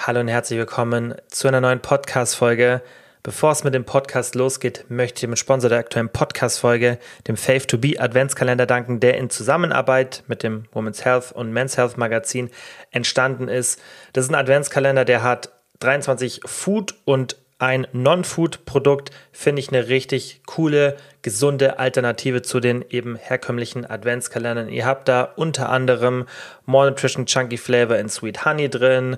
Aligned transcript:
Hallo 0.00 0.20
und 0.20 0.28
herzlich 0.28 0.60
willkommen 0.60 1.16
zu 1.26 1.48
einer 1.48 1.60
neuen 1.60 1.80
Podcast-Folge. 1.80 2.82
Bevor 3.24 3.50
es 3.50 3.64
mit 3.64 3.74
dem 3.74 3.84
Podcast 3.84 4.36
losgeht, 4.36 4.84
möchte 4.88 5.16
ich 5.16 5.20
dem 5.22 5.34
Sponsor 5.34 5.68
der 5.68 5.80
aktuellen 5.80 6.08
Podcast-Folge, 6.08 7.00
dem 7.26 7.36
Faith 7.36 7.66
to 7.66 7.78
Be 7.78 7.96
Adventskalender 7.98 8.64
danken, 8.64 9.00
der 9.00 9.16
in 9.16 9.28
Zusammenarbeit 9.28 10.22
mit 10.28 10.44
dem 10.44 10.66
Women's 10.72 11.04
Health 11.04 11.32
und 11.32 11.52
Men's 11.52 11.76
Health 11.76 11.98
Magazin 11.98 12.48
entstanden 12.92 13.48
ist. 13.48 13.82
Das 14.12 14.24
ist 14.24 14.30
ein 14.30 14.36
Adventskalender, 14.36 15.04
der 15.04 15.24
hat 15.24 15.50
23 15.80 16.42
Food- 16.46 16.94
und 17.04 17.36
ein 17.58 17.88
Non-Food-Produkt, 17.92 19.10
finde 19.32 19.60
ich 19.60 19.70
eine 19.70 19.88
richtig 19.88 20.42
coole, 20.46 20.96
gesunde 21.22 21.80
Alternative 21.80 22.42
zu 22.42 22.60
den 22.60 22.84
eben 22.88 23.16
herkömmlichen 23.16 23.84
Adventskalendern. 23.84 24.68
Ihr 24.68 24.86
habt 24.86 25.08
da 25.08 25.24
unter 25.24 25.68
anderem 25.70 26.26
More 26.66 26.88
Nutrition 26.88 27.26
Chunky 27.26 27.56
Flavor 27.56 27.96
in 27.96 28.08
Sweet 28.08 28.44
Honey 28.44 28.70
drin, 28.70 29.16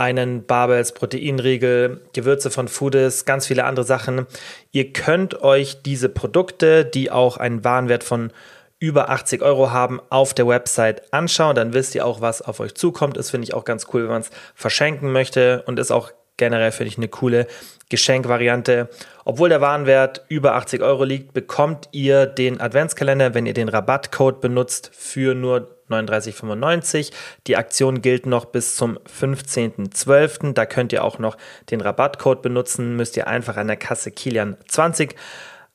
einen 0.00 0.46
Barbels 0.46 0.92
Proteinriegel, 0.92 2.00
Gewürze 2.14 2.50
von 2.50 2.68
Foodis, 2.68 3.26
ganz 3.26 3.46
viele 3.46 3.64
andere 3.64 3.84
Sachen. 3.84 4.26
Ihr 4.72 4.94
könnt 4.94 5.42
euch 5.42 5.82
diese 5.82 6.08
Produkte, 6.08 6.86
die 6.86 7.10
auch 7.10 7.36
einen 7.36 7.64
Warenwert 7.64 8.02
von 8.02 8.32
über 8.78 9.10
80 9.10 9.42
Euro 9.42 9.72
haben, 9.72 10.00
auf 10.08 10.32
der 10.32 10.48
Website 10.48 11.12
anschauen. 11.12 11.54
Dann 11.54 11.74
wisst 11.74 11.94
ihr 11.94 12.06
auch, 12.06 12.22
was 12.22 12.40
auf 12.40 12.60
euch 12.60 12.74
zukommt. 12.74 13.18
Das 13.18 13.30
finde 13.30 13.44
ich 13.44 13.52
auch 13.52 13.66
ganz 13.66 13.88
cool, 13.92 14.04
wenn 14.04 14.10
man 14.10 14.22
es 14.22 14.30
verschenken 14.54 15.12
möchte 15.12 15.64
und 15.66 15.78
ist 15.78 15.90
auch 15.90 16.12
generell 16.38 16.72
finde 16.72 16.88
ich 16.88 16.96
eine 16.96 17.08
coole 17.08 17.46
Geschenkvariante. 17.90 18.88
Obwohl 19.26 19.50
der 19.50 19.60
Warenwert 19.60 20.24
über 20.28 20.54
80 20.54 20.80
Euro 20.80 21.04
liegt, 21.04 21.34
bekommt 21.34 21.90
ihr 21.92 22.24
den 22.24 22.58
Adventskalender, 22.58 23.34
wenn 23.34 23.44
ihr 23.44 23.52
den 23.52 23.68
Rabattcode 23.68 24.40
benutzt, 24.40 24.90
für 24.94 25.34
nur 25.34 25.76
39,95. 25.90 27.12
Die 27.46 27.56
Aktion 27.56 28.02
gilt 28.02 28.26
noch 28.26 28.46
bis 28.46 28.76
zum 28.76 28.98
15.12. 28.98 30.52
Da 30.52 30.66
könnt 30.66 30.92
ihr 30.92 31.04
auch 31.04 31.18
noch 31.18 31.36
den 31.70 31.80
Rabattcode 31.80 32.42
benutzen. 32.42 32.96
Müsst 32.96 33.16
ihr 33.16 33.26
einfach 33.26 33.56
an 33.56 33.66
der 33.66 33.76
Kasse 33.76 34.10
Kilian 34.10 34.56
20 34.68 35.14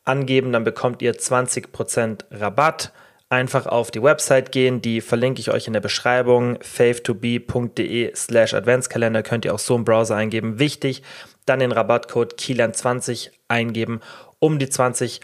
angeben, 0.05 0.51
dann 0.53 0.63
bekommt 0.63 1.01
ihr 1.01 1.13
20% 1.15 2.25
Rabatt. 2.31 2.93
Einfach 3.27 3.65
auf 3.65 3.89
die 3.89 4.03
Website 4.03 4.51
gehen, 4.51 4.81
die 4.81 5.01
verlinke 5.01 5.41
ich 5.41 5.49
euch 5.49 5.65
in 5.65 5.73
der 5.73 5.81
Beschreibung. 5.81 6.57
faith2be.de 6.57 8.15
slash 8.15 8.53
Adventskalender 8.53 9.23
könnt 9.23 9.45
ihr 9.45 9.53
auch 9.53 9.59
so 9.59 9.75
im 9.75 9.83
Browser 9.83 10.15
eingeben. 10.15 10.59
Wichtig, 10.59 11.01
dann 11.47 11.59
den 11.59 11.71
Rabattcode 11.71 12.35
Kilian20 12.35 13.31
eingeben, 13.47 14.01
um 14.37 14.59
die 14.59 14.69
20 14.69 15.21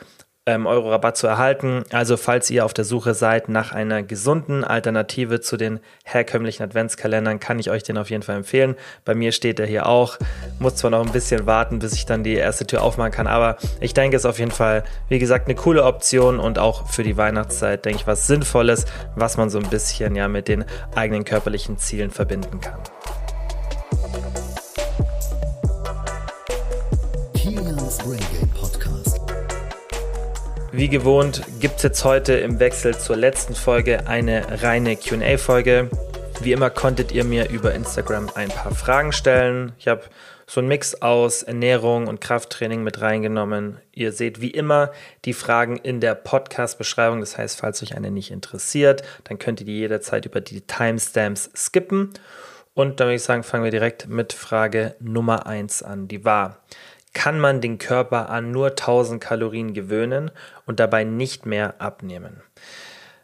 ähm, 0.47 0.66
Euro 0.66 0.89
Rabatt 0.89 1.17
zu 1.17 1.28
erhalten. 1.28 1.84
Also 1.92 2.17
falls 2.17 2.50
ihr 2.50 2.66
auf 2.66 2.73
der 2.73 2.84
Suche 2.84 3.14
seid 3.14 3.47
nach 3.47 3.73
einer 3.73 4.02
gesunden 4.02 4.64
Alternative 4.64 5.39
zu 5.39 5.56
den 5.56 5.80
herkömmlichen 6.03 6.64
Adventskalendern, 6.64 7.39
kann 7.39 7.59
ich 7.59 7.70
euch 7.70 7.84
den 7.84 7.97
auf 7.97 8.09
jeden 8.09 8.23
Fall 8.23 8.38
empfehlen. 8.38 8.75
Bei 9.06 9.14
mir 9.14 9.31
steht 9.34 9.59
er 9.59 9.67
hier 9.67 9.86
auch. 9.86 10.17
Muss 10.59 10.78
zwar 10.78 10.89
noch 10.89 11.06
ein 11.06 11.12
bisschen 11.12 11.45
warten, 11.45 11.80
bis 11.80 11.94
ich 11.94 12.08
dann 12.08 12.23
die 12.23 12.34
erste 12.34 12.66
Tür 12.66 12.81
aufmachen 12.81 13.12
kann, 13.12 13.28
aber 13.28 13.58
ich 13.80 13.94
denke, 13.94 14.16
es 14.16 14.23
ist 14.23 14.30
auf 14.30 14.39
jeden 14.39 14.52
Fall, 14.52 14.84
wie 15.09 15.19
gesagt, 15.19 15.47
eine 15.47 15.56
coole 15.56 15.84
Option 15.84 16.39
und 16.39 16.58
auch 16.58 16.89
für 16.89 17.03
die 17.03 17.17
Weihnachtszeit, 17.17 17.86
denke 17.86 18.00
ich, 18.00 18.08
was 18.08 18.25
Sinnvolles, 18.25 18.86
was 19.16 19.38
man 19.38 19.50
so 19.50 19.59
ein 19.59 19.69
bisschen 19.69 20.16
ja 20.16 20.28
mit 20.28 20.47
den 20.47 20.66
eigenen 20.95 21.23
körperlichen 21.23 21.78
Zielen 21.78 22.09
verbinden 22.09 22.59
kann. 22.62 22.80
Wie 30.73 30.88
gewohnt 30.88 31.44
gibt 31.59 31.77
es 31.77 31.83
jetzt 31.83 32.05
heute 32.05 32.33
im 32.33 32.61
Wechsel 32.61 32.97
zur 32.97 33.17
letzten 33.17 33.55
Folge 33.55 34.08
eine 34.08 34.64
reine 34.64 34.95
QA-Folge. 34.95 35.89
Wie 36.39 36.53
immer 36.53 36.69
konntet 36.69 37.11
ihr 37.11 37.25
mir 37.25 37.50
über 37.50 37.73
Instagram 37.73 38.30
ein 38.36 38.47
paar 38.47 38.73
Fragen 38.73 39.11
stellen. 39.11 39.73
Ich 39.80 39.89
habe 39.89 40.03
so 40.47 40.61
einen 40.61 40.69
Mix 40.69 41.02
aus 41.02 41.44
Ernährung 41.44 42.08
und 42.08 42.22
Krafttraining 42.22 42.83
mit 42.83 43.02
reingenommen. 43.02 43.80
Ihr 43.91 44.13
seht 44.13 44.39
wie 44.39 44.52
immer 44.52 44.94
die 45.25 45.33
Fragen 45.33 45.75
in 45.75 46.00
der 46.00 46.16
Podcast-Beschreibung. 46.16 47.19
Das 47.19 47.38
heißt, 47.38 47.59
falls 47.59 47.84
euch 47.84 47.97
eine 47.97 48.09
nicht 48.09 48.31
interessiert, 48.31 49.03
dann 49.25 49.40
könnt 49.40 49.59
ihr 49.59 49.66
die 49.66 49.78
jederzeit 49.78 50.25
über 50.25 50.40
die 50.40 50.62
Timestamps 50.62 51.50
skippen. 51.53 52.13
Und 52.74 53.01
dann 53.01 53.07
würde 53.07 53.16
ich 53.16 53.24
sagen, 53.24 53.44
fangen 53.44 53.66
wir 53.66 53.72
direkt 53.72 54.07
mit 54.07 54.31
Frage 54.31 54.95
Nummer 55.01 55.45
1 55.45 55.84
an. 55.84 56.07
Die 56.07 56.24
war, 56.24 56.59
kann 57.13 57.39
man 57.39 57.61
den 57.61 57.77
Körper 57.77 58.29
an 58.29 58.51
nur 58.51 58.69
1000 58.69 59.22
Kalorien 59.22 59.73
gewöhnen 59.73 60.31
und 60.66 60.79
dabei 60.79 61.03
nicht 61.03 61.45
mehr 61.45 61.75
abnehmen. 61.79 62.41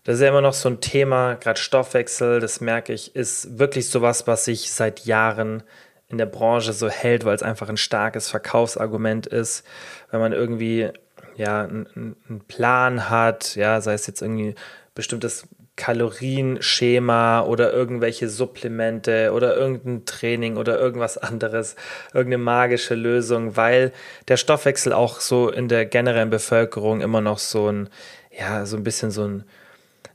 Das 0.03 0.15
ist 0.15 0.21
ja 0.21 0.29
immer 0.29 0.41
noch 0.41 0.53
so 0.53 0.69
ein 0.69 0.79
Thema, 0.79 1.35
gerade 1.35 1.59
Stoffwechsel, 1.59 2.39
das 2.39 2.61
merke 2.61 2.93
ich, 2.93 3.15
ist 3.15 3.59
wirklich 3.59 3.89
sowas, 3.89 4.25
was 4.25 4.45
sich 4.45 4.71
seit 4.71 5.01
Jahren 5.01 5.63
in 6.07 6.17
der 6.17 6.25
Branche 6.25 6.71
so 6.71 6.89
hält, 6.89 7.25
weil 7.25 7.35
es 7.35 7.43
einfach 7.43 7.67
ein 7.67 7.77
starkes 7.77 8.29
Verkaufsargument 8.29 9.27
ist, 9.27 9.65
wenn 10.09 10.21
man 10.21 10.31
irgendwie 10.31 10.89
ja 11.35 11.63
einen 11.63 12.41
Plan 12.47 13.09
hat, 13.09 13.55
ja, 13.55 13.81
sei 13.81 13.93
es 13.93 14.07
jetzt 14.07 14.21
irgendwie 14.21 14.55
bestimmtes 14.95 15.47
Kalorienschema 15.77 17.41
oder 17.43 17.71
irgendwelche 17.71 18.27
Supplemente 18.27 19.31
oder 19.31 19.55
irgendein 19.55 20.03
Training 20.05 20.57
oder 20.57 20.77
irgendwas 20.77 21.17
anderes, 21.17 21.75
irgendeine 22.13 22.43
magische 22.43 22.95
Lösung, 22.95 23.55
weil 23.55 23.93
der 24.27 24.37
Stoffwechsel 24.37 24.91
auch 24.91 25.21
so 25.21 25.49
in 25.49 25.69
der 25.69 25.85
generellen 25.85 26.31
Bevölkerung 26.31 26.99
immer 26.99 27.21
noch 27.21 27.37
so 27.37 27.71
ein, 27.71 27.89
ja, 28.37 28.65
so 28.65 28.75
ein 28.75 28.83
bisschen 28.83 29.11
so 29.11 29.23
ein 29.23 29.43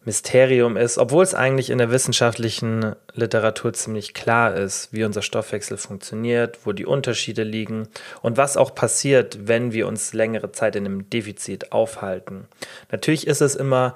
Mysterium 0.05 0.77
ist, 0.77 0.99
obwohl 0.99 1.23
es 1.23 1.33
eigentlich 1.33 1.71
in 1.71 1.79
der 1.79 1.93
wissenschaftlichen 1.93 2.97
Literatur 3.15 3.73
ziemlich 3.73 4.15
klar 4.15 4.57
ist, 4.57 4.93
wie 4.93 5.05
unser 5.05 5.23
Stoffwechsel 5.23 5.77
funktioniert, 5.77 6.59
wo 6.65 6.73
die 6.73 6.87
Unterschiede 6.87 7.45
liegen 7.45 7.87
und 8.21 8.37
was 8.37 8.57
auch 8.57 8.75
passiert, 8.75 9.47
wenn 9.47 9.73
wir 9.73 9.87
uns 9.87 10.13
längere 10.13 10.51
Zeit 10.51 10.75
in 10.75 10.87
einem 10.87 11.09
Defizit 11.09 11.71
aufhalten. 11.71 12.49
Natürlich 12.91 13.29
ist 13.29 13.43
es 13.43 13.55
immer 13.55 13.95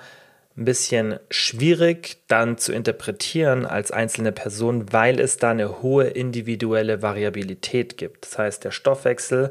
ein 0.56 0.64
bisschen 0.64 1.18
schwierig 1.30 2.18
dann 2.28 2.56
zu 2.56 2.72
interpretieren 2.72 3.66
als 3.66 3.90
einzelne 3.90 4.32
Person, 4.32 4.92
weil 4.92 5.20
es 5.20 5.36
da 5.36 5.50
eine 5.50 5.82
hohe 5.82 6.04
individuelle 6.04 7.02
Variabilität 7.02 7.98
gibt. 7.98 8.24
Das 8.24 8.38
heißt, 8.38 8.64
der 8.64 8.70
Stoffwechsel 8.70 9.50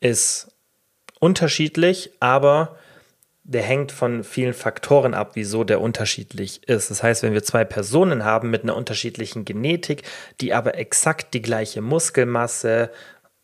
ist 0.00 0.52
unterschiedlich, 1.18 2.12
aber 2.20 2.76
der 3.42 3.62
hängt 3.62 3.92
von 3.92 4.24
vielen 4.24 4.54
Faktoren 4.54 5.12
ab, 5.12 5.32
wieso 5.34 5.64
der 5.64 5.80
unterschiedlich 5.80 6.66
ist. 6.66 6.90
Das 6.90 7.02
heißt, 7.02 7.22
wenn 7.22 7.34
wir 7.34 7.42
zwei 7.42 7.64
Personen 7.64 8.24
haben 8.24 8.48
mit 8.48 8.62
einer 8.62 8.76
unterschiedlichen 8.76 9.44
Genetik, 9.44 10.02
die 10.40 10.54
aber 10.54 10.78
exakt 10.78 11.34
die 11.34 11.42
gleiche 11.42 11.82
Muskelmasse, 11.82 12.90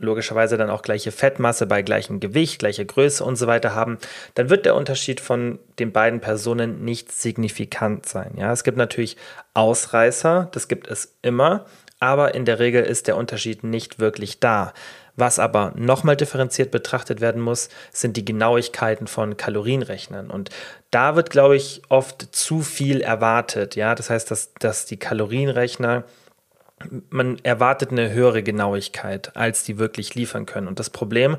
logischerweise 0.00 0.56
dann 0.56 0.70
auch 0.70 0.82
gleiche 0.82 1.12
Fettmasse 1.12 1.66
bei 1.66 1.82
gleichem 1.82 2.18
Gewicht, 2.18 2.58
gleicher 2.58 2.84
Größe 2.84 3.22
und 3.22 3.36
so 3.36 3.46
weiter 3.46 3.74
haben, 3.74 3.98
dann 4.34 4.50
wird 4.50 4.66
der 4.66 4.74
Unterschied 4.74 5.20
von 5.20 5.58
den 5.78 5.92
beiden 5.92 6.20
Personen 6.20 6.84
nicht 6.84 7.12
signifikant 7.12 8.06
sein. 8.06 8.32
Ja, 8.36 8.52
es 8.52 8.64
gibt 8.64 8.78
natürlich 8.78 9.16
Ausreißer, 9.54 10.48
das 10.52 10.68
gibt 10.68 10.88
es 10.88 11.16
immer, 11.22 11.66
aber 12.00 12.34
in 12.34 12.46
der 12.46 12.58
Regel 12.58 12.82
ist 12.82 13.06
der 13.06 13.16
Unterschied 13.16 13.62
nicht 13.62 14.00
wirklich 14.00 14.40
da. 14.40 14.72
Was 15.16 15.38
aber 15.38 15.74
nochmal 15.76 16.16
differenziert 16.16 16.70
betrachtet 16.70 17.20
werden 17.20 17.42
muss, 17.42 17.68
sind 17.92 18.16
die 18.16 18.24
Genauigkeiten 18.24 19.06
von 19.06 19.36
Kalorienrechnern. 19.36 20.30
Und 20.30 20.48
da 20.90 21.14
wird, 21.14 21.28
glaube 21.28 21.56
ich, 21.56 21.82
oft 21.90 22.34
zu 22.34 22.62
viel 22.62 23.02
erwartet. 23.02 23.76
Ja, 23.76 23.94
das 23.94 24.08
heißt, 24.08 24.30
dass, 24.30 24.54
dass 24.54 24.86
die 24.86 24.96
Kalorienrechner 24.96 26.04
man 27.10 27.38
erwartet 27.42 27.90
eine 27.90 28.12
höhere 28.12 28.42
Genauigkeit, 28.42 29.36
als 29.36 29.64
die 29.64 29.78
wirklich 29.78 30.14
liefern 30.14 30.46
können. 30.46 30.68
Und 30.68 30.78
das 30.78 30.90
Problem 30.90 31.36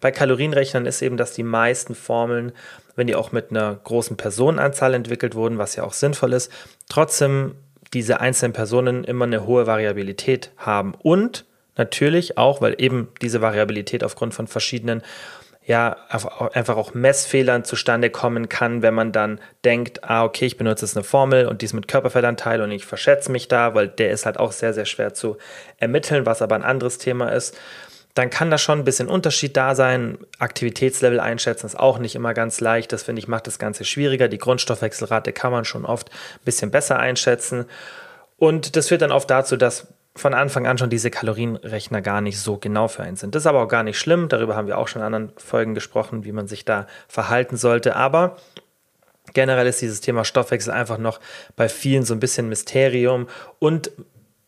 bei 0.00 0.10
Kalorienrechnern 0.10 0.86
ist 0.86 1.02
eben, 1.02 1.16
dass 1.16 1.32
die 1.32 1.42
meisten 1.42 1.94
Formeln, 1.94 2.52
wenn 2.94 3.06
die 3.06 3.16
auch 3.16 3.32
mit 3.32 3.50
einer 3.50 3.74
großen 3.74 4.16
Personenanzahl 4.16 4.94
entwickelt 4.94 5.34
wurden, 5.34 5.58
was 5.58 5.76
ja 5.76 5.84
auch 5.84 5.92
sinnvoll 5.92 6.32
ist, 6.32 6.50
trotzdem 6.88 7.56
diese 7.92 8.20
einzelnen 8.20 8.52
Personen 8.52 9.04
immer 9.04 9.24
eine 9.24 9.46
hohe 9.46 9.66
Variabilität 9.66 10.50
haben. 10.56 10.94
Und 10.94 11.44
natürlich 11.76 12.38
auch, 12.38 12.60
weil 12.60 12.74
eben 12.78 13.08
diese 13.20 13.40
Variabilität 13.40 14.04
aufgrund 14.04 14.34
von 14.34 14.46
verschiedenen 14.46 15.02
ja 15.66 15.96
einfach 16.10 16.76
auch 16.76 16.92
Messfehlern 16.92 17.64
zustande 17.64 18.10
kommen 18.10 18.48
kann, 18.48 18.82
wenn 18.82 18.92
man 18.92 19.12
dann 19.12 19.40
denkt, 19.64 20.04
ah, 20.04 20.24
okay, 20.24 20.44
ich 20.44 20.58
benutze 20.58 20.84
jetzt 20.84 20.96
eine 20.96 21.04
Formel 21.04 21.46
und 21.46 21.62
die 21.62 21.66
ist 21.66 21.72
mit 21.72 21.88
Körperfettanteil 21.88 22.60
und 22.60 22.70
ich 22.70 22.84
verschätze 22.84 23.32
mich 23.32 23.48
da, 23.48 23.74
weil 23.74 23.88
der 23.88 24.10
ist 24.10 24.26
halt 24.26 24.38
auch 24.38 24.52
sehr, 24.52 24.74
sehr 24.74 24.84
schwer 24.84 25.14
zu 25.14 25.38
ermitteln, 25.78 26.26
was 26.26 26.42
aber 26.42 26.54
ein 26.54 26.64
anderes 26.64 26.98
Thema 26.98 27.30
ist. 27.30 27.56
Dann 28.12 28.30
kann 28.30 28.50
da 28.50 28.58
schon 28.58 28.80
ein 28.80 28.84
bisschen 28.84 29.08
Unterschied 29.08 29.56
da 29.56 29.74
sein. 29.74 30.18
Aktivitätslevel 30.38 31.18
einschätzen 31.18 31.66
ist 31.66 31.78
auch 31.78 31.98
nicht 31.98 32.14
immer 32.14 32.34
ganz 32.34 32.60
leicht. 32.60 32.92
Das 32.92 33.02
finde 33.02 33.20
ich 33.20 33.26
macht 33.26 33.46
das 33.46 33.58
Ganze 33.58 33.84
schwieriger. 33.84 34.28
Die 34.28 34.38
Grundstoffwechselrate 34.38 35.32
kann 35.32 35.50
man 35.50 35.64
schon 35.64 35.84
oft 35.84 36.10
ein 36.10 36.44
bisschen 36.44 36.70
besser 36.70 36.98
einschätzen. 36.98 37.64
Und 38.36 38.76
das 38.76 38.88
führt 38.88 39.02
dann 39.02 39.12
oft 39.12 39.30
dazu, 39.30 39.56
dass 39.56 39.88
von 40.16 40.32
Anfang 40.34 40.66
an 40.66 40.78
schon 40.78 40.90
diese 40.90 41.10
Kalorienrechner 41.10 42.00
gar 42.00 42.20
nicht 42.20 42.38
so 42.38 42.56
genau 42.56 42.88
für 42.88 43.02
einen 43.02 43.16
sind. 43.16 43.34
Das 43.34 43.42
ist 43.42 43.46
aber 43.46 43.62
auch 43.62 43.68
gar 43.68 43.82
nicht 43.82 43.98
schlimm. 43.98 44.28
Darüber 44.28 44.54
haben 44.54 44.68
wir 44.68 44.78
auch 44.78 44.86
schon 44.88 45.02
in 45.02 45.06
anderen 45.06 45.32
Folgen 45.36 45.74
gesprochen, 45.74 46.24
wie 46.24 46.32
man 46.32 46.46
sich 46.46 46.64
da 46.64 46.86
verhalten 47.08 47.56
sollte. 47.56 47.96
Aber 47.96 48.36
generell 49.32 49.66
ist 49.66 49.80
dieses 49.80 50.00
Thema 50.00 50.24
Stoffwechsel 50.24 50.72
einfach 50.72 50.98
noch 50.98 51.18
bei 51.56 51.68
vielen 51.68 52.04
so 52.04 52.14
ein 52.14 52.20
bisschen 52.20 52.48
Mysterium 52.48 53.28
und 53.58 53.90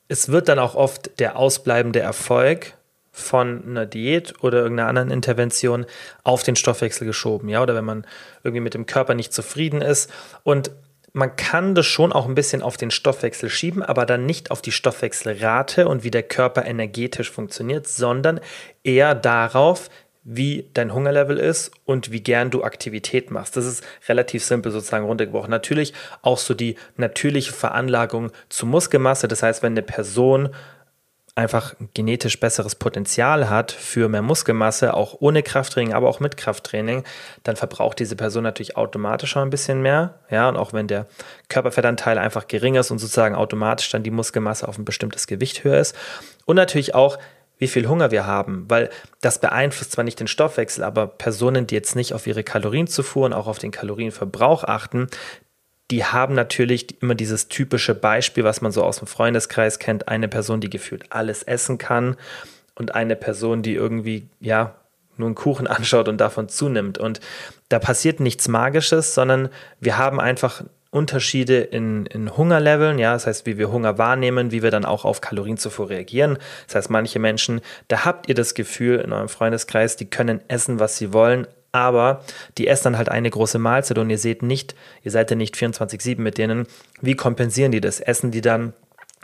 es 0.08 0.28
wird 0.28 0.48
dann 0.48 0.58
auch 0.58 0.74
oft 0.74 1.18
der 1.18 1.36
ausbleibende 1.36 1.98
Erfolg 1.98 2.74
von 3.10 3.64
einer 3.66 3.86
Diät 3.86 4.34
oder 4.44 4.58
irgendeiner 4.58 4.88
anderen 4.88 5.10
Intervention 5.10 5.86
auf 6.22 6.42
den 6.42 6.54
Stoffwechsel 6.54 7.06
geschoben, 7.06 7.48
ja, 7.48 7.62
oder 7.62 7.74
wenn 7.74 7.84
man 7.84 8.06
irgendwie 8.44 8.60
mit 8.60 8.74
dem 8.74 8.86
Körper 8.86 9.14
nicht 9.14 9.32
zufrieden 9.32 9.80
ist 9.80 10.12
und 10.44 10.70
man 11.16 11.34
kann 11.34 11.74
das 11.74 11.86
schon 11.86 12.12
auch 12.12 12.26
ein 12.28 12.34
bisschen 12.34 12.60
auf 12.60 12.76
den 12.76 12.90
Stoffwechsel 12.90 13.48
schieben, 13.48 13.82
aber 13.82 14.04
dann 14.04 14.26
nicht 14.26 14.50
auf 14.50 14.60
die 14.60 14.70
Stoffwechselrate 14.70 15.88
und 15.88 16.04
wie 16.04 16.10
der 16.10 16.22
Körper 16.22 16.66
energetisch 16.66 17.30
funktioniert, 17.30 17.88
sondern 17.88 18.38
eher 18.84 19.14
darauf, 19.14 19.88
wie 20.24 20.68
dein 20.74 20.92
Hungerlevel 20.92 21.38
ist 21.38 21.70
und 21.86 22.12
wie 22.12 22.20
gern 22.20 22.50
du 22.50 22.64
Aktivität 22.64 23.30
machst. 23.30 23.56
Das 23.56 23.64
ist 23.64 23.82
relativ 24.08 24.44
simpel 24.44 24.70
sozusagen 24.70 25.06
runtergebrochen. 25.06 25.50
Natürlich 25.50 25.94
auch 26.20 26.36
so 26.36 26.52
die 26.52 26.74
natürliche 26.98 27.54
Veranlagung 27.54 28.30
zu 28.50 28.66
Muskelmasse. 28.66 29.26
Das 29.26 29.42
heißt, 29.42 29.62
wenn 29.62 29.72
eine 29.72 29.82
Person 29.82 30.50
einfach 31.36 31.74
genetisch 31.92 32.40
besseres 32.40 32.74
Potenzial 32.74 33.50
hat 33.50 33.70
für 33.70 34.08
mehr 34.08 34.22
Muskelmasse, 34.22 34.94
auch 34.94 35.16
ohne 35.20 35.42
Krafttraining, 35.42 35.92
aber 35.92 36.08
auch 36.08 36.18
mit 36.18 36.38
Krafttraining, 36.38 37.04
dann 37.42 37.56
verbraucht 37.56 37.98
diese 37.98 38.16
Person 38.16 38.42
natürlich 38.42 38.76
automatisch 38.78 39.30
schon 39.30 39.42
ein 39.42 39.50
bisschen 39.50 39.82
mehr. 39.82 40.14
Ja, 40.30 40.48
und 40.48 40.56
auch 40.56 40.72
wenn 40.72 40.88
der 40.88 41.06
Körperfettanteil 41.50 42.16
einfach 42.16 42.48
geringer 42.48 42.80
ist 42.80 42.90
und 42.90 42.98
sozusagen 42.98 43.34
automatisch 43.34 43.90
dann 43.90 44.02
die 44.02 44.10
Muskelmasse 44.10 44.66
auf 44.66 44.78
ein 44.78 44.86
bestimmtes 44.86 45.26
Gewicht 45.26 45.62
höher 45.62 45.78
ist. 45.78 45.94
Und 46.46 46.56
natürlich 46.56 46.94
auch, 46.94 47.18
wie 47.58 47.68
viel 47.68 47.86
Hunger 47.86 48.10
wir 48.10 48.26
haben, 48.26 48.64
weil 48.68 48.88
das 49.20 49.38
beeinflusst 49.38 49.92
zwar 49.92 50.04
nicht 50.04 50.20
den 50.20 50.28
Stoffwechsel, 50.28 50.84
aber 50.84 51.06
Personen, 51.06 51.66
die 51.66 51.74
jetzt 51.74 51.96
nicht 51.96 52.14
auf 52.14 52.26
ihre 52.26 52.44
Kalorienzufuhr 52.44 53.26
und 53.26 53.32
auch 53.34 53.46
auf 53.46 53.58
den 53.58 53.70
Kalorienverbrauch 53.70 54.64
achten, 54.64 55.08
die 55.90 56.04
haben 56.04 56.34
natürlich 56.34 57.00
immer 57.00 57.14
dieses 57.14 57.48
typische 57.48 57.94
Beispiel, 57.94 58.44
was 58.44 58.60
man 58.60 58.72
so 58.72 58.82
aus 58.82 58.98
dem 58.98 59.06
Freundeskreis 59.06 59.78
kennt, 59.78 60.08
eine 60.08 60.28
Person, 60.28 60.60
die 60.60 60.70
gefühlt 60.70 61.04
alles 61.10 61.42
essen 61.42 61.78
kann 61.78 62.16
und 62.74 62.94
eine 62.94 63.16
Person, 63.16 63.62
die 63.62 63.74
irgendwie, 63.74 64.28
ja, 64.40 64.74
nur 65.16 65.28
einen 65.28 65.34
Kuchen 65.34 65.66
anschaut 65.66 66.08
und 66.08 66.18
davon 66.18 66.48
zunimmt. 66.48 66.98
Und 66.98 67.20
da 67.68 67.78
passiert 67.78 68.20
nichts 68.20 68.48
Magisches, 68.48 69.14
sondern 69.14 69.48
wir 69.80 69.96
haben 69.98 70.20
einfach 70.20 70.64
Unterschiede 70.90 71.58
in, 71.58 72.06
in 72.06 72.36
Hungerleveln, 72.36 72.98
ja, 72.98 73.12
das 73.12 73.26
heißt, 73.26 73.44
wie 73.44 73.58
wir 73.58 73.70
Hunger 73.70 73.98
wahrnehmen, 73.98 74.50
wie 74.50 74.62
wir 74.62 74.70
dann 74.70 74.84
auch 74.84 75.04
auf 75.04 75.20
Kalorienzufuhr 75.20 75.90
reagieren. 75.90 76.38
Das 76.66 76.76
heißt, 76.76 76.90
manche 76.90 77.18
Menschen, 77.18 77.60
da 77.88 78.04
habt 78.04 78.28
ihr 78.28 78.34
das 78.34 78.54
Gefühl 78.54 79.00
in 79.00 79.12
eurem 79.12 79.28
Freundeskreis, 79.28 79.96
die 79.96 80.08
können 80.08 80.40
essen, 80.48 80.80
was 80.80 80.96
sie 80.96 81.12
wollen, 81.12 81.46
aber 81.76 82.24
die 82.58 82.66
essen 82.66 82.84
dann 82.84 82.98
halt 82.98 83.08
eine 83.08 83.30
große 83.30 83.58
Mahlzeit 83.58 83.98
und 83.98 84.10
ihr 84.10 84.18
seht 84.18 84.42
nicht, 84.42 84.74
ihr 85.02 85.10
seid 85.10 85.30
ja 85.30 85.36
nicht 85.36 85.54
24-7 85.54 86.20
mit 86.20 86.38
denen. 86.38 86.66
Wie 87.00 87.14
kompensieren 87.14 87.72
die 87.72 87.80
das? 87.80 88.00
Essen 88.00 88.30
die 88.30 88.40
dann 88.40 88.72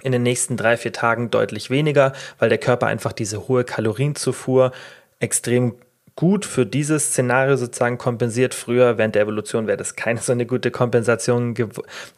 in 0.03 0.13
den 0.13 0.23
nächsten 0.23 0.57
drei, 0.57 0.77
vier 0.77 0.93
Tagen 0.93 1.31
deutlich 1.31 1.71
weniger, 1.71 2.13
weil 2.39 2.49
der 2.49 2.59
Körper 2.59 2.87
einfach 2.87 3.13
diese 3.13 3.49
hohe 3.49 3.65
Kalorienzufuhr 3.65 4.73
extrem 5.21 5.77
gut 6.15 6.45
für 6.45 6.67
dieses 6.67 7.07
Szenario 7.07 7.57
sozusagen 7.57 7.99
kompensiert. 7.99 8.55
Früher 8.55 8.99
während 8.99 9.15
der 9.15 9.23
Evolution 9.23 9.67
wäre 9.67 9.79
das 9.79 9.97
keine 9.97 10.21
so 10.21 10.33
eine 10.33 10.47
gute 10.47 10.71
Kompensation 10.71 11.55
ge 11.55 11.69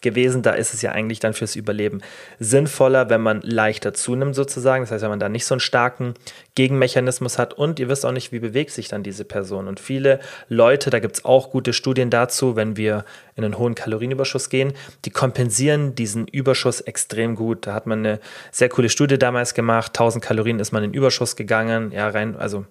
gewesen. 0.00 0.43
Da 0.43 0.52
ist 0.52 0.75
es 0.75 0.82
ja 0.82 0.93
eigentlich 0.93 1.20
dann 1.20 1.35
fürs 1.35 1.56
Überleben 1.56 2.00
sinnvoller, 2.38 3.08
wenn 3.08 3.20
man 3.20 3.41
leichter 3.43 3.94
zunimmt 3.94 4.35
sozusagen. 4.35 4.85
Das 4.85 4.91
heißt, 4.91 5.02
wenn 5.02 5.11
man 5.11 5.20
da 5.20 5.29
nicht 5.29 5.46
so 5.46 5.55
einen 5.55 5.61
starken 5.61 6.14
Gegenmechanismus 6.55 7.38
hat 7.38 7.55
und 7.55 7.79
ihr 7.79 7.88
wisst 7.88 8.05
auch 8.05 8.12
nicht, 8.12 8.32
wie 8.32 8.41
bewegt 8.41 8.73
sich 8.73 8.88
dann 8.88 9.02
diese 9.02 9.25
Person. 9.25 9.69
Und 9.69 9.81
viele 9.81 10.20
Leute, 10.49 10.91
da 10.91 10.99
gibt 10.99 11.17
es 11.17 11.25
auch 11.25 11.50
gute 11.50 11.73
Studien 11.73 12.11
dazu, 12.11 12.56
wenn 12.56 12.76
wir 12.76 13.05
in 13.37 13.44
einen 13.44 13.58
hohen 13.58 13.75
Kalorienüberschuss 13.75 14.50
gehen, 14.50 14.73
die 15.05 15.11
kompensieren 15.11 15.94
diesen 15.94 16.26
Überschuss 16.29 16.81
extrem 16.81 17.35
gut. 17.35 17.67
Da 17.67 17.75
hat 17.75 17.87
man 17.87 18.00
eine 18.00 18.20
sehr 18.50 18.69
coole 18.69 18.88
Studie 18.88 19.19
damals 19.19 19.55
gemacht. 19.55 19.91
1000 19.91 20.25
Kalorien 20.25 20.61
ist 20.61 20.73
man 20.73 20.85
in 20.85 20.94
Überschuss 20.94 21.37
gegangen, 21.37 21.93
ja 21.93 22.08
rein, 22.08 22.37
also 22.37 22.64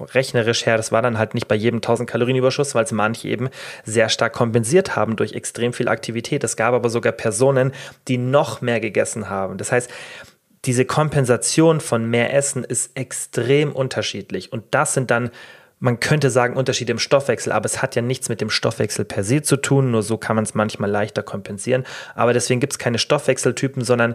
rechnerisch 0.00 0.66
her, 0.66 0.76
das 0.76 0.92
war 0.92 1.02
dann 1.02 1.18
halt 1.18 1.34
nicht 1.34 1.48
bei 1.48 1.54
jedem 1.54 1.78
1000 1.78 2.08
Kalorien 2.08 2.36
Überschuss, 2.36 2.74
weil 2.74 2.84
es 2.84 2.92
manche 2.92 3.28
eben 3.28 3.48
sehr 3.84 4.08
stark 4.08 4.32
kompensiert 4.32 4.96
haben 4.96 5.16
durch 5.16 5.32
extrem 5.32 5.72
viel 5.72 5.88
Aktivität. 5.88 6.42
Es 6.42 6.56
gab 6.56 6.74
aber 6.74 6.90
sogar 6.90 7.12
Personen, 7.12 7.72
die 8.08 8.18
noch 8.18 8.60
mehr 8.60 8.80
gegessen 8.80 9.28
haben. 9.28 9.58
Das 9.58 9.70
heißt, 9.70 9.90
diese 10.64 10.84
Kompensation 10.84 11.80
von 11.80 12.04
mehr 12.08 12.34
Essen 12.34 12.64
ist 12.64 12.96
extrem 12.96 13.72
unterschiedlich 13.72 14.52
und 14.52 14.64
das 14.72 14.94
sind 14.94 15.10
dann 15.10 15.30
man 15.82 15.98
könnte 15.98 16.28
sagen 16.28 16.56
Unterschiede 16.56 16.92
im 16.92 16.98
Stoffwechsel, 16.98 17.52
aber 17.52 17.64
es 17.64 17.80
hat 17.80 17.96
ja 17.96 18.02
nichts 18.02 18.28
mit 18.28 18.42
dem 18.42 18.50
Stoffwechsel 18.50 19.06
per 19.06 19.24
se 19.24 19.40
zu 19.40 19.56
tun, 19.56 19.90
nur 19.90 20.02
so 20.02 20.18
kann 20.18 20.36
man 20.36 20.44
es 20.44 20.54
manchmal 20.54 20.90
leichter 20.90 21.22
kompensieren. 21.22 21.84
Aber 22.14 22.34
deswegen 22.34 22.60
gibt 22.60 22.74
es 22.74 22.78
keine 22.78 22.98
Stoffwechseltypen, 22.98 23.82
sondern 23.82 24.14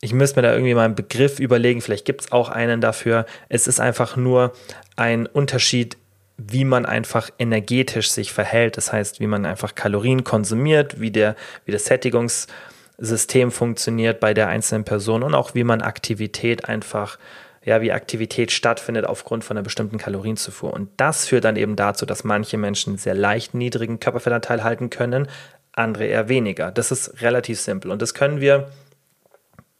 ich 0.00 0.12
müsste 0.12 0.38
mir 0.40 0.46
da 0.46 0.52
irgendwie 0.52 0.74
mal 0.74 0.84
einen 0.84 0.94
Begriff 0.94 1.40
überlegen, 1.40 1.80
vielleicht 1.80 2.04
gibt 2.04 2.22
es 2.22 2.32
auch 2.32 2.48
einen 2.48 2.80
dafür. 2.80 3.26
Es 3.48 3.66
ist 3.66 3.80
einfach 3.80 4.16
nur 4.16 4.52
ein 4.94 5.26
Unterschied, 5.26 5.96
wie 6.36 6.64
man 6.64 6.84
einfach 6.84 7.30
energetisch 7.38 8.10
sich 8.10 8.32
verhält. 8.32 8.76
Das 8.76 8.92
heißt, 8.92 9.20
wie 9.20 9.26
man 9.26 9.46
einfach 9.46 9.74
Kalorien 9.74 10.22
konsumiert, 10.22 11.00
wie, 11.00 11.10
der, 11.10 11.34
wie 11.64 11.72
das 11.72 11.86
Sättigungssystem 11.86 13.50
funktioniert 13.50 14.20
bei 14.20 14.34
der 14.34 14.48
einzelnen 14.48 14.84
Person 14.84 15.22
und 15.22 15.34
auch 15.34 15.54
wie 15.54 15.64
man 15.64 15.80
Aktivität 15.80 16.68
einfach, 16.68 17.18
ja, 17.64 17.80
wie 17.80 17.90
Aktivität 17.90 18.52
stattfindet 18.52 19.06
aufgrund 19.06 19.44
von 19.44 19.56
einer 19.56 19.64
bestimmten 19.64 19.96
Kalorienzufuhr. 19.96 20.74
Und 20.74 20.90
das 20.98 21.26
führt 21.26 21.44
dann 21.44 21.56
eben 21.56 21.74
dazu, 21.74 22.04
dass 22.04 22.22
manche 22.22 22.58
Menschen 22.58 22.98
sehr 22.98 23.14
leicht 23.14 23.54
niedrigen 23.54 23.98
Körperfettanteil 23.98 24.62
halten 24.62 24.90
können, 24.90 25.26
andere 25.72 26.04
eher 26.04 26.28
weniger. 26.28 26.70
Das 26.70 26.90
ist 26.90 27.22
relativ 27.22 27.60
simpel. 27.60 27.90
Und 27.90 28.02
das 28.02 28.12
können 28.12 28.40
wir 28.40 28.68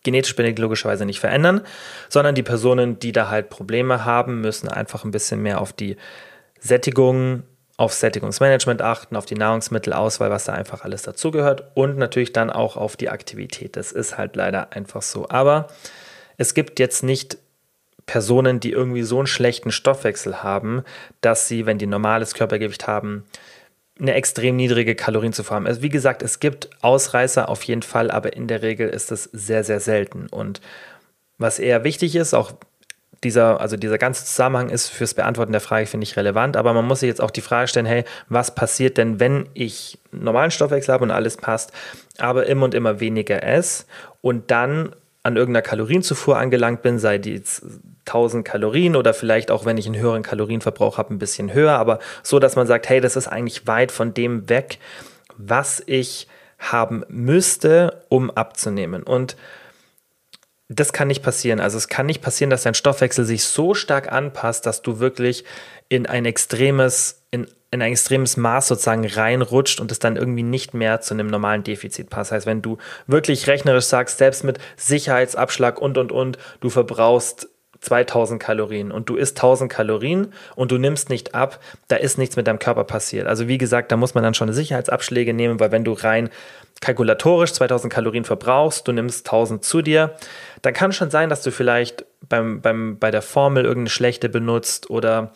genetisch 0.07 0.35
bedingt 0.37 0.59
logischerweise 0.59 1.05
nicht 1.05 1.21
verändern, 1.21 1.61
sondern 2.09 2.35
die 2.35 2.43
Personen, 2.43 2.99
die 2.99 3.13
da 3.13 3.29
halt 3.29 3.51
Probleme 3.51 4.07
haben, 4.07 4.41
müssen 4.41 4.69
einfach 4.69 5.05
ein 5.05 5.11
bisschen 5.11 5.43
mehr 5.43 5.61
auf 5.61 5.75
die 5.75 5.97
Sättigung, 6.61 7.43
auf 7.77 7.93
Sättigungsmanagement 7.93 8.81
achten, 8.81 9.17
auf 9.17 9.27
die 9.27 9.35
Nahrungsmittelauswahl, 9.35 10.31
was 10.31 10.45
da 10.45 10.55
einfach 10.55 10.85
alles 10.85 11.03
dazugehört 11.03 11.65
und 11.75 11.99
natürlich 11.99 12.33
dann 12.33 12.49
auch 12.49 12.77
auf 12.77 12.97
die 12.97 13.11
Aktivität. 13.11 13.77
Das 13.77 13.93
ist 13.93 14.17
halt 14.17 14.37
leider 14.37 14.73
einfach 14.73 15.03
so. 15.03 15.29
Aber 15.29 15.67
es 16.39 16.55
gibt 16.55 16.79
jetzt 16.79 17.03
nicht 17.03 17.37
Personen, 18.07 18.61
die 18.61 18.71
irgendwie 18.71 19.03
so 19.03 19.19
einen 19.19 19.27
schlechten 19.27 19.73
Stoffwechsel 19.73 20.45
haben, 20.45 20.85
dass 21.21 21.49
sie, 21.49 21.67
wenn 21.67 21.79
die 21.79 21.89
normales 21.89 22.35
Körpergewicht 22.35 22.87
haben, 22.87 23.25
eine 23.99 24.15
extrem 24.15 24.57
niedrige 24.57 24.95
Kalorienzufuhr 24.95 25.57
haben. 25.57 25.67
Also 25.67 25.83
wie 25.83 25.89
gesagt, 25.89 26.23
es 26.23 26.41
gibt 26.41 26.69
Ausreißer 26.83 27.49
auf 27.49 27.63
jeden 27.63 27.83
Fall, 27.83 28.11
aber 28.11 28.35
in 28.35 28.47
der 28.47 28.63
Regel 28.63 28.89
ist 28.89 29.11
es 29.11 29.25
sehr, 29.25 29.65
sehr 29.65 29.81
selten. 29.81 30.27
Und 30.29 30.61
was 31.39 31.59
eher 31.59 31.85
wichtig 31.85 32.15
ist, 32.15 32.35
auch 32.35 32.53
dieser, 33.25 33.61
also 33.61 33.77
dieser 33.77 33.99
ganze 33.99 34.25
Zusammenhang 34.25 34.69
ist 34.69 34.89
fürs 34.89 35.15
Beantworten 35.15 35.53
der 35.53 35.61
Frage, 35.61 35.87
finde 35.87 36.05
ich, 36.05 36.17
relevant, 36.17 36.57
aber 36.57 36.75
man 36.75 36.87
muss 36.87 37.01
sich 37.01 37.09
jetzt 37.09 37.23
auch 37.23 37.31
die 37.31 37.41
Frage 37.41 37.69
stellen, 37.69 37.87
hey, 37.87 38.05
was 38.29 38.55
passiert 38.55 38.99
denn, 38.99 39.21
wenn 39.21 39.49
ich 39.55 39.99
normalen 40.13 40.51
Stoffwechsel 40.51 40.93
habe 40.93 41.05
und 41.05 41.11
alles 41.11 41.39
passt, 41.39 41.73
aber 42.19 42.47
immer 42.47 42.65
und 42.65 42.75
immer 42.75 43.01
weniger 43.01 43.43
esse 43.43 43.85
und 44.21 44.51
dann 44.51 44.95
an 45.27 45.37
irgendeiner 45.37 45.63
Kalorienzufuhr 45.63 46.39
angelangt 46.39 46.83
bin, 46.83 46.99
sei 46.99 47.19
die 47.19 47.43
1000 48.07 48.45
Kalorien 48.47 48.95
oder 48.95 49.13
vielleicht 49.13 49.51
auch, 49.51 49.65
wenn 49.65 49.77
ich 49.77 49.87
einen 49.87 49.99
höheren 49.99 50.23
Kalorienverbrauch 50.23 50.99
habe, 50.99 51.13
ein 51.13 51.19
bisschen 51.19 51.53
höher, 51.53 51.73
aber 51.73 51.99
so, 52.23 52.39
dass 52.39 52.55
man 52.55 52.69
sagt, 52.69 52.89
hey, 52.89 53.01
das 53.01 53.17
ist 53.17 53.27
eigentlich 53.27 53.67
weit 53.67 53.91
von 53.91 54.15
dem 54.15 54.49
weg, 54.49 54.79
was 55.37 55.83
ich 55.87 56.29
haben 56.59 57.05
müsste, 57.09 58.05
um 58.09 58.31
abzunehmen. 58.31 59.03
Und 59.03 59.37
das 60.69 60.93
kann 60.93 61.09
nicht 61.09 61.23
passieren. 61.23 61.61
Also 61.61 61.77
es 61.77 61.89
kann 61.89 62.07
nicht 62.07 62.23
passieren, 62.23 62.51
dass 62.51 62.63
dein 62.63 62.75
Stoffwechsel 62.75 63.25
sich 63.25 63.45
so 63.45 63.75
stark 63.75 64.11
anpasst, 64.13 64.65
dass 64.65 64.83
du 64.83 65.01
wirklich 65.01 65.45
in 65.89 66.07
ein 66.07 66.25
extremes, 66.25 67.23
in, 67.31 67.47
in 67.71 67.83
ein 67.83 67.93
extremes 67.93 68.37
Maß 68.37 68.69
sozusagen 68.69 69.07
reinrutscht 69.07 69.81
und 69.81 69.91
es 69.91 69.99
dann 69.99 70.17
irgendwie 70.17 70.43
nicht 70.43 70.73
mehr 70.73 71.01
zu 71.01 71.15
einem 71.15 71.27
normalen 71.27 71.65
Defizit 71.65 72.11
passt. 72.11 72.31
Das 72.31 72.37
heißt, 72.37 72.47
wenn 72.47 72.63
du 72.63 72.79
wirklich 73.07 73.47
rechnerisch 73.49 73.87
sagst, 73.87 74.19
selbst 74.19 74.45
mit 74.45 74.59
Sicherheitsabschlag 74.77 75.81
und 75.81 75.99
und 75.99 76.13
und, 76.13 76.39
du 76.61 76.71
verbrauchst 76.71 77.49
2000 77.81 78.43
Kalorien 78.43 78.91
und 78.91 79.09
du 79.09 79.17
isst 79.17 79.39
1000 79.39 79.71
Kalorien 79.71 80.33
und 80.55 80.71
du 80.71 80.79
nimmst 80.79 81.11
nicht 81.11 81.35
ab, 81.35 81.61
da 81.89 81.97
ist 81.97 82.19
nichts 82.19 82.37
mit 82.37 82.47
deinem 82.47 82.59
Körper 82.59 82.85
passiert. 82.85 83.27
Also 83.27 83.49
wie 83.49 83.59
gesagt, 83.59 83.93
da 83.93 83.97
muss 83.97 84.15
man 84.15 84.25
dann 84.25 84.35
schon 84.35 84.53
Sicherheitsabschläge 84.53 85.35
nehmen, 85.35 85.61
weil 85.61 85.73
wenn 85.73 85.85
du 85.85 85.93
rein 85.93 86.31
kalkulatorisch 86.81 87.53
2000 87.53 87.93
Kalorien 87.93 88.25
verbrauchst, 88.25 88.87
du 88.87 88.93
nimmst 88.93 89.27
1000 89.27 89.65
zu 89.65 89.83
dir, 89.83 90.15
dann 90.63 90.75
kann 90.75 90.93
schon 90.93 91.11
sein, 91.11 91.29
dass 91.29 91.43
du 91.43 91.51
vielleicht 91.51 92.05
beim, 92.29 92.61
beim, 92.61 92.99
bei 92.99 93.11
der 93.11 93.23
Formel 93.23 93.65
irgendeine 93.65 93.91
schlechte 93.91 94.29
benutzt 94.29 94.91
oder 94.91 95.33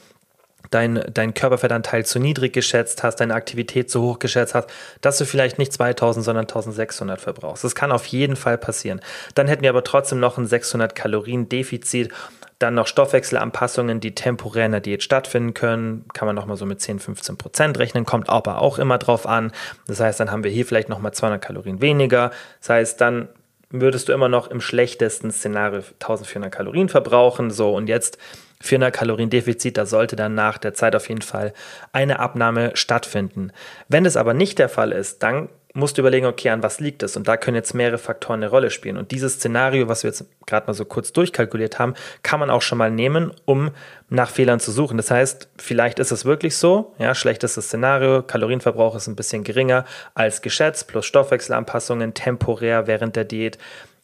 dein, 0.71 1.05
dein 1.13 1.35
Körperfettanteil 1.35 2.07
zu 2.07 2.19
niedrig 2.19 2.53
geschätzt 2.53 3.03
hast, 3.03 3.17
deine 3.17 3.35
Aktivität 3.35 3.91
zu 3.91 4.03
hoch 4.03 4.19
geschätzt 4.19 4.55
hast, 4.55 4.71
dass 5.01 5.19
du 5.19 5.25
vielleicht 5.25 5.59
nicht 5.59 5.73
2000, 5.73 6.25
sondern 6.25 6.45
1600 6.45 7.21
verbrauchst. 7.21 7.65
Das 7.65 7.75
kann 7.75 7.93
auf 7.93 8.07
jeden 8.07 8.37
Fall 8.37 8.57
passieren. 8.57 9.01
Dann 9.35 9.49
hätten 9.49 9.63
wir 9.63 9.71
aber 9.71 9.85
trotzdem 9.85 10.21
noch 10.21 10.39
ein 10.39 10.47
600 10.47 10.95
Kalorien 10.95 11.49
Defizit. 11.49 12.11
Dann 12.61 12.75
noch 12.75 12.87
Stoffwechselanpassungen, 12.87 14.01
die 14.01 14.15
temporär 14.15 14.67
in 14.67 14.73
der 14.73 14.81
Diät 14.81 15.03
stattfinden 15.03 15.55
können. 15.55 16.05
Kann 16.13 16.27
man 16.27 16.37
nochmal 16.37 16.57
so 16.57 16.67
mit 16.67 16.81
10, 16.81 16.99
15 16.99 17.39
Prozent 17.39 17.79
rechnen. 17.79 18.05
Kommt 18.05 18.29
aber 18.29 18.61
auch 18.61 18.79
immer 18.79 18.99
drauf 18.99 19.27
an. 19.27 19.51
Das 19.87 19.99
heißt, 20.01 20.21
dann 20.21 20.31
haben 20.31 20.45
wir 20.45 20.51
hier 20.51 20.67
vielleicht 20.67 20.89
nochmal 20.89 21.13
200 21.13 21.43
Kalorien 21.43 21.81
weniger. 21.81 22.33
Das 22.61 22.69
heißt, 22.69 23.01
dann 23.01 23.29
würdest 23.71 24.09
du 24.09 24.13
immer 24.13 24.29
noch 24.29 24.49
im 24.51 24.61
schlechtesten 24.61 25.31
Szenario 25.31 25.79
1400 26.01 26.53
Kalorien 26.53 26.89
verbrauchen. 26.89 27.51
So, 27.51 27.75
und 27.75 27.89
jetzt 27.89 28.19
400 28.63 28.95
Kalorien 28.95 29.31
Defizit, 29.31 29.77
da 29.77 29.87
sollte 29.87 30.17
dann 30.17 30.35
nach 30.35 30.59
der 30.59 30.75
Zeit 30.75 30.95
auf 30.95 31.09
jeden 31.09 31.23
Fall 31.23 31.53
eine 31.93 32.19
Abnahme 32.19 32.73
stattfinden. 32.75 33.53
Wenn 33.89 34.05
das 34.05 34.17
aber 34.17 34.35
nicht 34.35 34.59
der 34.59 34.69
Fall 34.69 34.93
ist, 34.93 35.23
dann 35.23 35.49
musst 35.73 35.97
du 35.97 36.03
überlegen, 36.03 36.27
okay, 36.27 36.51
an 36.51 36.63
was 36.63 36.81
liegt 36.81 37.03
es? 37.03 37.17
Und 37.17 37.29
da 37.29 37.37
können 37.37 37.55
jetzt 37.55 37.75
mehrere 37.75 37.99
Faktoren 37.99 38.41
eine 38.41 38.51
Rolle 38.51 38.71
spielen. 38.71 38.97
Und 38.97 39.13
dieses 39.13 39.35
Szenario, 39.35 39.89
was 39.89 40.03
wir 40.03 40.11
jetzt 40.11 40.25
gerade 40.47 40.67
mal 40.67 40.75
so 40.75 40.85
kurz 40.85 41.13
durchkalkuliert 41.13 41.79
haben, 41.79 41.95
kann 42.23 42.41
man 42.41 42.51
auch 42.51 42.63
schon 42.63 42.79
mal 42.79 42.91
nehmen, 42.91 43.33
um 43.45 43.71
nach 44.09 44.31
Fehlern 44.31 44.59
zu 44.59 44.73
suchen. 44.73 44.97
Das 44.97 45.11
heißt, 45.11 45.49
vielleicht 45.59 46.01
ist 46.01 46.11
es 46.11 46.25
wirklich 46.25 46.57
so, 46.57 46.95
ja, 46.99 47.15
schlechtestes 47.15 47.67
Szenario, 47.67 48.23
Kalorienverbrauch 48.23 48.97
ist 48.97 49.07
ein 49.07 49.17
bisschen 49.17 49.45
geringer 49.45 49.85
als 50.15 50.43
geschätzt, 50.43 50.89
plus 50.89 51.07
Stoffwechselanpassungen 51.07 52.15
temporär 52.15 52.89
während 52.89 53.15
der 53.15 53.25
Diät. 53.25 53.59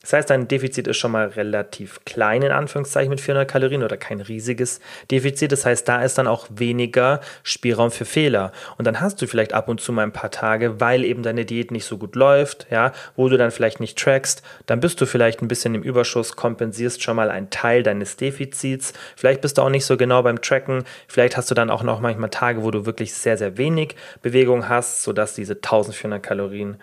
Das 0.07 0.13
heißt, 0.13 0.31
dein 0.31 0.47
Defizit 0.47 0.87
ist 0.87 0.99
schon 0.99 1.11
mal 1.11 1.27
relativ 1.27 1.99
klein, 2.05 2.43
in 2.43 2.53
Anführungszeichen, 2.53 3.11
mit 3.11 3.21
400 3.21 3.51
Kalorien 3.51 3.83
oder 3.83 3.97
kein 3.97 4.21
riesiges 4.21 4.79
Defizit. 5.11 5.51
Das 5.51 5.67
heißt, 5.67 5.89
da 5.89 6.01
ist 6.01 6.17
dann 6.17 6.29
auch 6.29 6.47
weniger 6.49 7.21
Spielraum 7.43 7.91
für 7.91 8.05
Fehler. 8.05 8.53
Und 8.79 8.87
dann 8.87 9.01
hast 9.01 9.21
du 9.21 9.27
vielleicht 9.27 9.53
ab 9.53 9.69
und 9.69 9.81
zu 9.81 9.93
mal 9.93 10.05
ein 10.05 10.13
paar 10.13 10.31
Tage, 10.31 10.81
weil 10.81 11.05
eben 11.05 11.25
deine 11.25 11.45
Diät 11.45 11.73
nicht 11.73 11.87
so 11.87 11.99
gut 11.99 12.15
läuft, 12.15 12.69
ja, 12.71 12.93
wo 13.17 13.29
du 13.29 13.37
dann 13.37 13.51
vielleicht 13.51 13.81
nicht 13.81 13.99
trackst, 13.99 14.45
dann 14.67 14.79
bist 14.79 15.01
du 15.01 15.07
vielleicht 15.07 15.43
ein 15.43 15.49
bisschen 15.49 15.75
im 15.75 15.83
Überschuss, 15.83 16.37
kompensierst 16.37 17.03
schon 17.03 17.17
mal 17.17 17.29
einen 17.29 17.51
Teil 17.51 17.83
deines 17.83 18.17
Defizits. 18.17 18.93
Vielleicht 19.17 19.41
bist 19.41 19.59
du 19.59 19.63
auch 19.63 19.71
nicht 19.71 19.87
so 19.87 19.97
genau 19.97 20.23
beim 20.23 20.41
Tracken. 20.41 20.85
Vielleicht 21.09 21.37
hast 21.37 21.51
du 21.51 21.57
dann 21.57 21.69
auch 21.69 21.83
noch 21.83 21.99
manchmal 21.99 22.31
Tage, 22.31 22.63
wo 22.63 22.71
du 22.71 22.87
wirklich 22.87 23.13
sehr, 23.13 23.37
sehr 23.37 23.59
wenig 23.59 23.97
Bewegung 24.23 24.69
hast, 24.69 25.03
sodass 25.03 25.35
diese 25.35 25.55
1400 25.55 26.23
Kalorien 26.23 26.77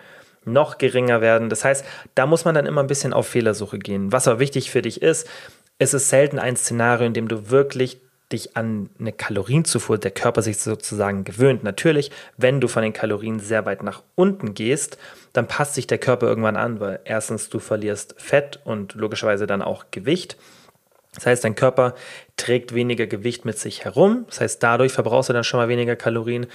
noch 0.46 0.78
geringer 0.78 1.20
werden. 1.20 1.48
Das 1.48 1.64
heißt, 1.64 1.84
da 2.14 2.26
muss 2.26 2.44
man 2.44 2.54
dann 2.54 2.66
immer 2.66 2.82
ein 2.82 2.86
bisschen 2.86 3.12
auf 3.12 3.28
Fehlersuche 3.28 3.78
gehen. 3.78 4.12
Was 4.12 4.28
aber 4.28 4.40
wichtig 4.40 4.70
für 4.70 4.82
dich 4.82 5.02
ist, 5.02 5.28
es 5.78 5.94
ist 5.94 6.08
selten 6.08 6.38
ein 6.38 6.56
Szenario, 6.56 7.06
in 7.06 7.14
dem 7.14 7.28
du 7.28 7.50
wirklich 7.50 7.98
dich 8.32 8.56
an 8.56 8.90
eine 8.98 9.12
Kalorienzufuhr 9.12 9.98
der 9.98 10.10
Körper 10.10 10.42
sich 10.42 10.58
sozusagen 10.58 11.24
gewöhnt. 11.24 11.62
Natürlich, 11.62 12.10
wenn 12.36 12.60
du 12.60 12.68
von 12.68 12.82
den 12.82 12.92
Kalorien 12.92 13.38
sehr 13.38 13.66
weit 13.66 13.82
nach 13.82 14.02
unten 14.14 14.54
gehst, 14.54 14.98
dann 15.32 15.46
passt 15.46 15.74
sich 15.74 15.86
der 15.86 15.98
Körper 15.98 16.26
irgendwann 16.26 16.56
an, 16.56 16.80
weil 16.80 17.00
erstens 17.04 17.48
du 17.48 17.58
verlierst 17.58 18.14
Fett 18.18 18.60
und 18.64 18.94
logischerweise 18.94 19.46
dann 19.46 19.62
auch 19.62 19.86
Gewicht. 19.90 20.36
Das 21.14 21.26
heißt, 21.26 21.44
dein 21.44 21.54
Körper 21.54 21.94
trägt 22.36 22.74
weniger 22.74 23.06
Gewicht 23.06 23.44
mit 23.44 23.58
sich 23.58 23.84
herum. 23.84 24.24
Das 24.28 24.40
heißt, 24.40 24.62
dadurch 24.62 24.92
verbrauchst 24.92 25.28
du 25.28 25.32
dann 25.32 25.44
schon 25.44 25.60
mal 25.60 25.68
weniger 25.68 25.94
Kalorien. 25.96 26.46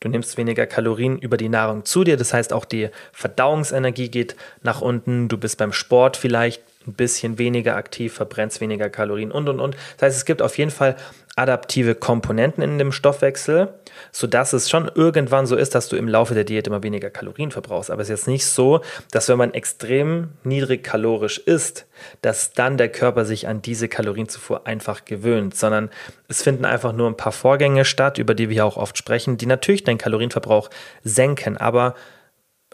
Du 0.00 0.08
nimmst 0.08 0.36
weniger 0.36 0.66
Kalorien 0.66 1.18
über 1.18 1.38
die 1.38 1.48
Nahrung 1.48 1.86
zu 1.86 2.04
dir, 2.04 2.18
das 2.18 2.34
heißt 2.34 2.52
auch 2.52 2.66
die 2.66 2.90
Verdauungsenergie 3.12 4.10
geht 4.10 4.36
nach 4.62 4.82
unten. 4.82 5.28
Du 5.28 5.38
bist 5.38 5.56
beim 5.56 5.72
Sport 5.72 6.18
vielleicht 6.18 6.62
ein 6.86 6.92
bisschen 6.92 7.38
weniger 7.38 7.76
aktiv, 7.76 8.12
verbrennst 8.12 8.60
weniger 8.60 8.90
Kalorien 8.90 9.32
und 9.32 9.48
und 9.48 9.58
und. 9.58 9.74
Das 9.96 10.08
heißt, 10.08 10.16
es 10.18 10.24
gibt 10.26 10.42
auf 10.42 10.58
jeden 10.58 10.70
Fall 10.70 10.96
adaptive 11.36 11.94
Komponenten 11.94 12.62
in 12.62 12.78
dem 12.78 12.92
Stoffwechsel, 12.92 13.68
sodass 14.10 14.54
es 14.54 14.70
schon 14.70 14.90
irgendwann 14.94 15.46
so 15.46 15.54
ist, 15.54 15.74
dass 15.74 15.88
du 15.88 15.96
im 15.96 16.08
Laufe 16.08 16.34
der 16.34 16.44
Diät 16.44 16.66
immer 16.66 16.82
weniger 16.82 17.10
Kalorien 17.10 17.50
verbrauchst. 17.50 17.90
Aber 17.90 18.00
es 18.00 18.08
ist 18.08 18.20
jetzt 18.20 18.28
nicht 18.28 18.46
so, 18.46 18.80
dass 19.10 19.28
wenn 19.28 19.36
man 19.36 19.52
extrem 19.52 20.30
niedrig 20.44 20.82
kalorisch 20.82 21.38
isst, 21.38 21.86
dass 22.22 22.52
dann 22.52 22.78
der 22.78 22.88
Körper 22.88 23.26
sich 23.26 23.48
an 23.48 23.60
diese 23.60 23.86
Kalorienzufuhr 23.86 24.66
einfach 24.66 25.04
gewöhnt, 25.04 25.54
sondern 25.54 25.90
es 26.26 26.42
finden 26.42 26.64
einfach 26.64 26.94
nur 26.94 27.08
ein 27.08 27.18
paar 27.18 27.32
Vorgänge 27.32 27.84
statt, 27.84 28.16
über 28.16 28.34
die 28.34 28.48
wir 28.48 28.64
auch 28.64 28.78
oft 28.78 28.96
sprechen, 28.96 29.36
die 29.36 29.46
natürlich 29.46 29.84
deinen 29.84 29.98
Kalorienverbrauch 29.98 30.70
senken, 31.04 31.58
aber 31.58 31.94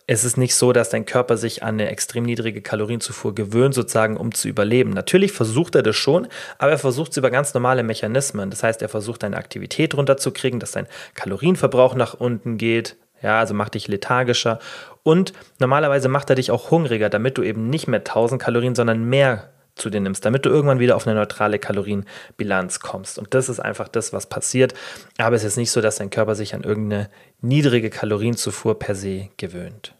es 0.07 0.25
ist 0.25 0.37
nicht 0.37 0.55
so, 0.55 0.73
dass 0.73 0.91
dein 0.91 1.07
Körper 1.07 1.37
sich 1.37 1.63
an 1.63 1.75
eine 1.75 1.89
extrem 1.89 2.25
niedrige 2.25 2.61
Kalorienzufuhr 2.61 3.35
gewöhnt, 3.35 3.75
sozusagen, 3.75 4.17
um 4.17 4.33
zu 4.35 4.49
überleben. 4.49 4.91
Natürlich 4.91 5.33
versucht 5.33 5.75
er 5.75 5.83
das 5.83 5.97
schon, 5.97 6.29
aber 6.59 6.73
er 6.73 6.79
versucht 6.79 7.13
es 7.13 7.17
über 7.17 7.31
ganz 7.31 7.55
normale 7.55 7.83
Mechanismen. 7.83 8.51
Das 8.51 8.63
heißt, 8.63 8.83
er 8.83 8.89
versucht 8.89 9.23
deine 9.23 9.37
Aktivität 9.37 9.95
runterzukriegen, 9.95 10.61
dass 10.61 10.73
dein 10.73 10.89
Kalorienverbrauch 11.15 11.95
nach 11.95 12.15
unten 12.15 12.59
geht. 12.59 12.97
Ja, 13.23 13.39
also 13.39 13.55
macht 13.55 13.75
dich 13.75 13.87
lethargischer. 13.87 14.59
Und 15.05 15.33
normalerweise 15.61 16.09
macht 16.09 16.31
er 16.31 16.37
dich 16.37 16.51
auch 16.51 16.71
hungriger, 16.71 17.09
damit 17.09 17.39
du 17.39 17.43
eben 17.43 17.71
nicht 17.71 17.87
mehr 17.87 18.01
1000 18.01 18.43
Kalorien, 18.43 18.75
sondern 18.75 19.05
mehr 19.05 19.51
zu 19.75 19.89
dir 19.89 20.01
nimmst, 20.01 20.25
damit 20.25 20.45
du 20.45 20.51
irgendwann 20.51 20.81
wieder 20.81 20.97
auf 20.97 21.07
eine 21.07 21.19
neutrale 21.19 21.59
Kalorienbilanz 21.59 22.81
kommst. 22.81 23.19
Und 23.19 23.33
das 23.35 23.49
ist 23.49 23.61
einfach 23.61 23.89
das, 23.89 24.13
was 24.13 24.27
passiert. 24.27 24.75
Aber 25.19 25.37
es 25.37 25.45
ist 25.45 25.57
nicht 25.57 25.71
so, 25.71 25.81
dass 25.81 25.97
dein 25.97 26.11
Körper 26.11 26.35
sich 26.35 26.55
an 26.55 26.63
irgendeine 26.63 27.09
niedrige 27.43 27.91
Kalorienzufuhr 27.91 28.79
per 28.79 28.95
se 28.95 29.29
gewöhnt. 29.37 29.95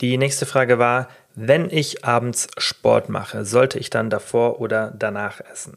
Die 0.00 0.18
nächste 0.18 0.46
Frage 0.46 0.78
war, 0.78 1.08
wenn 1.34 1.70
ich 1.70 2.04
abends 2.04 2.48
Sport 2.58 3.08
mache, 3.08 3.44
sollte 3.44 3.78
ich 3.78 3.90
dann 3.90 4.10
davor 4.10 4.60
oder 4.60 4.92
danach 4.96 5.40
essen? 5.40 5.76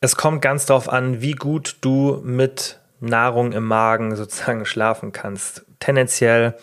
Es 0.00 0.16
kommt 0.16 0.42
ganz 0.42 0.66
darauf 0.66 0.88
an, 0.88 1.20
wie 1.20 1.32
gut 1.32 1.76
du 1.80 2.20
mit 2.24 2.80
Nahrung 3.00 3.52
im 3.52 3.64
Magen 3.64 4.16
sozusagen 4.16 4.66
schlafen 4.66 5.12
kannst. 5.12 5.64
Tendenziell 5.78 6.54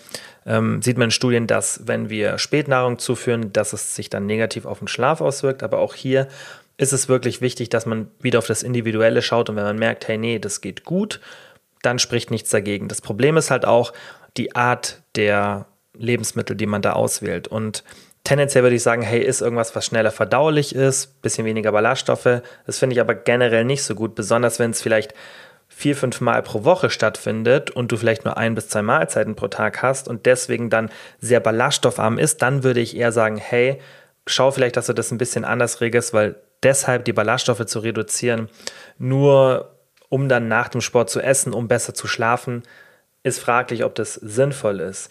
ähm, 0.46 0.82
sieht 0.82 0.98
man 0.98 1.06
in 1.06 1.12
Studien, 1.12 1.48
dass 1.48 1.82
wenn 1.86 2.10
wir 2.10 2.38
Spätnahrung 2.38 3.00
zuführen, 3.00 3.54
dass 3.54 3.74
es 3.74 3.96
sich 3.96 4.10
dann 4.10 4.26
negativ 4.26 4.66
auf 4.66 4.80
den 4.80 4.88
Schlaf 4.88 5.22
auswirkt. 5.22 5.64
Aber 5.64 5.80
auch 5.80 5.94
hier 5.94 6.28
ist 6.78 6.94
es 6.94 7.10
wirklich 7.10 7.42
wichtig, 7.42 7.70
dass 7.70 7.86
man 7.86 8.10
wieder 8.22 8.40
auf 8.40 8.48
das 8.48 8.64
Individuelle 8.64 9.22
schaut 9.22 9.50
und 9.50 9.58
wenn 9.58 9.66
man 9.66 9.78
merkt, 9.78 10.08
hey, 10.08 10.18
nee, 10.18 10.40
das 10.40 10.62
geht 10.62 10.86
gut, 10.86 11.20
dann 11.82 12.00
spricht 12.00 12.32
nichts 12.32 12.50
dagegen. 12.50 12.88
Das 12.88 13.02
Problem 13.02 13.38
ist 13.38 13.52
halt 13.52 13.66
auch 13.66 13.94
die 14.38 14.56
Art 14.56 15.02
der 15.16 15.66
Lebensmittel, 15.94 16.56
die 16.56 16.66
man 16.66 16.82
da 16.82 16.94
auswählt. 16.94 17.48
Und 17.48 17.84
tendenziell 18.24 18.64
würde 18.64 18.76
ich 18.76 18.84
sagen, 18.84 19.02
hey, 19.02 19.22
ist 19.22 19.42
irgendwas, 19.42 19.76
was 19.76 19.86
schneller 19.86 20.12
verdaulich 20.12 20.76
ist, 20.76 21.22
bisschen 21.22 21.46
weniger 21.46 21.72
Ballaststoffe. 21.72 22.42
Das 22.66 22.80
finde 22.80 22.96
ich 22.96 23.02
aber 23.02 23.16
generell 23.16 23.66
nicht 23.66 23.84
so 23.84 23.96
gut, 23.96 24.16
besonders 24.16 24.60
wenn 24.60 24.72
es 24.72 24.82
vielleicht 24.82 25.14
vier, 25.68 25.96
fünf 25.96 26.20
Mal 26.20 26.42
pro 26.42 26.64
Woche 26.64 26.90
stattfindet 26.90 27.72
und 27.72 27.92
du 27.92 27.98
vielleicht 27.98 28.26
nur 28.26 28.38
ein 28.38 28.56
bis 28.56 28.70
zwei 28.70 28.82
Mahlzeiten 28.82 29.36
pro 29.36 29.48
Tag 29.48 29.82
hast 29.82 30.08
und 30.08 30.26
deswegen 30.26 30.70
dann 30.70 30.90
sehr 31.20 31.40
ballaststoffarm 31.40 32.18
ist, 32.18 32.42
dann 32.42 32.64
würde 32.64 32.80
ich 32.80 32.98
eher 32.98 33.12
sagen, 33.12 33.38
hey, 33.38 33.80
schau 34.26 34.52
vielleicht, 34.52 34.78
dass 34.78 34.88
du 34.88 34.94
das 34.94 35.12
ein 35.12 35.18
bisschen 35.18 35.46
anders 35.46 35.80
regelst, 35.80 36.14
weil 36.14 36.36
deshalb 36.64 37.06
die 37.06 37.14
Ballaststoffe 37.14 37.66
zu 37.66 37.80
reduzieren, 37.80 38.50
nur 38.98 39.79
um 40.10 40.28
dann 40.28 40.48
nach 40.48 40.68
dem 40.70 40.82
Sport 40.82 41.10
zu 41.10 41.22
essen, 41.22 41.54
um 41.54 41.68
besser 41.68 41.94
zu 41.94 42.08
schlafen, 42.08 42.64
ist 43.24 43.40
fraglich, 43.40 43.84
ob 43.84 43.96
das 43.96 44.16
sinnvoll 44.16 44.80
ist 44.80 45.10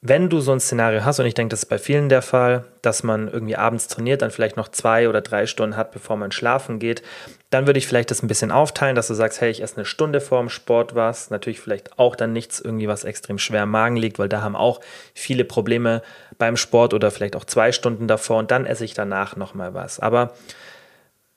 wenn 0.00 0.28
du 0.28 0.38
so 0.38 0.52
ein 0.52 0.60
Szenario 0.60 1.04
hast, 1.04 1.18
und 1.18 1.26
ich 1.26 1.34
denke, 1.34 1.50
das 1.50 1.64
ist 1.64 1.68
bei 1.68 1.78
vielen 1.78 2.08
der 2.08 2.22
Fall, 2.22 2.64
dass 2.82 3.02
man 3.02 3.26
irgendwie 3.26 3.56
abends 3.56 3.88
trainiert, 3.88 4.22
dann 4.22 4.30
vielleicht 4.30 4.56
noch 4.56 4.68
zwei 4.68 5.08
oder 5.08 5.20
drei 5.20 5.46
Stunden 5.46 5.76
hat, 5.76 5.90
bevor 5.90 6.16
man 6.16 6.30
schlafen 6.30 6.78
geht, 6.78 7.02
dann 7.50 7.66
würde 7.66 7.78
ich 7.78 7.88
vielleicht 7.88 8.12
das 8.12 8.22
ein 8.22 8.28
bisschen 8.28 8.52
aufteilen, 8.52 8.94
dass 8.94 9.08
du 9.08 9.14
sagst, 9.14 9.40
hey, 9.40 9.50
ich 9.50 9.60
esse 9.60 9.76
eine 9.76 9.84
Stunde 9.84 10.20
vor 10.20 10.38
dem 10.38 10.50
Sport 10.50 10.94
was. 10.94 11.30
Natürlich 11.30 11.58
vielleicht 11.60 11.98
auch 11.98 12.14
dann 12.14 12.32
nichts 12.32 12.60
irgendwie, 12.60 12.86
was 12.86 13.02
extrem 13.02 13.38
schwer 13.38 13.64
im 13.64 13.70
Magen 13.70 13.96
liegt, 13.96 14.20
weil 14.20 14.28
da 14.28 14.40
haben 14.40 14.54
auch 14.54 14.80
viele 15.14 15.44
Probleme 15.44 16.02
beim 16.36 16.56
Sport 16.56 16.94
oder 16.94 17.10
vielleicht 17.10 17.34
auch 17.34 17.44
zwei 17.44 17.72
Stunden 17.72 18.06
davor 18.06 18.38
und 18.38 18.52
dann 18.52 18.66
esse 18.66 18.84
ich 18.84 18.94
danach 18.94 19.34
nochmal 19.34 19.74
was. 19.74 19.98
Aber 19.98 20.32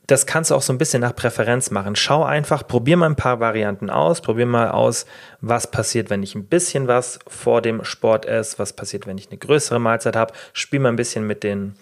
das 0.07 0.25
kannst 0.25 0.51
du 0.51 0.55
auch 0.55 0.61
so 0.61 0.73
ein 0.73 0.77
bisschen 0.77 1.01
nach 1.01 1.15
Präferenz 1.15 1.71
machen. 1.71 1.95
Schau 1.95 2.23
einfach, 2.23 2.67
probier 2.67 2.97
mal 2.97 3.05
ein 3.05 3.15
paar 3.15 3.39
Varianten 3.39 3.89
aus, 3.89 4.21
probier 4.21 4.45
mal 4.45 4.69
aus, 4.69 5.05
was 5.39 5.69
passiert, 5.71 6.09
wenn 6.09 6.23
ich 6.23 6.35
ein 6.35 6.45
bisschen 6.45 6.87
was 6.87 7.19
vor 7.27 7.61
dem 7.61 7.83
Sport 7.83 8.25
esse, 8.25 8.59
was 8.59 8.73
passiert, 8.73 9.07
wenn 9.07 9.17
ich 9.17 9.29
eine 9.29 9.37
größere 9.37 9.79
Mahlzeit 9.79 10.15
habe. 10.15 10.33
Spiel 10.53 10.79
mal 10.79 10.89
ein 10.89 10.97
bisschen 10.97 11.25
mit 11.25 11.43
den 11.43 11.75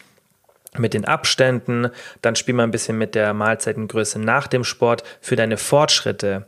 mit 0.78 0.94
den 0.94 1.06
Abständen, 1.06 1.90
dann 2.22 2.36
spiel 2.36 2.54
mal 2.54 2.62
ein 2.62 2.70
bisschen 2.70 2.96
mit 2.96 3.16
der 3.16 3.34
Mahlzeitengröße 3.34 4.20
nach 4.20 4.46
dem 4.46 4.64
Sport 4.64 5.04
für 5.20 5.36
deine 5.36 5.58
Fortschritte 5.58 6.46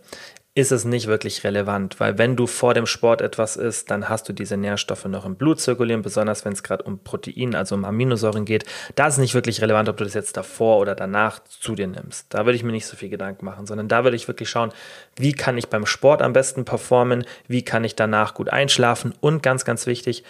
ist 0.53 0.73
es 0.73 0.83
nicht 0.83 1.07
wirklich 1.07 1.45
relevant, 1.45 2.01
weil 2.01 2.17
wenn 2.17 2.35
du 2.35 2.45
vor 2.45 2.73
dem 2.73 2.85
Sport 2.85 3.21
etwas 3.21 3.55
isst, 3.55 3.89
dann 3.89 4.09
hast 4.09 4.27
du 4.27 4.33
diese 4.33 4.57
Nährstoffe 4.57 5.05
noch 5.05 5.25
im 5.25 5.35
Blut 5.35 5.61
zirkulieren, 5.61 6.01
besonders 6.01 6.43
wenn 6.43 6.51
es 6.51 6.61
gerade 6.61 6.83
um 6.83 6.99
Protein, 6.99 7.55
also 7.55 7.73
um 7.73 7.85
Aminosäuren 7.85 8.43
geht. 8.43 8.65
Da 8.95 9.07
ist 9.07 9.13
es 9.13 9.19
nicht 9.19 9.33
wirklich 9.33 9.61
relevant, 9.61 9.87
ob 9.87 9.95
du 9.95 10.03
das 10.03 10.13
jetzt 10.13 10.35
davor 10.35 10.79
oder 10.79 10.93
danach 10.93 11.39
zu 11.45 11.73
dir 11.73 11.87
nimmst. 11.87 12.25
Da 12.33 12.45
würde 12.45 12.57
ich 12.57 12.63
mir 12.63 12.73
nicht 12.73 12.85
so 12.85 12.97
viel 12.97 13.07
Gedanken 13.07 13.45
machen, 13.45 13.65
sondern 13.65 13.87
da 13.87 14.03
würde 14.03 14.17
ich 14.17 14.27
wirklich 14.27 14.49
schauen, 14.49 14.73
wie 15.15 15.31
kann 15.31 15.57
ich 15.57 15.69
beim 15.69 15.85
Sport 15.85 16.21
am 16.21 16.33
besten 16.33 16.65
performen, 16.65 17.23
wie 17.47 17.63
kann 17.63 17.85
ich 17.85 17.95
danach 17.95 18.33
gut 18.33 18.49
einschlafen 18.49 19.13
und 19.21 19.41
ganz, 19.41 19.63
ganz 19.63 19.87
wichtig, 19.87 20.25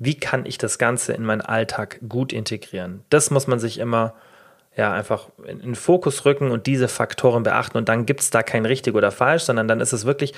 wie 0.00 0.16
kann 0.16 0.44
ich 0.44 0.58
das 0.58 0.78
Ganze 0.78 1.12
in 1.12 1.22
meinen 1.22 1.40
Alltag 1.40 2.00
gut 2.08 2.32
integrieren. 2.32 3.04
Das 3.10 3.30
muss 3.30 3.46
man 3.46 3.60
sich 3.60 3.78
immer 3.78 4.14
ja, 4.76 4.92
einfach 4.92 5.28
in 5.46 5.60
den 5.60 5.74
Fokus 5.74 6.24
rücken 6.24 6.50
und 6.50 6.66
diese 6.66 6.88
Faktoren 6.88 7.42
beachten. 7.42 7.76
Und 7.76 7.88
dann 7.88 8.06
gibt 8.06 8.20
es 8.20 8.30
da 8.30 8.42
kein 8.42 8.64
richtig 8.64 8.94
oder 8.94 9.10
falsch, 9.10 9.44
sondern 9.44 9.68
dann 9.68 9.80
ist 9.80 9.92
es 9.92 10.06
wirklich 10.06 10.32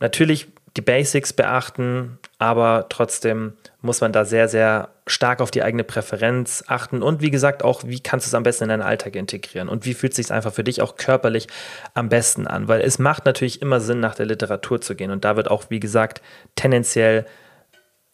natürlich 0.00 0.48
die 0.76 0.80
Basics 0.80 1.32
beachten, 1.32 2.18
aber 2.38 2.86
trotzdem 2.88 3.52
muss 3.80 4.00
man 4.00 4.12
da 4.12 4.24
sehr, 4.24 4.48
sehr 4.48 4.88
stark 5.06 5.40
auf 5.40 5.52
die 5.52 5.62
eigene 5.62 5.84
Präferenz 5.84 6.64
achten 6.66 7.02
und 7.02 7.20
wie 7.20 7.30
gesagt 7.30 7.62
auch, 7.62 7.84
wie 7.84 8.00
kannst 8.00 8.26
du 8.26 8.28
es 8.28 8.34
am 8.34 8.42
besten 8.42 8.64
in 8.64 8.70
deinen 8.70 8.82
Alltag 8.82 9.14
integrieren 9.14 9.68
und 9.68 9.84
wie 9.84 9.94
fühlt 9.94 10.12
es 10.12 10.16
sich 10.16 10.32
einfach 10.32 10.52
für 10.52 10.64
dich 10.64 10.82
auch 10.82 10.96
körperlich 10.96 11.46
am 11.92 12.08
besten 12.08 12.48
an, 12.48 12.66
weil 12.66 12.80
es 12.80 12.98
macht 12.98 13.24
natürlich 13.24 13.62
immer 13.62 13.78
Sinn, 13.80 14.00
nach 14.00 14.16
der 14.16 14.26
Literatur 14.26 14.80
zu 14.80 14.96
gehen 14.96 15.12
und 15.12 15.24
da 15.24 15.36
wird 15.36 15.48
auch, 15.48 15.64
wie 15.68 15.80
gesagt, 15.80 16.22
tendenziell 16.56 17.24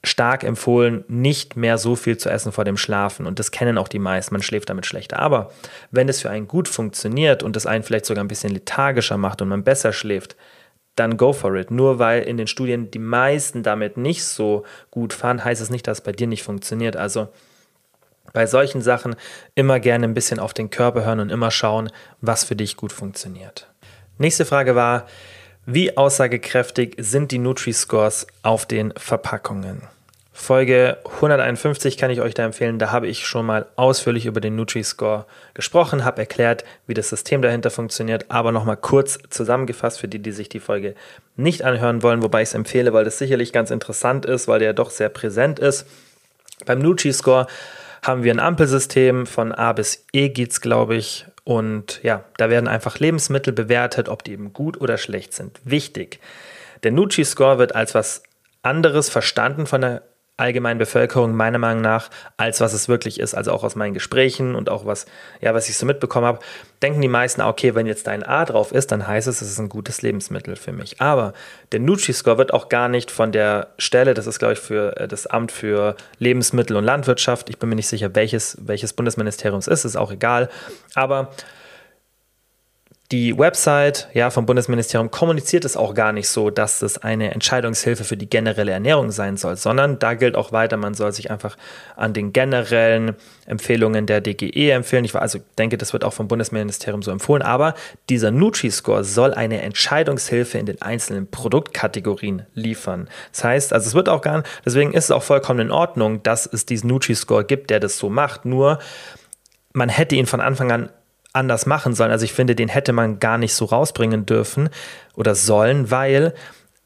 stark 0.03 0.45
empfohlen, 0.45 1.05
nicht 1.09 1.57
mehr 1.57 1.77
so 1.77 1.95
viel 1.95 2.17
zu 2.17 2.31
essen 2.31 2.53
vor 2.53 2.65
dem 2.65 2.77
Schlafen. 2.77 3.27
Und 3.27 3.39
das 3.39 3.51
kennen 3.51 3.77
auch 3.77 3.89
die 3.89 3.99
meisten. 3.99 4.35
Man 4.35 4.43
schläft 4.43 4.71
damit 4.71 4.87
schlechter. 4.87 5.19
Aber 5.19 5.51
wenn 5.91 6.09
es 6.09 6.23
für 6.23 6.31
einen 6.31 6.49
gut 6.49 6.69
funktioniert 6.69 7.43
und 7.43 7.57
es 7.57 7.67
einen 7.67 7.85
vielleicht 7.85 8.07
sogar 8.07 8.25
ein 8.25 8.29
bisschen 8.29 8.53
lethargischer 8.53 9.19
macht 9.19 9.43
und 9.43 9.49
man 9.49 9.63
besser 9.63 9.93
schläft, 9.93 10.37
dann 10.97 11.17
go 11.17 11.33
for 11.33 11.55
it. 11.55 11.71
Nur 11.71 11.99
weil 11.99 12.23
in 12.23 12.37
den 12.37 12.47
Studien 12.47 12.91
die 12.91 12.99
meisten 12.99 13.63
damit 13.63 13.97
nicht 13.97 14.25
so 14.25 14.65
gut 14.91 15.13
fahren, 15.13 15.45
heißt 15.45 15.61
es 15.61 15.71
nicht, 15.71 15.87
dass 15.87 15.99
es 15.99 16.05
bei 16.05 16.13
dir 16.13 16.27
nicht 16.27 16.43
funktioniert. 16.43 16.97
Also 16.97 17.29
bei 18.33 18.47
solchen 18.47 18.81
Sachen 18.81 19.17
immer 19.55 19.81
gerne 19.81 20.07
ein 20.07 20.15
bisschen 20.15 20.39
auf 20.39 20.55
den 20.55 20.71
Körper 20.71 21.05
hören 21.05 21.21
und 21.21 21.31
immer 21.31 21.51
schauen, 21.51 21.91
was 22.21 22.45
für 22.45 22.57
dich 22.57 22.77
gut 22.77 22.93
funktioniert. 22.93 23.69
Nächste 24.19 24.45
Frage 24.45 24.75
war, 24.75 25.07
wie 25.73 25.97
aussagekräftig 25.97 26.97
sind 26.99 27.31
die 27.31 27.39
Nutri-Scores 27.39 28.27
auf 28.43 28.67
den 28.67 28.93
Verpackungen? 28.97 29.83
Folge 30.33 30.97
151 31.05 31.97
kann 31.97 32.11
ich 32.11 32.21
euch 32.21 32.35
da 32.35 32.45
empfehlen. 32.45 32.79
Da 32.79 32.91
habe 32.91 33.07
ich 33.07 33.27
schon 33.27 33.47
mal 33.47 33.67
ausführlich 33.77 34.27
über 34.27 34.41
den 34.41 34.57
Nutri-Score 34.57 35.27
gesprochen, 35.55 36.05
habe 36.05 36.23
erklärt, 36.23 36.65
wie 36.87 36.95
das 36.95 37.11
System 37.11 37.43
dahinter 37.43 37.71
funktioniert, 37.71 38.25
aber 38.31 38.51
nochmal 38.51 38.79
kurz 38.79 39.19
zusammengefasst 39.29 40.01
für 40.01 40.09
die, 40.09 40.19
die 40.19 40.33
sich 40.33 40.49
die 40.49 40.59
Folge 40.59 40.95
nicht 41.37 41.63
anhören 41.63 42.03
wollen, 42.03 42.23
wobei 42.23 42.43
ich 42.43 42.49
es 42.49 42.55
empfehle, 42.55 42.93
weil 42.93 43.05
das 43.05 43.19
sicherlich 43.19 43.53
ganz 43.53 43.71
interessant 43.71 44.27
ist, 44.27 44.49
weil 44.49 44.59
der 44.59 44.73
doch 44.73 44.91
sehr 44.91 45.09
präsent 45.09 45.59
ist. 45.59 45.87
Beim 46.67 46.81
Nutri-Score 46.81 47.47
haben 48.03 48.25
wir 48.25 48.33
ein 48.33 48.41
Ampelsystem 48.41 49.27
von 49.27 49.53
A 49.53 49.73
bis 49.73 50.05
E 50.13 50.31
geht's, 50.31 50.61
glaube 50.61 50.97
ich. 50.97 51.27
Und 51.51 51.99
ja, 52.05 52.23
da 52.37 52.49
werden 52.49 52.69
einfach 52.69 53.01
Lebensmittel 53.01 53.53
bewertet, 53.53 54.09
ob 54.09 54.23
die 54.23 54.31
eben 54.31 54.53
gut 54.53 54.81
oder 54.81 54.97
schlecht 54.99 55.33
sind. 55.35 55.61
Wichtig. 55.65 56.21
Der 56.85 56.93
Nutri-Score 56.93 57.59
wird 57.59 57.75
als 57.75 57.93
was 57.93 58.23
anderes 58.63 59.11
verstanden 59.11 59.67
von 59.67 59.81
der 59.81 60.03
allgemeinen 60.41 60.79
Bevölkerung 60.79 61.35
meiner 61.35 61.59
Meinung 61.59 61.83
nach, 61.83 62.11
als 62.37 62.61
was 62.61 62.73
es 62.73 62.89
wirklich 62.89 63.21
ist. 63.21 63.35
Also 63.35 63.53
auch 63.53 63.63
aus 63.63 63.77
meinen 63.77 63.95
Gesprächen 63.95 64.55
und 64.55 64.69
auch 64.69 64.87
was, 64.87 65.07
ja, 65.41 65.55
was 65.55 65.69
ich 65.69 65.77
so 65.77 65.87
mitbekommen 65.87 66.27
habe, 66.27 66.41
denken 66.83 67.01
die 67.01 67.09
meisten, 67.09 67.43
okay, 67.43 67.75
wenn 67.75 67.87
jetzt 67.87 68.07
dein 68.07 68.23
A 68.23 68.45
drauf 68.45 68.73
ist, 68.73 68.91
dann 68.91 69.07
heißt 69.07 69.29
es, 69.29 69.43
es 69.43 69.51
ist 69.51 69.59
ein 69.59 69.69
gutes 69.69 70.03
Lebensmittel 70.03 70.57
für 70.57 70.73
mich. 70.73 71.01
Aber 71.01 71.35
der 71.73 71.81
Nutri-Score 71.81 72.39
wird 72.39 72.55
auch 72.55 72.69
gar 72.69 72.89
nicht 72.89 73.11
von 73.11 73.33
der 73.33 73.69
Stelle, 73.79 74.15
das 74.15 74.27
ist 74.27 74.39
glaube 74.39 74.55
ich 74.55 74.59
für 74.59 74.97
äh, 74.97 75.07
das 75.07 75.27
Amt 75.27 75.53
für 75.53 75.95
Lebensmittel 76.19 76.77
und 76.77 76.85
Landwirtschaft, 76.85 77.51
ich 77.51 77.59
bin 77.59 77.69
mir 77.69 77.77
nicht 77.77 77.89
sicher, 77.89 78.15
welches, 78.15 78.57
welches 78.61 78.93
Bundesministerium 78.95 79.59
es 79.59 79.69
ist, 79.69 79.85
ist 79.85 79.97
auch 79.97 80.11
egal. 80.11 80.49
Aber 80.95 81.31
die 83.13 83.37
Website 83.37 84.09
ja, 84.15 84.31
vom 84.31 84.47
Bundesministerium 84.47 85.11
kommuniziert 85.11 85.65
es 85.65 85.77
auch 85.77 85.95
gar 85.95 86.13
nicht 86.13 86.29
so, 86.29 86.49
dass 86.51 86.81
es 86.81 86.99
eine 86.99 87.33
Entscheidungshilfe 87.33 88.05
für 88.05 88.17
die 88.17 88.31
generelle 88.31 88.71
Ernährung 88.71 89.11
sein 89.11 89.37
soll, 89.37 89.57
sondern 89.57 89.99
da 89.99 90.15
gilt 90.15 90.37
auch 90.37 90.53
weiter, 90.53 90.77
man 90.77 90.95
soll 90.95 91.11
sich 91.11 91.29
einfach 91.29 91.57
an 91.97 92.13
den 92.13 92.33
generellen 92.33 93.17
Empfehlungen 93.47 94.07
der 94.07 94.21
DGE 94.21 94.71
empfehlen. 94.71 95.05
Ich 95.05 95.15
also 95.17 95.41
denke, 95.59 95.77
das 95.77 95.93
wird 95.93 96.05
auch 96.05 96.13
vom 96.13 96.29
Bundesministerium 96.29 97.03
so 97.03 97.11
empfohlen, 97.11 97.43
aber 97.43 97.75
dieser 98.09 98.31
Nutri-Score 98.31 99.03
soll 99.03 99.35
eine 99.35 99.61
Entscheidungshilfe 99.63 100.59
in 100.59 100.67
den 100.67 100.81
einzelnen 100.81 101.29
Produktkategorien 101.29 102.47
liefern. 102.55 103.09
Das 103.33 103.43
heißt, 103.43 103.73
also 103.73 103.89
es 103.89 103.95
wird 103.95 104.09
auch 104.09 104.21
gar 104.21 104.39
nicht, 104.39 104.49
deswegen 104.65 104.93
ist 104.93 105.05
es 105.05 105.11
auch 105.11 105.25
vollkommen 105.25 105.59
in 105.61 105.71
Ordnung, 105.73 106.23
dass 106.23 106.47
es 106.47 106.65
diesen 106.65 106.89
Nutri-Score 106.89 107.45
gibt, 107.45 107.71
der 107.71 107.81
das 107.81 107.99
so 107.99 108.09
macht, 108.09 108.45
nur 108.45 108.79
man 109.73 109.89
hätte 109.89 110.15
ihn 110.15 110.27
von 110.27 110.41
Anfang 110.41 110.71
an 110.71 110.91
anders 111.33 111.67
machen 111.67 111.95
sollen. 111.95 112.11
Also 112.11 112.25
ich 112.25 112.33
finde, 112.33 112.55
den 112.55 112.69
hätte 112.69 112.93
man 112.93 113.19
gar 113.19 113.39
nicht 113.39 113.55
so 113.55 113.65
rausbringen 113.65 114.27
dürfen 114.27 114.69
oder 115.15 115.35
sollen, 115.35 115.91
weil 115.91 116.35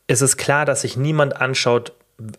es 0.06 0.22
ist 0.22 0.36
klar, 0.36 0.66
dass 0.66 0.82
sich 0.82 0.96
niemand 0.96 1.40
anschaut, 1.40 1.92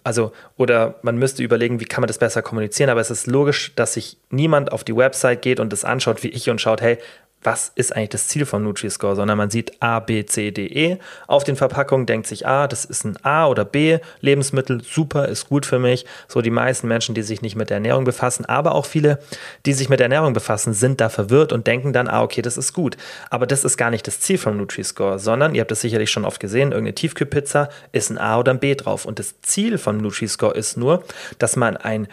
also, 0.03 0.31
oder 0.55 0.99
man 1.01 1.17
müsste 1.17 1.43
überlegen, 1.43 1.79
wie 1.79 1.85
kann 1.85 2.01
man 2.01 2.07
das 2.07 2.19
besser 2.19 2.41
kommunizieren, 2.41 2.89
aber 2.89 3.01
es 3.01 3.11
ist 3.11 3.27
logisch, 3.27 3.73
dass 3.75 3.93
sich 3.93 4.17
niemand 4.29 4.71
auf 4.71 4.83
die 4.83 4.95
Website 4.95 5.41
geht 5.41 5.59
und 5.59 5.73
das 5.73 5.83
anschaut 5.83 6.23
wie 6.23 6.29
ich 6.29 6.49
und 6.49 6.61
schaut, 6.61 6.81
hey, 6.81 6.97
was 7.45 7.71
ist 7.75 7.95
eigentlich 7.95 8.09
das 8.09 8.27
Ziel 8.27 8.45
vom 8.45 8.63
Nutri-Score, 8.63 9.15
sondern 9.15 9.37
man 9.37 9.49
sieht 9.49 9.81
A, 9.81 9.99
B, 9.99 10.25
C, 10.25 10.51
D, 10.51 10.65
E 10.67 10.97
auf 11.27 11.43
den 11.43 11.55
Verpackungen, 11.55 12.05
denkt 12.05 12.27
sich, 12.27 12.47
ah, 12.47 12.67
das 12.67 12.85
ist 12.85 13.05
ein 13.05 13.17
A 13.23 13.47
oder 13.47 13.65
B 13.65 13.99
Lebensmittel, 14.21 14.81
super, 14.83 15.27
ist 15.27 15.47
gut 15.49 15.65
für 15.65 15.79
mich. 15.79 16.05
So 16.27 16.41
die 16.41 16.49
meisten 16.49 16.87
Menschen, 16.87 17.15
die 17.15 17.21
sich 17.21 17.41
nicht 17.41 17.55
mit 17.55 17.69
der 17.69 17.77
Ernährung 17.77 18.03
befassen, 18.03 18.45
aber 18.45 18.73
auch 18.73 18.85
viele, 18.85 19.19
die 19.65 19.73
sich 19.73 19.89
mit 19.89 20.01
Ernährung 20.01 20.33
befassen, 20.33 20.73
sind 20.73 21.01
da 21.01 21.09
verwirrt 21.09 21.53
und 21.53 21.67
denken 21.67 21.93
dann, 21.93 22.07
ah, 22.07 22.23
okay, 22.23 22.41
das 22.41 22.57
ist 22.57 22.73
gut. 22.73 22.97
Aber 23.29 23.45
das 23.47 23.63
ist 23.63 23.77
gar 23.77 23.91
nicht 23.91 24.07
das 24.07 24.19
Ziel 24.19 24.37
vom 24.37 24.57
Nutri-Score, 24.57 25.19
sondern, 25.19 25.55
ihr 25.55 25.61
habt 25.61 25.71
das 25.71 25.81
sicherlich 25.81 26.11
schon 26.11 26.25
oft 26.25 26.39
gesehen, 26.39 26.71
irgendeine 26.71 26.95
Tiefkühlpizza 26.95 27.69
ist 27.91 28.09
ein 28.09 28.17
A 28.17 28.39
oder 28.39 28.51
ein 28.51 28.59
B 28.59 28.75
drauf. 28.75 29.05
Und 29.05 29.19
das 29.19 29.41
Ziel 29.41 29.77
vom 29.77 29.97
Nutri-Score 29.97 30.53
ist 30.53 30.77
nur, 30.77 31.03
dass 31.39 31.55
man 31.55 31.77
ein 31.77 32.07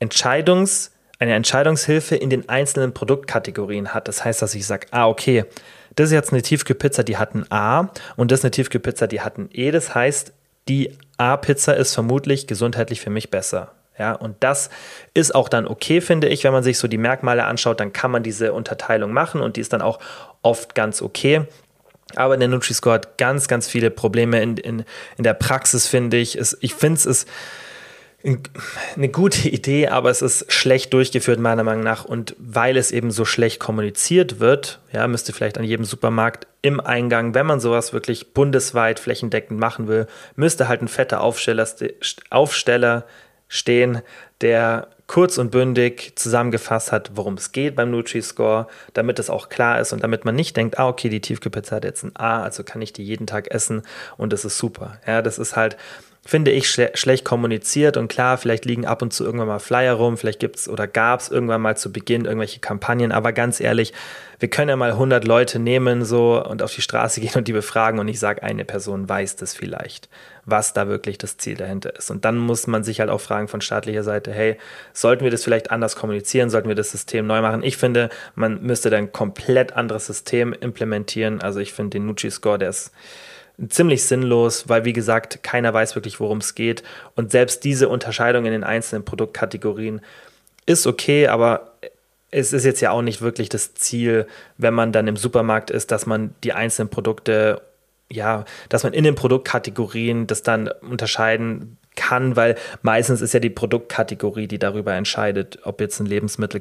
Entscheidungs- 0.00 0.90
eine 1.20 1.34
Entscheidungshilfe 1.34 2.16
in 2.16 2.30
den 2.30 2.48
einzelnen 2.48 2.92
Produktkategorien 2.92 3.94
hat. 3.94 4.08
Das 4.08 4.24
heißt, 4.24 4.42
dass 4.42 4.54
ich 4.54 4.66
sage, 4.66 4.86
ah, 4.90 5.06
okay, 5.06 5.44
das 5.94 6.06
ist 6.06 6.12
jetzt 6.12 6.32
eine 6.32 6.42
Tiefkühlpizza, 6.42 7.02
die 7.02 7.18
hat 7.18 7.34
ein 7.34 7.46
A 7.50 7.90
und 8.16 8.30
das 8.30 8.40
ist 8.40 8.44
eine 8.44 8.50
Tiefkühlpizza, 8.52 9.06
die 9.06 9.20
hat 9.20 9.38
ein 9.38 9.50
E. 9.52 9.70
Das 9.70 9.94
heißt, 9.94 10.32
die 10.68 10.96
A-Pizza 11.18 11.76
ist 11.76 11.94
vermutlich 11.94 12.46
gesundheitlich 12.46 13.00
für 13.00 13.10
mich 13.10 13.30
besser. 13.30 13.72
Ja, 13.98 14.12
und 14.14 14.36
das 14.40 14.70
ist 15.12 15.34
auch 15.34 15.50
dann 15.50 15.66
okay, 15.66 16.00
finde 16.00 16.28
ich, 16.28 16.44
wenn 16.44 16.52
man 16.52 16.62
sich 16.62 16.78
so 16.78 16.88
die 16.88 16.96
Merkmale 16.96 17.44
anschaut, 17.44 17.80
dann 17.80 17.92
kann 17.92 18.10
man 18.10 18.22
diese 18.22 18.54
Unterteilung 18.54 19.12
machen 19.12 19.42
und 19.42 19.56
die 19.56 19.60
ist 19.60 19.74
dann 19.74 19.82
auch 19.82 19.98
oft 20.40 20.74
ganz 20.74 21.02
okay. 21.02 21.42
Aber 22.16 22.38
der 22.38 22.48
Nutri-Score 22.48 22.94
hat 22.94 23.18
ganz, 23.18 23.46
ganz 23.46 23.68
viele 23.68 23.90
Probleme 23.90 24.40
in, 24.42 24.56
in, 24.56 24.84
in 25.18 25.24
der 25.24 25.34
Praxis, 25.34 25.86
finde 25.86 26.16
ich. 26.16 26.36
Es, 26.36 26.56
ich 26.62 26.74
finde 26.74 26.98
es 26.98 27.06
ist 27.06 27.28
eine 28.22 29.08
gute 29.08 29.48
Idee, 29.48 29.88
aber 29.88 30.10
es 30.10 30.20
ist 30.20 30.52
schlecht 30.52 30.92
durchgeführt, 30.92 31.40
meiner 31.40 31.64
Meinung 31.64 31.82
nach. 31.82 32.04
Und 32.04 32.36
weil 32.38 32.76
es 32.76 32.92
eben 32.92 33.10
so 33.10 33.24
schlecht 33.24 33.60
kommuniziert 33.60 34.40
wird, 34.40 34.80
ja, 34.92 35.06
müsste 35.08 35.32
vielleicht 35.32 35.58
an 35.58 35.64
jedem 35.64 35.84
Supermarkt 35.84 36.46
im 36.62 36.80
Eingang, 36.80 37.34
wenn 37.34 37.46
man 37.46 37.60
sowas 37.60 37.92
wirklich 37.92 38.34
bundesweit 38.34 39.00
flächendeckend 39.00 39.58
machen 39.58 39.88
will, 39.88 40.06
müsste 40.36 40.68
halt 40.68 40.82
ein 40.82 40.88
fetter 40.88 41.22
Aufsteller, 41.22 41.66
Aufsteller 42.28 43.06
stehen, 43.48 44.02
der 44.42 44.88
kurz 45.06 45.38
und 45.38 45.50
bündig 45.50 46.12
zusammengefasst 46.14 46.92
hat, 46.92 47.12
worum 47.14 47.34
es 47.34 47.50
geht 47.50 47.74
beim 47.74 47.90
Nutri-Score, 47.90 48.68
damit 48.92 49.18
es 49.18 49.28
auch 49.28 49.48
klar 49.48 49.80
ist 49.80 49.92
und 49.92 50.04
damit 50.04 50.24
man 50.24 50.36
nicht 50.36 50.56
denkt, 50.56 50.78
ah, 50.78 50.86
okay, 50.86 51.08
die 51.08 51.20
Tiefkühlpizza 51.20 51.76
hat 51.76 51.84
jetzt 51.84 52.04
ein 52.04 52.14
A, 52.14 52.44
also 52.44 52.62
kann 52.62 52.80
ich 52.80 52.92
die 52.92 53.02
jeden 53.02 53.26
Tag 53.26 53.50
essen 53.50 53.82
und 54.18 54.32
das 54.32 54.44
ist 54.44 54.58
super. 54.58 54.98
Ja, 55.06 55.20
das 55.20 55.38
ist 55.40 55.56
halt, 55.56 55.76
finde 56.30 56.52
ich, 56.52 56.70
schle 56.70 56.92
schlecht 56.94 57.24
kommuniziert. 57.24 57.96
Und 57.96 58.06
klar, 58.06 58.38
vielleicht 58.38 58.64
liegen 58.64 58.86
ab 58.86 59.02
und 59.02 59.12
zu 59.12 59.24
irgendwann 59.24 59.48
mal 59.48 59.58
Flyer 59.58 59.94
rum, 59.94 60.16
vielleicht 60.16 60.38
gibt 60.38 60.54
es 60.54 60.68
oder 60.68 60.86
gab 60.86 61.18
es 61.18 61.28
irgendwann 61.28 61.60
mal 61.60 61.76
zu 61.76 61.90
Beginn 61.90 62.24
irgendwelche 62.24 62.60
Kampagnen. 62.60 63.10
Aber 63.10 63.32
ganz 63.32 63.58
ehrlich, 63.58 63.92
wir 64.38 64.48
können 64.48 64.68
ja 64.68 64.76
mal 64.76 64.92
100 64.92 65.24
Leute 65.24 65.58
nehmen 65.58 66.04
so 66.04 66.40
und 66.40 66.62
auf 66.62 66.72
die 66.72 66.82
Straße 66.82 67.20
gehen 67.20 67.34
und 67.34 67.48
die 67.48 67.52
befragen. 67.52 67.98
Und 67.98 68.06
ich 68.06 68.20
sage, 68.20 68.44
eine 68.44 68.64
Person 68.64 69.08
weiß 69.08 69.34
das 69.34 69.54
vielleicht, 69.54 70.08
was 70.44 70.72
da 70.72 70.86
wirklich 70.86 71.18
das 71.18 71.36
Ziel 71.36 71.56
dahinter 71.56 71.96
ist. 71.96 72.12
Und 72.12 72.24
dann 72.24 72.38
muss 72.38 72.68
man 72.68 72.84
sich 72.84 73.00
halt 73.00 73.10
auch 73.10 73.20
fragen 73.20 73.48
von 73.48 73.60
staatlicher 73.60 74.04
Seite, 74.04 74.32
hey, 74.32 74.56
sollten 74.92 75.24
wir 75.24 75.32
das 75.32 75.42
vielleicht 75.42 75.72
anders 75.72 75.96
kommunizieren? 75.96 76.48
Sollten 76.48 76.68
wir 76.68 76.76
das 76.76 76.92
System 76.92 77.26
neu 77.26 77.42
machen? 77.42 77.64
Ich 77.64 77.76
finde, 77.76 78.08
man 78.36 78.62
müsste 78.62 78.88
dann 78.88 79.06
ein 79.06 79.12
komplett 79.12 79.72
anderes 79.72 80.06
System 80.06 80.52
implementieren. 80.52 81.40
Also 81.40 81.58
ich 81.58 81.72
finde 81.72 81.98
den 81.98 82.06
Nucci-Score, 82.06 82.58
der 82.58 82.68
ist 82.68 82.92
ziemlich 83.68 84.04
sinnlos, 84.04 84.68
weil 84.68 84.84
wie 84.84 84.92
gesagt, 84.92 85.42
keiner 85.42 85.72
weiß 85.74 85.94
wirklich, 85.94 86.20
worum 86.20 86.38
es 86.38 86.54
geht. 86.54 86.82
Und 87.14 87.30
selbst 87.30 87.64
diese 87.64 87.88
Unterscheidung 87.88 88.46
in 88.46 88.52
den 88.52 88.64
einzelnen 88.64 89.04
Produktkategorien 89.04 90.00
ist 90.66 90.86
okay, 90.86 91.26
aber 91.28 91.72
es 92.30 92.52
ist 92.52 92.64
jetzt 92.64 92.80
ja 92.80 92.92
auch 92.92 93.02
nicht 93.02 93.22
wirklich 93.22 93.48
das 93.48 93.74
Ziel, 93.74 94.26
wenn 94.56 94.74
man 94.74 94.92
dann 94.92 95.08
im 95.08 95.16
Supermarkt 95.16 95.70
ist, 95.70 95.90
dass 95.90 96.06
man 96.06 96.34
die 96.44 96.52
einzelnen 96.52 96.88
Produkte, 96.88 97.60
ja, 98.10 98.44
dass 98.68 98.84
man 98.84 98.92
in 98.92 99.04
den 99.04 99.14
Produktkategorien 99.14 100.26
das 100.26 100.42
dann 100.42 100.68
unterscheiden 100.68 101.76
kann, 101.96 102.36
weil 102.36 102.56
meistens 102.82 103.20
ist 103.20 103.34
ja 103.34 103.40
die 103.40 103.50
Produktkategorie, 103.50 104.46
die 104.46 104.58
darüber 104.58 104.94
entscheidet, 104.94 105.58
ob 105.64 105.80
jetzt 105.80 106.00
ein 106.00 106.06
Lebensmittel 106.06 106.60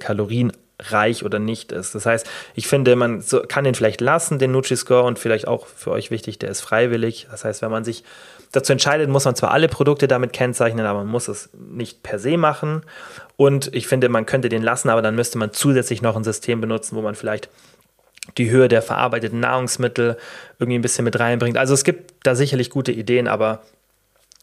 kalorienreich 0.80 1.24
oder 1.24 1.40
nicht 1.40 1.72
ist. 1.72 1.96
Das 1.96 2.06
heißt, 2.06 2.30
ich 2.56 2.68
finde, 2.68 2.96
man 2.96 3.22
so, 3.22 3.42
kann 3.42 3.64
den 3.64 3.76
vielleicht 3.76 4.02
lassen, 4.02 4.40
den 4.40 4.52
Nutri-Score, 4.52 5.04
und 5.04 5.20
vielleicht 5.20 5.48
auch 5.48 5.68
für 5.68 5.92
euch 5.92 6.12
wichtig, 6.12 6.40
der 6.40 6.50
ist 6.50 6.62
freiwillig. 6.62 7.28
Das 7.30 7.46
heißt, 7.46 7.62
wenn 7.62 7.72
man 7.72 7.84
sich 7.84 8.04
dazu 8.52 8.72
entscheidet, 8.72 9.10
muss 9.10 9.26
man 9.26 9.36
zwar 9.36 9.52
alle 9.52 9.68
Produkte 9.68 10.08
damit 10.08 10.34
kennzeichnen, 10.34 10.86
aber 10.86 11.00
man 11.00 11.08
muss 11.08 11.28
es 11.28 11.50
nicht 11.54 12.04
per 12.04 12.20
se 12.20 12.38
machen. 12.38 12.82
Und 13.38 13.74
ich 13.74 13.88
finde, 13.88 14.10
man 14.10 14.26
könnte 14.26 14.50
den 14.50 14.64
lassen, 14.64 14.90
aber 14.90 15.02
dann 15.02 15.16
müsste 15.16 15.38
man 15.38 15.54
zusätzlich 15.54 16.02
noch 16.02 16.16
ein 16.16 16.24
System 16.24 16.62
benutzen, 16.62 16.96
wo 16.96 17.02
man 17.02 17.16
vielleicht 17.16 17.50
die 18.38 18.50
Höhe 18.50 18.68
der 18.68 18.82
verarbeiteten 18.82 19.40
Nahrungsmittel 19.40 20.18
irgendwie 20.60 20.78
ein 20.78 20.84
bisschen 20.84 21.06
mit 21.06 21.20
reinbringt. 21.20 21.58
Also 21.58 21.74
es 21.74 21.84
gibt 21.84 22.14
da 22.24 22.36
sicherlich 22.36 22.70
gute 22.70 22.92
Ideen, 22.92 23.28
aber 23.28 23.62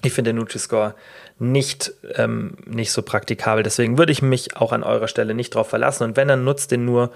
ich 0.02 0.12
finde 0.12 0.30
den 0.30 0.37
Nutri-Score 0.37 0.94
nicht, 1.38 1.92
ähm, 2.14 2.56
nicht 2.66 2.92
so 2.92 3.02
praktikabel. 3.02 3.62
Deswegen 3.62 3.98
würde 3.98 4.12
ich 4.12 4.22
mich 4.22 4.56
auch 4.56 4.72
an 4.72 4.82
eurer 4.82 5.09
Stelle 5.09 5.35
nicht 5.35 5.54
darauf 5.54 5.68
verlassen. 5.68 6.04
Und 6.04 6.16
wenn, 6.16 6.28
dann 6.28 6.44
nutzt 6.44 6.70
den 6.70 6.85
nur, 6.85 7.12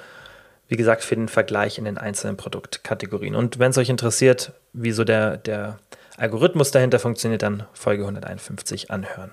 wie 0.68 0.76
gesagt, 0.76 1.04
für 1.04 1.14
den 1.14 1.28
Vergleich 1.28 1.78
in 1.78 1.84
den 1.84 1.98
einzelnen 1.98 2.36
Produktkategorien. 2.36 3.34
Und 3.34 3.58
wenn 3.58 3.70
es 3.70 3.78
euch 3.78 3.90
interessiert, 3.90 4.52
wie 4.72 4.92
so 4.92 5.04
der, 5.04 5.36
der 5.36 5.78
Algorithmus 6.16 6.70
dahinter 6.70 6.98
funktioniert, 6.98 7.42
dann 7.42 7.64
Folge 7.72 8.02
151 8.02 8.90
anhören. 8.90 9.30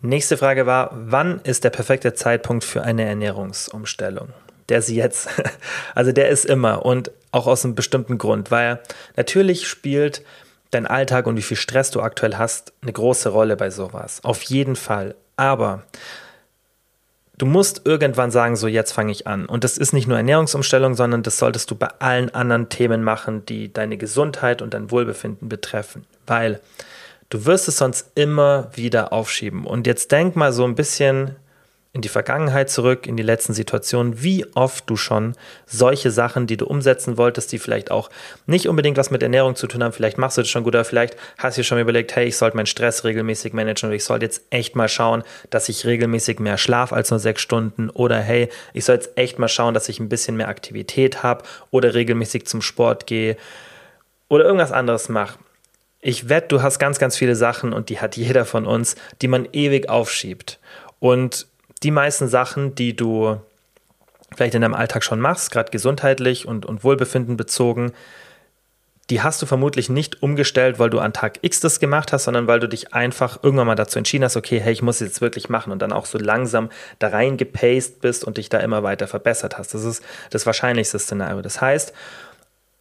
Nächste 0.00 0.36
Frage 0.36 0.66
war, 0.66 0.90
wann 0.92 1.40
ist 1.40 1.64
der 1.64 1.70
perfekte 1.70 2.14
Zeitpunkt 2.14 2.64
für 2.64 2.82
eine 2.82 3.04
Ernährungsumstellung? 3.04 4.28
Der 4.68 4.78
ist 4.78 4.90
jetzt. 4.90 5.28
Also 5.94 6.12
der 6.12 6.28
ist 6.28 6.44
immer 6.44 6.86
und 6.86 7.10
auch 7.32 7.48
aus 7.48 7.64
einem 7.64 7.74
bestimmten 7.74 8.18
Grund, 8.18 8.52
weil 8.52 8.78
natürlich 9.16 9.66
spielt 9.66 10.22
dein 10.70 10.86
Alltag 10.86 11.26
und 11.26 11.36
wie 11.36 11.42
viel 11.42 11.56
Stress 11.56 11.90
du 11.90 12.00
aktuell 12.00 12.36
hast 12.36 12.72
eine 12.82 12.92
große 12.92 13.30
Rolle 13.30 13.56
bei 13.56 13.70
sowas. 13.70 14.20
Auf 14.22 14.42
jeden 14.42 14.76
Fall. 14.76 15.14
Aber 15.36 15.84
du 17.38 17.46
musst 17.46 17.82
irgendwann 17.84 18.30
sagen, 18.30 18.56
so 18.56 18.66
jetzt 18.66 18.92
fange 18.92 19.12
ich 19.12 19.26
an. 19.26 19.46
Und 19.46 19.64
das 19.64 19.78
ist 19.78 19.92
nicht 19.92 20.06
nur 20.08 20.16
Ernährungsumstellung, 20.16 20.94
sondern 20.94 21.22
das 21.22 21.38
solltest 21.38 21.70
du 21.70 21.74
bei 21.74 21.88
allen 21.98 22.34
anderen 22.34 22.68
Themen 22.68 23.02
machen, 23.02 23.46
die 23.46 23.72
deine 23.72 23.96
Gesundheit 23.96 24.60
und 24.60 24.74
dein 24.74 24.90
Wohlbefinden 24.90 25.48
betreffen. 25.48 26.04
Weil 26.26 26.60
du 27.30 27.46
wirst 27.46 27.68
es 27.68 27.78
sonst 27.78 28.10
immer 28.14 28.70
wieder 28.74 29.12
aufschieben. 29.12 29.64
Und 29.64 29.86
jetzt 29.86 30.12
denk 30.12 30.36
mal 30.36 30.52
so 30.52 30.64
ein 30.64 30.74
bisschen 30.74 31.36
in 31.98 32.02
die 32.02 32.08
Vergangenheit 32.08 32.70
zurück, 32.70 33.08
in 33.08 33.16
die 33.16 33.24
letzten 33.24 33.54
Situationen, 33.54 34.22
wie 34.22 34.46
oft 34.54 34.88
du 34.88 34.94
schon 34.94 35.34
solche 35.66 36.12
Sachen, 36.12 36.46
die 36.46 36.56
du 36.56 36.64
umsetzen 36.64 37.18
wolltest, 37.18 37.50
die 37.50 37.58
vielleicht 37.58 37.90
auch 37.90 38.08
nicht 38.46 38.68
unbedingt 38.68 38.96
was 38.96 39.10
mit 39.10 39.20
Ernährung 39.20 39.56
zu 39.56 39.66
tun 39.66 39.82
haben, 39.82 39.92
vielleicht 39.92 40.16
machst 40.16 40.36
du 40.36 40.42
das 40.42 40.48
schon 40.48 40.62
gut, 40.62 40.76
oder 40.76 40.84
vielleicht 40.84 41.16
hast 41.38 41.56
du 41.56 41.62
dir 41.62 41.64
schon 41.64 41.80
überlegt, 41.80 42.14
hey, 42.14 42.28
ich 42.28 42.36
sollte 42.36 42.56
meinen 42.56 42.66
Stress 42.66 43.02
regelmäßig 43.02 43.52
managen 43.52 43.88
oder 43.88 43.96
ich 43.96 44.04
sollte 44.04 44.26
jetzt 44.26 44.42
echt 44.50 44.76
mal 44.76 44.88
schauen, 44.88 45.24
dass 45.50 45.68
ich 45.68 45.86
regelmäßig 45.86 46.38
mehr 46.38 46.56
schlaf 46.56 46.92
als 46.92 47.10
nur 47.10 47.18
sechs 47.18 47.42
Stunden 47.42 47.90
oder 47.90 48.20
hey, 48.20 48.48
ich 48.74 48.84
soll 48.84 48.94
jetzt 48.94 49.18
echt 49.18 49.40
mal 49.40 49.48
schauen, 49.48 49.74
dass 49.74 49.88
ich 49.88 49.98
ein 49.98 50.08
bisschen 50.08 50.36
mehr 50.36 50.46
Aktivität 50.46 51.24
habe 51.24 51.42
oder 51.72 51.94
regelmäßig 51.94 52.46
zum 52.46 52.62
Sport 52.62 53.08
gehe 53.08 53.36
oder 54.28 54.44
irgendwas 54.44 54.70
anderes 54.70 55.08
mache. 55.08 55.36
Ich 56.00 56.28
wette, 56.28 56.46
du 56.46 56.62
hast 56.62 56.78
ganz, 56.78 57.00
ganz 57.00 57.16
viele 57.16 57.34
Sachen 57.34 57.72
und 57.72 57.88
die 57.88 57.98
hat 57.98 58.16
jeder 58.16 58.44
von 58.44 58.66
uns, 58.66 58.94
die 59.20 59.26
man 59.26 59.48
ewig 59.52 59.88
aufschiebt. 59.88 60.60
Und 61.00 61.47
die 61.82 61.90
meisten 61.90 62.28
Sachen, 62.28 62.74
die 62.74 62.94
du 62.96 63.40
vielleicht 64.34 64.54
in 64.54 64.62
deinem 64.62 64.74
Alltag 64.74 65.04
schon 65.04 65.20
machst, 65.20 65.50
gerade 65.50 65.70
gesundheitlich 65.70 66.46
und, 66.46 66.66
und 66.66 66.84
Wohlbefinden 66.84 67.36
bezogen, 67.36 67.92
die 69.10 69.22
hast 69.22 69.40
du 69.40 69.46
vermutlich 69.46 69.88
nicht 69.88 70.22
umgestellt, 70.22 70.78
weil 70.78 70.90
du 70.90 70.98
an 70.98 71.14
Tag 71.14 71.38
X 71.40 71.60
das 71.60 71.80
gemacht 71.80 72.12
hast, 72.12 72.24
sondern 72.24 72.46
weil 72.46 72.60
du 72.60 72.68
dich 72.68 72.92
einfach 72.92 73.42
irgendwann 73.42 73.66
mal 73.66 73.74
dazu 73.74 73.96
entschieden 73.98 74.24
hast, 74.24 74.36
okay, 74.36 74.60
hey, 74.60 74.72
ich 74.72 74.82
muss 74.82 74.96
es 74.96 75.08
jetzt 75.08 75.20
wirklich 75.22 75.48
machen 75.48 75.72
und 75.72 75.80
dann 75.80 75.92
auch 75.92 76.04
so 76.04 76.18
langsam 76.18 76.68
da 76.98 77.08
reingepaced 77.08 78.02
bist 78.02 78.24
und 78.24 78.36
dich 78.36 78.50
da 78.50 78.58
immer 78.58 78.82
weiter 78.82 79.08
verbessert 79.08 79.56
hast. 79.56 79.72
Das 79.72 79.84
ist 79.84 80.02
das 80.28 80.44
wahrscheinlichste 80.44 80.98
Szenario. 80.98 81.40
Das 81.40 81.62
heißt, 81.62 81.94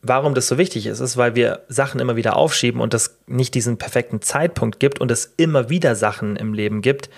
warum 0.02 0.34
das 0.34 0.50
so 0.50 0.58
wichtig 0.58 0.86
ist, 0.88 1.00
ist, 1.00 1.16
weil 1.16 1.36
wir 1.36 1.62
Sachen 1.70 2.02
immer 2.02 2.18
wieder 2.18 2.36
aufschieben 2.36 2.82
und 2.82 2.94
es 2.94 3.18
nicht 3.26 3.54
diesen 3.54 3.78
perfekten 3.78 4.22
Zeitpunkt 4.22 4.82
gibt 4.82 5.00
und 5.00 5.12
es 5.12 5.34
immer 5.38 5.70
wieder 5.70 5.96
Sachen 5.96 6.36
im 6.36 6.54
Leben 6.54 6.82
gibt, 6.82 7.10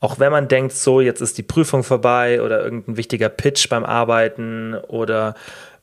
auch 0.00 0.18
wenn 0.18 0.32
man 0.32 0.48
denkt, 0.48 0.72
so, 0.72 1.00
jetzt 1.00 1.20
ist 1.20 1.38
die 1.38 1.42
Prüfung 1.42 1.82
vorbei 1.82 2.42
oder 2.42 2.62
irgendein 2.62 2.96
wichtiger 2.96 3.28
Pitch 3.28 3.68
beim 3.68 3.84
Arbeiten 3.84 4.74
oder 4.88 5.34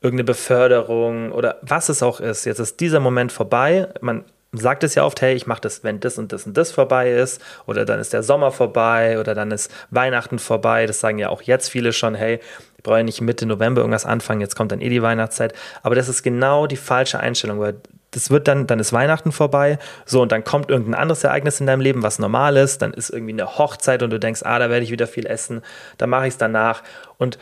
irgendeine 0.01 0.25
Beförderung 0.25 1.31
oder 1.31 1.57
was 1.61 1.89
es 1.89 2.03
auch 2.03 2.19
ist, 2.19 2.45
jetzt 2.45 2.59
ist 2.59 2.79
dieser 2.79 2.99
Moment 2.99 3.31
vorbei. 3.31 3.87
Man 4.01 4.25
sagt 4.51 4.83
es 4.83 4.95
ja 4.95 5.03
oft, 5.03 5.21
hey, 5.21 5.33
ich 5.33 5.47
mache 5.47 5.61
das, 5.61 5.83
wenn 5.83 5.99
das 5.99 6.17
und 6.17 6.31
das 6.31 6.45
und 6.45 6.55
das 6.55 6.71
vorbei 6.71 7.11
ist 7.11 7.41
oder 7.65 7.85
dann 7.85 7.99
ist 7.99 8.13
der 8.13 8.21
Sommer 8.21 8.51
vorbei 8.51 9.19
oder 9.19 9.33
dann 9.33 9.51
ist 9.51 9.71
Weihnachten 9.89 10.39
vorbei. 10.39 10.85
Das 10.85 10.99
sagen 10.99 11.17
ja 11.17 11.29
auch 11.29 11.41
jetzt 11.41 11.69
viele 11.69 11.91
schon, 11.91 12.15
hey, 12.15 12.39
ich 12.77 12.83
brauche 12.83 12.97
ja 12.97 13.03
nicht 13.03 13.21
Mitte 13.21 13.45
November 13.45 13.81
irgendwas 13.81 14.05
anfangen, 14.05 14.41
jetzt 14.41 14.55
kommt 14.55 14.71
dann 14.71 14.81
eh 14.81 14.89
die 14.89 15.01
Weihnachtszeit. 15.01 15.53
Aber 15.81 15.95
das 15.95 16.07
ist 16.07 16.21
genau 16.21 16.67
die 16.67 16.75
falsche 16.75 17.19
Einstellung, 17.19 17.59
weil 17.59 17.75
das 18.13 18.29
wird 18.29 18.47
dann, 18.47 18.67
dann 18.67 18.79
ist 18.79 18.93
Weihnachten 18.93 19.31
vorbei, 19.31 19.79
so 20.05 20.21
und 20.21 20.31
dann 20.31 20.43
kommt 20.43 20.69
irgendein 20.69 20.95
anderes 20.95 21.23
Ereignis 21.23 21.59
in 21.59 21.67
deinem 21.67 21.81
Leben, 21.81 22.03
was 22.03 22.19
normal 22.19 22.57
ist, 22.57 22.81
dann 22.81 22.93
ist 22.93 23.09
irgendwie 23.09 23.33
eine 23.33 23.57
Hochzeit 23.57 24.03
und 24.03 24.09
du 24.09 24.19
denkst, 24.19 24.41
ah, 24.43 24.59
da 24.59 24.69
werde 24.69 24.83
ich 24.83 24.91
wieder 24.91 25.07
viel 25.07 25.25
essen, 25.25 25.61
dann 25.97 26.09
mache 26.09 26.27
ich 26.27 26.33
es 26.33 26.37
danach. 26.37 26.83
Und 27.17 27.37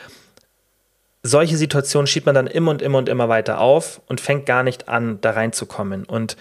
solche 1.24 1.58
Situationen 1.58 2.08
schiebt 2.08 2.26
man 2.26 2.36
dann 2.36 2.48
immer 2.48 2.72
und 2.72 2.82
immer 2.82 2.98
und 2.98 3.10
immer 3.10 3.30
weiter 3.30 3.60
auf 3.60 4.02
und 4.08 4.22
fängt 4.22 4.46
gar 4.46 4.64
nicht 4.64 4.90
an, 4.90 5.20
da 5.22 5.32
reinzukommen. 5.32 6.06
Und 6.06 6.36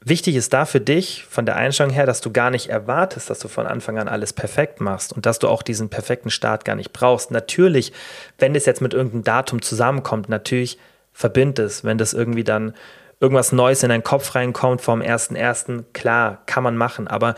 wichtig 0.00 0.36
ist 0.36 0.52
da 0.52 0.64
für 0.64 0.80
dich 0.80 1.24
von 1.28 1.46
der 1.46 1.56
Einstellung 1.56 1.92
her, 1.92 2.06
dass 2.06 2.20
du 2.20 2.32
gar 2.32 2.50
nicht 2.50 2.68
erwartest, 2.68 3.30
dass 3.30 3.38
du 3.38 3.48
von 3.48 3.66
Anfang 3.66 3.98
an 3.98 4.08
alles 4.08 4.32
perfekt 4.32 4.80
machst 4.80 5.12
und 5.12 5.26
dass 5.26 5.38
du 5.38 5.48
auch 5.48 5.62
diesen 5.62 5.90
perfekten 5.90 6.30
Start 6.30 6.64
gar 6.64 6.76
nicht 6.76 6.92
brauchst. 6.92 7.30
Natürlich, 7.30 7.92
wenn 8.38 8.54
es 8.54 8.66
jetzt 8.66 8.80
mit 8.80 8.94
irgendeinem 8.94 9.24
Datum 9.24 9.62
zusammenkommt, 9.62 10.28
natürlich 10.28 10.78
verbind 11.12 11.58
es, 11.58 11.84
wenn 11.84 11.98
das 11.98 12.12
irgendwie 12.12 12.44
dann 12.44 12.74
irgendwas 13.20 13.52
Neues 13.52 13.82
in 13.82 13.88
deinen 13.88 14.02
Kopf 14.02 14.34
reinkommt 14.34 14.80
vom 14.80 15.00
1.1., 15.00 15.84
klar, 15.92 16.42
kann 16.46 16.62
man 16.62 16.76
machen, 16.76 17.08
aber 17.08 17.34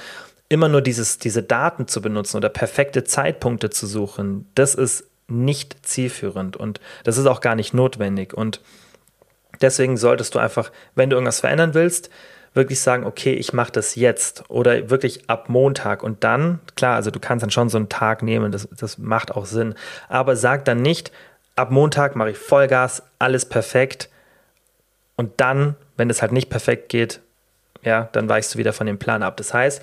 immer 0.49 0.69
nur 0.69 0.83
dieses, 0.83 1.19
diese 1.19 1.43
Daten 1.43 1.87
zu 1.89 2.01
benutzen 2.01 2.37
oder 2.37 2.49
perfekte 2.49 3.05
Zeitpunkte 3.05 3.71
zu 3.71 3.87
suchen, 3.87 4.51
das 4.55 4.75
ist 4.75 5.05
nicht 5.29 5.87
zielführend 5.87 6.57
und 6.57 6.81
das 7.05 7.19
ist 7.19 7.27
auch 7.27 7.41
gar 7.41 7.55
nicht 7.55 7.75
notwendig. 7.75 8.33
Und 8.33 8.61
deswegen 9.61 9.97
solltest 9.97 10.35
du 10.35 10.39
einfach, 10.39 10.73
wenn 10.95 11.11
du 11.11 11.17
irgendwas 11.17 11.41
verändern 11.41 11.75
willst, 11.75 12.11
wirklich 12.55 12.81
sagen, 12.81 13.05
okay, 13.05 13.35
ich 13.35 13.53
mache 13.53 13.73
das 13.73 13.95
jetzt 13.95 14.45
oder 14.49 14.89
wirklich 14.89 15.29
ab 15.29 15.51
Montag 15.51 16.03
und 16.03 16.25
dann, 16.25 16.61
klar, 16.77 16.97
also 16.97 17.11
du 17.11 17.21
kannst 17.21 17.43
dann 17.43 17.51
schon 17.51 17.69
so 17.69 17.77
einen 17.77 17.91
Tag 17.91 18.23
nehmen, 18.23 18.51
das, 18.53 18.69
das 18.73 18.97
macht 18.97 19.33
auch 19.33 19.45
Sinn, 19.45 19.75
aber 20.09 20.35
sag 20.35 20.65
dann 20.65 20.81
nicht, 20.81 21.13
ab 21.57 21.71
Montag 21.71 22.17
mache 22.17 22.31
ich 22.31 22.39
Vollgas, 22.39 23.03
alles 23.19 23.45
perfekt, 23.45 24.09
und 25.19 25.33
dann, 25.41 25.75
wenn 25.97 26.11
es 26.11 26.23
halt 26.23 26.31
nicht 26.31 26.49
perfekt 26.49 26.89
geht, 26.89 27.21
ja, 27.83 28.09
dann 28.13 28.29
weichst 28.29 28.55
du 28.55 28.59
wieder 28.59 28.73
von 28.73 28.87
dem 28.87 29.01
Plan 29.01 29.25
ab. 29.25 29.37
Das 29.37 29.53
heißt, 29.53 29.83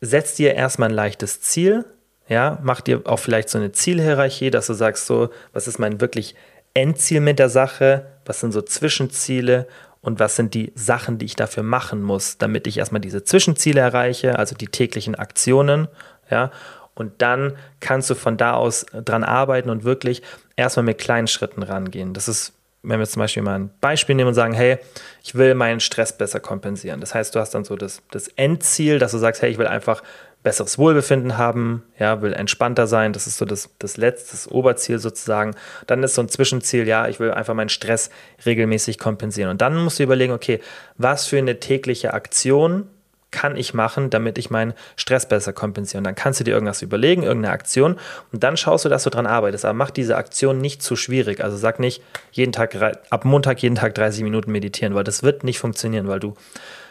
setz 0.00 0.36
dir 0.36 0.54
erstmal 0.54 0.88
ein 0.88 0.94
leichtes 0.94 1.40
Ziel, 1.40 1.84
ja, 2.28 2.60
mach 2.62 2.80
dir 2.80 3.02
auch 3.06 3.18
vielleicht 3.18 3.48
so 3.48 3.58
eine 3.58 3.72
Zielhierarchie, 3.72 4.52
dass 4.52 4.68
du 4.68 4.74
sagst, 4.74 5.06
so, 5.06 5.30
was 5.52 5.66
ist 5.66 5.80
mein 5.80 6.00
wirklich 6.00 6.36
Endziel 6.74 7.20
mit 7.20 7.40
der 7.40 7.48
Sache, 7.48 8.06
was 8.24 8.38
sind 8.38 8.52
so 8.52 8.62
Zwischenziele 8.62 9.66
und 10.00 10.20
was 10.20 10.36
sind 10.36 10.54
die 10.54 10.72
Sachen, 10.76 11.18
die 11.18 11.26
ich 11.26 11.34
dafür 11.34 11.64
machen 11.64 12.00
muss, 12.00 12.38
damit 12.38 12.68
ich 12.68 12.78
erstmal 12.78 13.00
diese 13.00 13.24
Zwischenziele 13.24 13.80
erreiche, 13.80 14.38
also 14.38 14.54
die 14.54 14.68
täglichen 14.68 15.16
Aktionen, 15.16 15.88
ja, 16.30 16.52
und 16.94 17.20
dann 17.20 17.56
kannst 17.80 18.08
du 18.10 18.14
von 18.14 18.36
da 18.36 18.52
aus 18.52 18.86
dran 18.92 19.24
arbeiten 19.24 19.70
und 19.70 19.82
wirklich 19.82 20.22
erstmal 20.54 20.84
mit 20.84 20.98
kleinen 20.98 21.26
Schritten 21.26 21.64
rangehen. 21.64 22.14
Das 22.14 22.28
ist 22.28 22.52
wenn 22.82 22.98
wir 22.98 23.06
zum 23.06 23.20
Beispiel 23.20 23.42
mal 23.42 23.58
ein 23.58 23.70
Beispiel 23.80 24.14
nehmen 24.14 24.28
und 24.28 24.34
sagen, 24.34 24.54
hey, 24.54 24.78
ich 25.22 25.34
will 25.34 25.54
meinen 25.54 25.80
Stress 25.80 26.16
besser 26.16 26.40
kompensieren. 26.40 27.00
Das 27.00 27.14
heißt, 27.14 27.34
du 27.34 27.40
hast 27.40 27.54
dann 27.54 27.64
so 27.64 27.76
das, 27.76 28.02
das 28.10 28.28
Endziel, 28.28 28.98
dass 28.98 29.12
du 29.12 29.18
sagst, 29.18 29.42
hey, 29.42 29.50
ich 29.50 29.58
will 29.58 29.66
einfach 29.66 30.02
besseres 30.42 30.78
Wohlbefinden 30.78 31.36
haben, 31.36 31.82
ja, 31.98 32.22
will 32.22 32.32
entspannter 32.32 32.86
sein, 32.86 33.12
das 33.12 33.26
ist 33.26 33.36
so 33.36 33.44
das, 33.44 33.68
das 33.78 33.98
letzte, 33.98 34.30
das 34.30 34.48
Oberziel 34.50 34.98
sozusagen. 34.98 35.54
Dann 35.86 36.02
ist 36.02 36.14
so 36.14 36.22
ein 36.22 36.30
Zwischenziel, 36.30 36.88
ja, 36.88 37.08
ich 37.08 37.20
will 37.20 37.30
einfach 37.30 37.52
meinen 37.52 37.68
Stress 37.68 38.08
regelmäßig 38.46 38.98
kompensieren. 38.98 39.50
Und 39.50 39.60
dann 39.60 39.76
musst 39.76 39.98
du 39.98 40.02
überlegen, 40.02 40.32
okay, 40.32 40.60
was 40.96 41.26
für 41.26 41.36
eine 41.36 41.60
tägliche 41.60 42.14
Aktion 42.14 42.88
kann 43.30 43.56
ich 43.56 43.74
machen, 43.74 44.10
damit 44.10 44.38
ich 44.38 44.50
meinen 44.50 44.74
Stress 44.96 45.26
besser 45.26 45.52
kompensiere. 45.52 45.98
Und 45.98 46.04
dann 46.04 46.14
kannst 46.14 46.40
du 46.40 46.44
dir 46.44 46.52
irgendwas 46.52 46.82
überlegen, 46.82 47.22
irgendeine 47.22 47.52
Aktion 47.52 47.96
und 48.32 48.42
dann 48.42 48.56
schaust 48.56 48.84
du, 48.84 48.88
dass 48.88 49.04
du 49.04 49.10
dran 49.10 49.26
arbeitest. 49.26 49.64
Aber 49.64 49.74
mach 49.74 49.90
diese 49.90 50.16
Aktion 50.16 50.60
nicht 50.60 50.82
zu 50.82 50.96
schwierig. 50.96 51.42
Also 51.42 51.56
sag 51.56 51.78
nicht 51.78 52.02
jeden 52.32 52.52
Tag, 52.52 52.76
ab 53.10 53.24
Montag 53.24 53.62
jeden 53.62 53.76
Tag 53.76 53.94
30 53.94 54.24
Minuten 54.24 54.52
meditieren, 54.52 54.94
weil 54.94 55.04
das 55.04 55.22
wird 55.22 55.44
nicht 55.44 55.58
funktionieren, 55.58 56.08
weil 56.08 56.20
du 56.20 56.34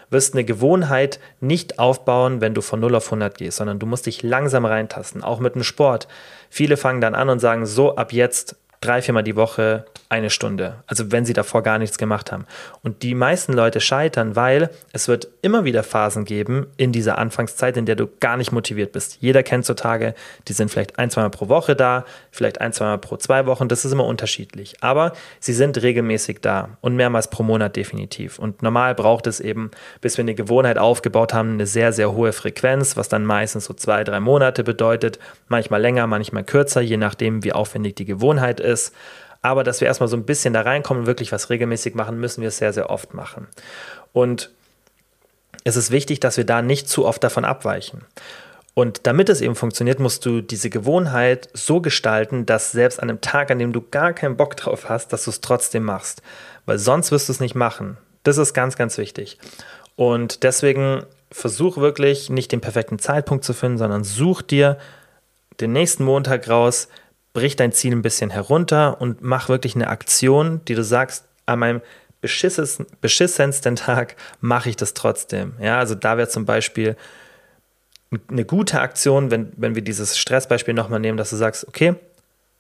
wirst 0.10 0.34
eine 0.34 0.44
Gewohnheit 0.44 1.20
nicht 1.40 1.78
aufbauen, 1.80 2.42
wenn 2.42 2.54
du 2.54 2.62
von 2.62 2.80
0 2.80 2.96
auf 2.96 3.06
100 3.06 3.38
gehst, 3.38 3.58
sondern 3.58 3.80
du 3.80 3.86
musst 3.86 4.06
dich 4.06 4.24
langsam 4.24 4.66
reintasten, 4.66 5.24
auch 5.24 5.40
mit 5.40 5.56
dem 5.56 5.64
Sport. 5.64 6.08
Viele 6.50 6.78
fangen 6.78 7.02
dann 7.02 7.16
an 7.16 7.30
und 7.30 7.40
sagen, 7.40 7.66
so 7.66 7.96
ab 7.96 8.12
jetzt 8.12 8.56
drei, 8.82 9.02
viermal 9.02 9.24
die 9.24 9.36
Woche 9.36 9.86
eine 10.08 10.30
Stunde. 10.30 10.84
Also 10.88 11.12
wenn 11.12 11.26
sie 11.26 11.34
davor 11.34 11.62
gar 11.62 11.78
nichts 11.78 11.98
gemacht 11.98 12.32
haben. 12.32 12.46
Und 12.82 13.04
die 13.04 13.14
meisten 13.14 13.54
Leute 13.54 13.80
scheitern, 13.80 14.36
weil 14.36 14.70
es 14.92 15.08
wird 15.08 15.28
immer 15.42 15.66
wieder 15.66 15.84
Phasen 15.84 16.26
geben 16.26 16.68
in 16.78 16.92
dieser 16.92 17.18
Anfangszeit, 17.18 17.78
in 17.78 17.86
der 17.86 17.96
du 17.96 18.08
gar 18.20 18.38
nicht 18.38 18.52
motiviert 18.52 18.92
bist. 18.92 19.18
Jeder 19.20 19.44
kennt 19.44 19.66
so 19.66 19.76
Tage, 19.76 20.16
die 20.48 20.54
sind 20.54 20.72
vielleicht 20.72 20.98
ein, 20.98 21.12
zweimal 21.12 21.30
pro 21.30 21.48
Woche 21.50 21.76
da, 21.76 22.06
vielleicht 22.32 22.62
ein, 22.62 22.74
zweimal 22.74 22.98
pro 22.98 23.18
zwei 23.18 23.46
Wochen. 23.46 23.68
Das 23.68 23.86
ist 23.86 23.92
immer 23.92 24.06
unterschiedlich. 24.06 24.78
Aber 24.82 25.14
sie 25.40 25.54
sind 25.54 25.80
regelmäßig 25.82 26.40
da 26.42 26.78
und 26.82 26.96
mehrmals 26.96 27.30
pro 27.30 27.44
Monat 27.44 27.76
definitiv. 27.76 28.40
Und 28.40 28.64
normal 28.64 28.96
braucht 28.96 29.28
es 29.28 29.40
eben, 29.40 29.70
bis 30.02 30.18
wir 30.18 30.24
eine 30.24 30.36
Gewohnheit 30.36 30.78
aufgebaut 30.78 31.34
haben, 31.34 31.54
eine 31.54 31.68
sehr, 31.68 31.92
sehr 31.94 32.14
hohe 32.14 32.34
Frequenz, 32.34 32.98
was 32.98 33.10
dann 33.10 33.26
meistens 33.26 33.66
so 33.66 33.74
zwei, 33.74 34.04
drei 34.04 34.20
Monate 34.20 34.64
bedeutet. 34.64 35.20
Manchmal 35.50 35.82
länger, 35.82 36.08
manchmal 36.08 36.46
kürzer, 36.46 36.82
je 36.82 36.98
nachdem, 36.98 37.44
wie 37.44 37.54
aufwendig 37.54 37.96
die 37.96 38.06
Gewohnheit 38.06 38.60
ist. 38.70 38.94
Aber 39.42 39.64
dass 39.64 39.82
wir 39.82 39.88
erstmal 39.88 40.10
so 40.10 40.18
ein 40.18 40.26
bisschen 40.26 40.54
da 40.54 40.62
reinkommen 40.62 41.02
und 41.02 41.08
wirklich 41.08 41.32
was 41.32 41.50
regelmäßig 41.50 41.96
machen, 41.96 42.20
müssen 42.20 42.42
wir 42.42 42.50
es 42.50 42.58
sehr, 42.58 42.74
sehr 42.74 42.90
oft 42.90 43.14
machen. 43.14 43.48
Und 44.14 44.52
es 45.64 45.76
ist 45.76 45.92
wichtig, 45.92 46.20
dass 46.20 46.38
wir 46.38 46.46
da 46.46 46.62
nicht 46.62 46.90
zu 46.90 47.06
oft 47.06 47.24
davon 47.24 47.46
abweichen. 47.46 48.06
Und 48.74 49.08
damit 49.08 49.30
es 49.30 49.42
eben 49.42 49.56
funktioniert, 49.56 50.00
musst 50.00 50.26
du 50.26 50.42
diese 50.42 50.70
Gewohnheit 50.70 51.50
so 51.54 51.82
gestalten, 51.82 52.46
dass 52.46 52.72
selbst 52.72 53.02
an 53.02 53.10
einem 53.10 53.22
Tag, 53.22 53.52
an 53.52 53.60
dem 53.60 53.74
du 53.74 53.82
gar 53.82 54.14
keinen 54.14 54.38
Bock 54.38 54.56
drauf 54.56 54.88
hast, 54.88 55.12
dass 55.12 55.26
du 55.26 55.32
es 55.32 55.42
trotzdem 55.42 55.84
machst. 55.84 56.22
Weil 56.66 56.78
sonst 56.78 57.12
wirst 57.12 57.28
du 57.28 57.34
es 57.34 57.40
nicht 57.40 57.56
machen. 57.56 57.98
Das 58.24 58.38
ist 58.38 58.54
ganz, 58.54 58.78
ganz 58.78 58.98
wichtig. 58.98 59.38
Und 59.96 60.44
deswegen 60.44 61.04
versuch 61.32 61.78
wirklich 61.78 62.30
nicht 62.30 62.52
den 62.52 62.62
perfekten 62.62 63.00
Zeitpunkt 63.00 63.44
zu 63.44 63.54
finden, 63.54 63.78
sondern 63.78 64.04
such 64.04 64.42
dir 64.42 64.78
den 65.60 65.74
nächsten 65.74 66.04
Montag 66.04 66.50
raus, 66.50 66.88
brich 67.40 67.56
dein 67.56 67.72
Ziel 67.72 67.94
ein 67.94 68.02
bisschen 68.02 68.30
herunter 68.30 69.00
und 69.00 69.22
mach 69.22 69.48
wirklich 69.48 69.74
eine 69.76 69.88
Aktion, 69.88 70.60
die 70.68 70.76
du 70.76 70.84
sagst, 70.84 71.24
an 71.46 71.60
meinem 71.60 71.82
beschissensten 72.22 73.76
Tag 73.78 74.18
mache 74.42 74.70
ich 74.70 74.76
das 74.76 74.94
trotzdem. 74.94 75.54
Ja, 75.62 75.80
also 75.80 75.96
da 75.96 76.18
wäre 76.18 76.28
zum 76.28 76.46
Beispiel 76.46 76.98
eine 78.30 78.44
gute 78.44 78.82
Aktion, 78.82 79.32
wenn, 79.32 79.54
wenn 79.56 79.74
wir 79.74 79.82
dieses 79.82 80.18
Stressbeispiel 80.18 80.74
nochmal 80.74 81.00
nehmen, 81.00 81.18
dass 81.18 81.30
du 81.30 81.38
sagst, 81.38 81.66
okay, 81.66 81.96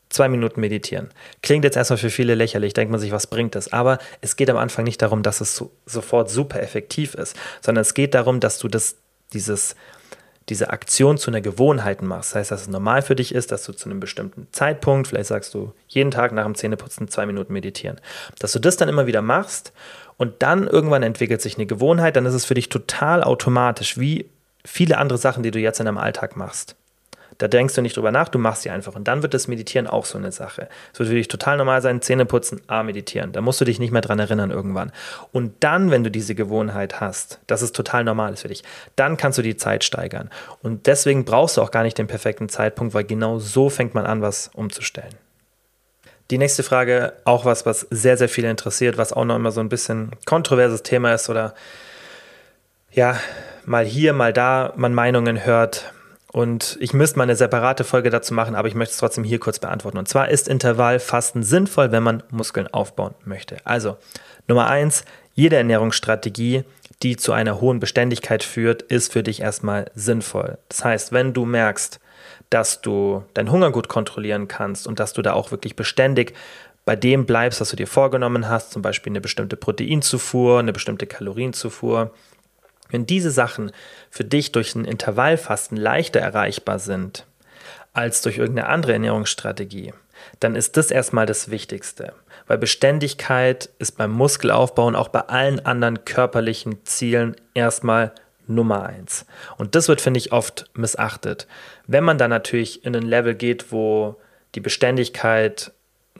zwei 0.07 0.29
Minuten 0.29 0.61
meditieren. 0.61 1.09
Klingt 1.41 1.65
jetzt 1.65 1.75
erstmal 1.75 1.97
für 1.97 2.09
viele 2.09 2.33
lächerlich, 2.33 2.73
denkt 2.73 2.89
man 2.89 3.01
sich, 3.01 3.11
was 3.11 3.27
bringt 3.27 3.55
das? 3.55 3.73
Aber 3.73 3.99
es 4.21 4.37
geht 4.37 4.49
am 4.49 4.55
Anfang 4.55 4.85
nicht 4.85 5.01
darum, 5.01 5.23
dass 5.23 5.41
es 5.41 5.57
so, 5.57 5.71
sofort 5.85 6.29
super 6.29 6.61
effektiv 6.61 7.15
ist, 7.15 7.35
sondern 7.59 7.81
es 7.81 7.93
geht 7.93 8.13
darum, 8.13 8.39
dass 8.39 8.59
du 8.59 8.69
das, 8.69 8.95
dieses, 9.33 9.75
diese 10.49 10.69
Aktion 10.71 11.17
zu 11.17 11.31
einer 11.31 11.41
Gewohnheit 11.41 12.01
machst. 12.01 12.31
Das 12.31 12.35
heißt, 12.35 12.51
dass 12.51 12.61
es 12.61 12.67
normal 12.67 13.01
für 13.01 13.15
dich 13.15 13.33
ist, 13.33 13.51
dass 13.51 13.63
du 13.63 13.73
zu 13.73 13.89
einem 13.89 13.99
bestimmten 13.99 14.47
Zeitpunkt, 14.51 15.07
vielleicht 15.07 15.27
sagst 15.27 15.53
du 15.53 15.73
jeden 15.87 16.11
Tag 16.11 16.31
nach 16.31 16.45
dem 16.45 16.55
Zähneputzen 16.55 17.07
zwei 17.07 17.25
Minuten 17.25 17.53
meditieren, 17.53 17.99
dass 18.39 18.51
du 18.51 18.59
das 18.59 18.77
dann 18.77 18.89
immer 18.89 19.07
wieder 19.07 19.21
machst 19.21 19.73
und 20.17 20.41
dann 20.41 20.67
irgendwann 20.67 21.03
entwickelt 21.03 21.41
sich 21.41 21.55
eine 21.55 21.65
Gewohnheit, 21.65 22.15
dann 22.15 22.25
ist 22.25 22.33
es 22.33 22.45
für 22.45 22.55
dich 22.55 22.69
total 22.69 23.23
automatisch, 23.23 23.97
wie 23.97 24.29
viele 24.65 24.97
andere 24.97 25.17
Sachen, 25.17 25.43
die 25.43 25.51
du 25.51 25.59
jetzt 25.59 25.79
in 25.79 25.85
deinem 25.85 25.97
Alltag 25.97 26.35
machst. 26.35 26.75
Da 27.39 27.47
denkst 27.47 27.73
du 27.73 27.81
nicht 27.81 27.95
drüber 27.95 28.11
nach, 28.11 28.27
du 28.27 28.37
machst 28.37 28.63
sie 28.63 28.69
einfach. 28.69 28.95
Und 28.95 29.07
dann 29.07 29.23
wird 29.23 29.33
das 29.33 29.47
Meditieren 29.47 29.87
auch 29.87 30.03
so 30.03 30.17
eine 30.17 30.31
Sache. 30.31 30.67
Es 30.93 30.99
wird 30.99 31.09
für 31.09 31.15
dich 31.15 31.29
total 31.29 31.57
normal 31.57 31.81
sein, 31.81 32.01
Zähne 32.01 32.25
putzen, 32.25 32.61
A, 32.67 32.83
meditieren. 32.83 33.31
Da 33.31 33.39
musst 33.39 33.61
du 33.61 33.65
dich 33.65 33.79
nicht 33.79 33.91
mehr 33.91 34.01
dran 34.01 34.19
erinnern 34.19 34.51
irgendwann. 34.51 34.91
Und 35.31 35.53
dann, 35.61 35.89
wenn 35.89 36.03
du 36.03 36.11
diese 36.11 36.35
Gewohnheit 36.35 36.99
hast, 36.99 37.39
dass 37.47 37.61
es 37.61 37.71
total 37.71 38.03
normal 38.03 38.33
ist 38.33 38.41
für 38.41 38.49
dich, 38.49 38.63
dann 38.97 39.15
kannst 39.15 39.37
du 39.37 39.41
die 39.41 39.55
Zeit 39.55 39.85
steigern. 39.85 40.29
Und 40.61 40.85
deswegen 40.85 41.23
brauchst 41.23 41.55
du 41.55 41.61
auch 41.61 41.71
gar 41.71 41.83
nicht 41.83 41.97
den 41.97 42.07
perfekten 42.07 42.49
Zeitpunkt, 42.49 42.93
weil 42.93 43.05
genau 43.05 43.39
so 43.39 43.69
fängt 43.69 43.95
man 43.95 44.05
an, 44.05 44.21
was 44.21 44.51
umzustellen. 44.53 45.15
Die 46.31 46.37
nächste 46.37 46.61
Frage, 46.61 47.13
auch 47.23 47.45
was, 47.45 47.65
was 47.65 47.87
sehr, 47.89 48.17
sehr 48.17 48.29
viele 48.29 48.51
interessiert, 48.51 48.97
was 48.97 49.13
auch 49.13 49.25
noch 49.25 49.37
immer 49.37 49.51
so 49.51 49.61
ein 49.61 49.69
bisschen 49.69 50.11
kontroverses 50.25 50.83
Thema 50.83 51.13
ist 51.13 51.29
oder 51.29 51.55
ja, 52.91 53.17
mal 53.65 53.85
hier, 53.85 54.11
mal 54.11 54.33
da 54.33 54.73
man 54.75 54.93
Meinungen 54.93 55.45
hört. 55.45 55.93
Und 56.31 56.77
ich 56.79 56.93
müsste 56.93 57.17
mal 57.17 57.23
eine 57.23 57.35
separate 57.35 57.83
Folge 57.83 58.11
dazu 58.11 58.33
machen, 58.33 58.55
aber 58.55 58.67
ich 58.67 58.75
möchte 58.75 58.91
es 58.93 58.99
trotzdem 58.99 59.23
hier 59.23 59.39
kurz 59.39 59.59
beantworten. 59.59 59.97
Und 59.97 60.07
zwar 60.07 60.29
ist 60.29 60.47
Intervallfasten 60.47 61.41
sinnvoll, 61.41 61.91
wenn 61.91 62.03
man 62.03 62.23
Muskeln 62.29 62.67
aufbauen 62.67 63.15
möchte. 63.25 63.57
Also, 63.63 63.97
Nummer 64.47 64.67
eins, 64.67 65.05
jede 65.33 65.55
Ernährungsstrategie, 65.55 66.63
die 67.01 67.15
zu 67.15 67.31
einer 67.31 67.61
hohen 67.61 67.79
Beständigkeit 67.79 68.43
führt, 68.43 68.81
ist 68.83 69.11
für 69.11 69.23
dich 69.23 69.41
erstmal 69.41 69.89
sinnvoll. 69.95 70.57
Das 70.67 70.83
heißt, 70.85 71.11
wenn 71.13 71.33
du 71.33 71.45
merkst, 71.45 71.99
dass 72.49 72.81
du 72.81 73.23
deinen 73.33 73.51
Hunger 73.51 73.71
gut 73.71 73.87
kontrollieren 73.87 74.47
kannst 74.47 74.87
und 74.87 74.99
dass 74.99 75.13
du 75.13 75.21
da 75.21 75.33
auch 75.33 75.51
wirklich 75.51 75.75
beständig 75.75 76.33
bei 76.85 76.95
dem 76.95 77.25
bleibst, 77.25 77.61
was 77.61 77.69
du 77.69 77.75
dir 77.75 77.87
vorgenommen 77.87 78.49
hast, 78.49 78.71
zum 78.71 78.81
Beispiel 78.81 79.11
eine 79.11 79.21
bestimmte 79.21 79.55
Proteinzufuhr, 79.55 80.59
eine 80.59 80.73
bestimmte 80.73 81.05
Kalorienzufuhr, 81.05 82.11
wenn 82.89 83.05
diese 83.05 83.31
Sachen 83.31 83.71
für 84.09 84.23
dich 84.23 84.51
durch 84.51 84.75
ein 84.75 84.85
Intervallfasten 84.85 85.77
leichter 85.77 86.19
erreichbar 86.19 86.79
sind 86.79 87.25
als 87.93 88.21
durch 88.21 88.37
irgendeine 88.37 88.69
andere 88.69 88.93
Ernährungsstrategie, 88.93 89.93
dann 90.39 90.55
ist 90.55 90.77
das 90.77 90.91
erstmal 90.91 91.25
das 91.25 91.49
Wichtigste. 91.49 92.13
Weil 92.47 92.57
Beständigkeit 92.57 93.69
ist 93.79 93.97
beim 93.97 94.11
Muskelaufbau 94.11 94.87
und 94.87 94.95
auch 94.95 95.09
bei 95.09 95.21
allen 95.21 95.65
anderen 95.65 96.05
körperlichen 96.05 96.83
Zielen 96.85 97.35
erstmal 97.53 98.11
Nummer 98.47 98.85
eins. 98.85 99.25
Und 99.57 99.75
das 99.75 99.87
wird, 99.87 100.01
finde 100.01 100.17
ich, 100.17 100.31
oft 100.31 100.65
missachtet. 100.73 101.47
Wenn 101.87 102.03
man 102.03 102.17
dann 102.17 102.31
natürlich 102.31 102.83
in 102.83 102.95
ein 102.95 103.03
Level 103.03 103.35
geht, 103.35 103.71
wo 103.71 104.19
die 104.55 104.59
Beständigkeit 104.59 105.71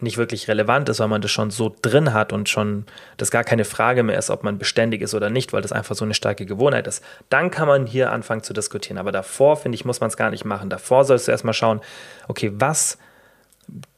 nicht 0.02 0.18
wirklich 0.18 0.48
relevant 0.48 0.90
ist, 0.90 1.00
weil 1.00 1.08
man 1.08 1.22
das 1.22 1.32
schon 1.32 1.52
so 1.52 1.76
drin 1.82 2.14
hat 2.14 2.34
und 2.34 2.50
schon 2.50 2.86
das 3.18 3.32
gar 3.32 3.44
keine 3.44 3.66
Frage 3.66 4.04
mehr 4.04 4.18
ist, 4.18 4.30
ob 4.30 4.44
man 4.44 4.58
beständig 4.58 5.02
ist 5.02 5.14
oder 5.14 5.30
nicht, 5.30 5.54
weil 5.54 5.62
das 5.62 5.72
einfach 5.72 5.96
so 5.96 6.06
eine 6.06 6.14
starke 6.14 6.46
Gewohnheit 6.46 6.88
ist, 6.88 7.04
dann 7.30 7.52
kann 7.52 7.68
man 7.68 7.86
hier 7.86 8.12
anfangen 8.12 8.44
zu 8.44 8.54
diskutieren. 8.54 8.98
Aber 8.98 9.12
davor, 9.12 9.58
finde 9.58 9.76
ich, 9.76 9.86
muss 9.86 10.00
man 10.00 10.10
es 10.10 10.18
gar 10.18 10.30
nicht 10.30 10.46
machen. 10.46 10.70
Davor 10.70 11.06
sollst 11.06 11.28
du 11.28 11.32
erstmal 11.32 11.54
schauen, 11.54 11.82
okay, 12.28 12.52
was 12.54 12.98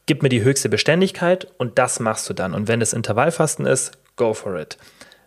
gibt 0.06 0.22
mir 0.22 0.28
die 0.28 0.42
höchste 0.42 0.68
Beständigkeit 0.68 1.46
und 1.58 1.78
das 1.78 2.00
machst 2.00 2.28
du 2.28 2.34
dann. 2.34 2.54
Und 2.54 2.68
wenn 2.68 2.80
das 2.80 2.92
Intervallfasten 2.92 3.66
ist, 3.66 3.92
go 4.16 4.34
for 4.34 4.58
it. 4.58 4.76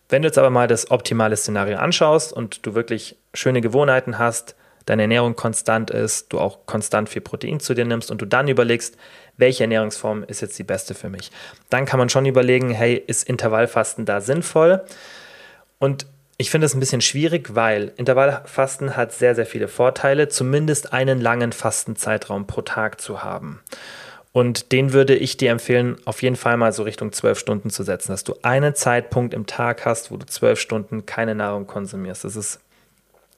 Wenn 0.09 0.21
du 0.21 0.27
jetzt 0.27 0.37
aber 0.37 0.49
mal 0.49 0.67
das 0.67 0.91
optimale 0.91 1.35
Szenario 1.35 1.77
anschaust 1.77 2.31
und 2.31 2.65
du 2.65 2.75
wirklich 2.75 3.15
schöne 3.33 3.61
Gewohnheiten 3.61 4.19
hast, 4.19 4.55
deine 4.85 5.03
Ernährung 5.03 5.35
konstant 5.35 5.89
ist, 5.89 6.31
du 6.31 6.39
auch 6.39 6.65
konstant 6.67 7.09
viel 7.09 7.21
Protein 7.21 7.59
zu 7.59 7.73
dir 7.73 7.85
nimmst 7.85 8.11
und 8.11 8.21
du 8.21 8.25
dann 8.25 8.47
überlegst, 8.47 8.97
welche 9.37 9.63
Ernährungsform 9.63 10.23
ist 10.23 10.41
jetzt 10.41 10.57
die 10.59 10.63
beste 10.63 10.93
für 10.93 11.09
mich. 11.09 11.31
Dann 11.69 11.85
kann 11.85 11.99
man 11.99 12.09
schon 12.09 12.25
überlegen, 12.25 12.69
hey, 12.69 12.95
ist 12.95 13.27
Intervallfasten 13.27 14.05
da 14.05 14.21
sinnvoll? 14.21 14.83
Und 15.79 16.07
ich 16.37 16.49
finde 16.49 16.65
es 16.65 16.73
ein 16.73 16.79
bisschen 16.79 17.01
schwierig, 17.01 17.55
weil 17.55 17.93
Intervallfasten 17.95 18.97
hat 18.97 19.13
sehr, 19.13 19.35
sehr 19.35 19.45
viele 19.45 19.67
Vorteile, 19.67 20.27
zumindest 20.27 20.91
einen 20.91 21.21
langen 21.21 21.53
Fastenzeitraum 21.53 22.45
pro 22.45 22.61
Tag 22.61 22.99
zu 22.99 23.23
haben. 23.23 23.61
Und 24.33 24.73
den 24.73 24.91
würde 24.91 25.15
ich 25.15 25.37
dir 25.37 25.51
empfehlen, 25.51 25.95
auf 26.03 26.21
jeden 26.21 26.35
Fall 26.35 26.57
mal 26.57 26.73
so 26.73 26.83
Richtung 26.83 27.13
zwölf 27.13 27.39
Stunden 27.39 27.69
zu 27.69 27.83
setzen, 27.83 28.11
dass 28.11 28.25
du 28.25 28.35
einen 28.41 28.75
Zeitpunkt 28.75 29.33
im 29.33 29.45
Tag 29.45 29.85
hast, 29.85 30.11
wo 30.11 30.17
du 30.17 30.25
zwölf 30.25 30.59
Stunden 30.59 31.05
keine 31.05 31.35
Nahrung 31.35 31.67
konsumierst. 31.67 32.25
Das 32.25 32.35
ist 32.35 32.59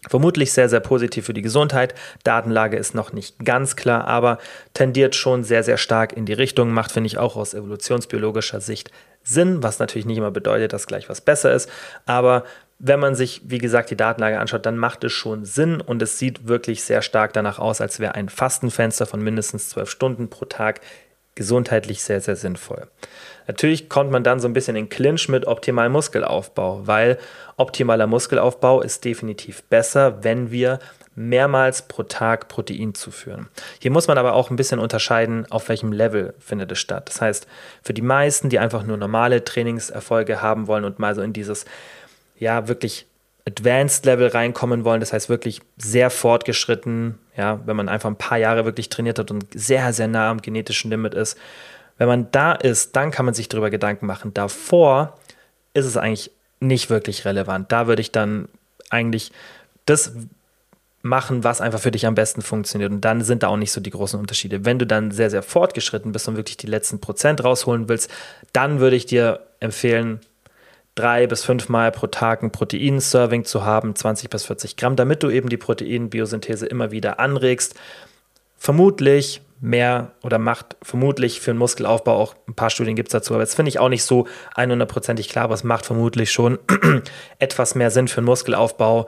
Vermutlich 0.10 0.52
sehr, 0.54 0.70
sehr 0.70 0.80
positiv 0.80 1.26
für 1.26 1.34
die 1.34 1.42
Gesundheit. 1.42 1.94
Datenlage 2.24 2.78
ist 2.78 2.96
noch 2.96 3.14
nicht 3.14 3.44
ganz 3.44 3.76
klar, 3.76 4.08
aber 4.08 4.38
tendiert 4.74 5.16
schon 5.16 5.44
sehr, 5.44 5.64
sehr 5.64 5.78
stark 5.78 6.14
in 6.14 6.26
die 6.26 6.34
Richtung. 6.34 6.72
Macht, 6.72 6.92
finde 6.92 7.08
ich, 7.08 7.18
auch 7.18 7.36
aus 7.36 7.54
evolutionsbiologischer 7.54 8.62
Sicht 8.62 8.92
Sinn, 9.24 9.62
was 9.62 9.80
natürlich 9.80 10.06
nicht 10.06 10.18
immer 10.18 10.32
bedeutet, 10.32 10.72
dass 10.72 10.88
gleich 10.88 11.10
was 11.10 11.20
besser 11.20 11.54
ist. 11.54 11.70
Aber 12.06 12.46
wenn 12.80 13.00
man 13.00 13.16
sich, 13.16 13.42
wie 13.46 13.58
gesagt, 13.58 13.90
die 13.90 13.98
Datenlage 13.98 14.40
anschaut, 14.40 14.66
dann 14.66 14.78
macht 14.78 15.04
es 15.04 15.12
schon 15.12 15.46
Sinn 15.46 15.82
und 15.82 16.02
es 16.02 16.20
sieht 16.20 16.48
wirklich 16.48 16.84
sehr 16.84 17.02
stark 17.02 17.34
danach 17.34 17.60
aus, 17.60 17.82
als 17.82 18.00
wäre 18.00 18.16
ein 18.16 18.30
Fastenfenster 18.30 19.06
von 19.06 19.22
mindestens 19.22 19.70
zwölf 19.70 19.90
Stunden 19.90 20.30
pro 20.30 20.46
Tag 20.46 20.82
gesundheitlich 21.38 22.04
sehr, 22.04 22.20
sehr 22.20 22.36
sinnvoll. 22.36 22.88
Natürlich 23.48 23.88
kommt 23.88 24.12
man 24.12 24.24
dann 24.24 24.42
so 24.42 24.48
ein 24.48 24.54
bisschen 24.54 24.76
in 24.76 24.90
Clinch 24.90 25.30
mit 25.30 25.48
optimalem 25.48 25.94
Muskelaufbau, 25.94 26.86
weil 26.86 27.18
optimaler 27.56 28.08
Muskelaufbau 28.08 28.82
ist 28.82 29.06
definitiv 29.06 29.64
besser, 29.64 30.24
wenn 30.24 30.52
wir 30.52 30.80
mehrmals 31.16 31.84
pro 31.84 32.04
Tag 32.04 32.48
Protein 32.48 32.94
zuführen. 32.94 33.48
Hier 33.80 33.92
muss 33.92 34.08
man 34.08 34.18
aber 34.18 34.34
auch 34.34 34.50
ein 34.50 34.56
bisschen 34.56 34.80
unterscheiden, 34.80 35.46
auf 35.50 35.70
welchem 35.70 35.92
Level 35.92 36.34
findet 36.40 36.72
es 36.72 36.80
statt. 36.80 37.08
Das 37.10 37.22
heißt, 37.22 37.48
für 37.82 37.94
die 37.94 38.02
meisten, 38.02 38.50
die 38.50 38.60
einfach 38.60 38.84
nur 38.84 38.98
normale 38.98 39.44
Trainingserfolge 39.44 40.42
haben 40.42 40.68
wollen 40.68 40.84
und 40.84 41.00
mal 41.00 41.16
so 41.16 41.22
in 41.22 41.34
dieses, 41.34 41.66
ja, 42.38 42.68
wirklich 42.68 43.06
Advanced 43.48 44.06
Level 44.06 44.28
reinkommen 44.28 44.84
wollen, 44.84 45.00
das 45.00 45.14
heißt 45.14 45.30
wirklich 45.30 45.62
sehr 45.78 46.10
fortgeschritten, 46.10 47.18
ja, 47.38 47.62
wenn 47.66 47.76
man 47.76 47.88
einfach 47.88 48.10
ein 48.10 48.18
paar 48.18 48.38
Jahre 48.38 48.66
wirklich 48.66 48.90
trainiert 48.90 49.20
hat 49.20 49.32
und 49.32 49.46
sehr, 49.54 49.94
sehr 49.94 50.08
nah 50.08 50.30
am 50.30 50.42
genetischen 50.42 50.92
Limit 50.92 51.14
ist, 51.14 51.38
wenn 51.98 52.08
man 52.08 52.32
da 52.32 52.52
ist, 52.54 52.96
dann 52.96 53.12
kann 53.12 53.26
man 53.26 53.34
sich 53.34 53.50
darüber 53.50 53.70
Gedanken 53.70 54.06
machen. 54.06 54.34
Davor 54.34 55.18
ist 55.74 55.86
es 55.86 55.98
eigentlich 55.98 56.32
nicht 56.60 56.90
wirklich 56.90 57.26
relevant. 57.26 57.72
Da 57.72 57.88
würde 57.88 58.02
ich 58.02 58.12
dann 58.12 58.50
eigentlich 58.90 59.32
das 59.86 60.14
machen, 61.02 61.44
was 61.44 61.62
einfach 61.62 61.80
für 61.80 61.92
dich 61.92 62.06
am 62.06 62.16
besten 62.16 62.42
funktioniert. 62.42 62.92
Und 62.92 63.02
dann 63.02 63.24
sind 63.24 63.44
da 63.44 63.48
auch 63.48 63.58
nicht 63.58 63.72
so 63.72 63.82
die 63.82 63.92
großen 63.92 64.20
Unterschiede. 64.20 64.66
Wenn 64.66 64.80
du 64.80 64.86
dann 64.86 65.12
sehr, 65.12 65.30
sehr 65.30 65.44
fortgeschritten 65.44 66.12
bist 66.12 66.28
und 66.28 66.36
wirklich 66.36 66.58
die 66.58 66.68
letzten 66.68 67.00
Prozent 67.00 67.44
rausholen 67.44 67.88
willst, 67.88 68.12
dann 68.54 68.80
würde 68.80 68.96
ich 68.96 69.06
dir 69.06 69.40
empfehlen, 69.60 70.20
drei 70.98 71.28
bis 71.28 71.46
fünfmal 71.46 71.92
pro 71.92 72.08
Tag 72.08 72.44
ein 72.44 72.52
Protein-Serving 72.52 73.46
zu 73.46 73.64
haben, 73.64 73.96
20 73.96 74.30
bis 74.30 74.46
40 74.46 74.76
Gramm, 74.76 74.96
damit 74.96 75.24
du 75.24 75.30
eben 75.30 75.50
die 75.50 75.58
Proteinbiosynthese 75.58 76.66
immer 76.66 76.92
wieder 76.92 77.20
anregst. 77.20 77.76
Vermutlich 78.58 79.42
mehr 79.60 80.12
oder 80.24 80.38
macht 80.38 80.76
vermutlich 80.82 81.40
für 81.42 81.52
den 81.52 81.58
Muskelaufbau 81.58 82.16
auch 82.16 82.36
ein 82.48 82.54
paar 82.54 82.70
Studien 82.70 82.96
gibt 82.96 83.10
es 83.10 83.14
dazu, 83.14 83.34
aber 83.34 83.44
das 83.44 83.56
finde 83.56 83.70
ich 83.70 83.80
auch 83.80 83.90
nicht 83.90 84.04
so 84.04 84.28
100%ig 84.56 85.30
klar, 85.30 85.46
aber 85.46 85.56
es 85.56 85.64
macht 85.64 85.86
vermutlich 85.86 86.32
schon 86.32 86.60
etwas 87.40 87.76
mehr 87.76 87.90
Sinn 87.90 88.08
für 88.08 88.22
den 88.22 88.26
Muskelaufbau, 88.26 89.08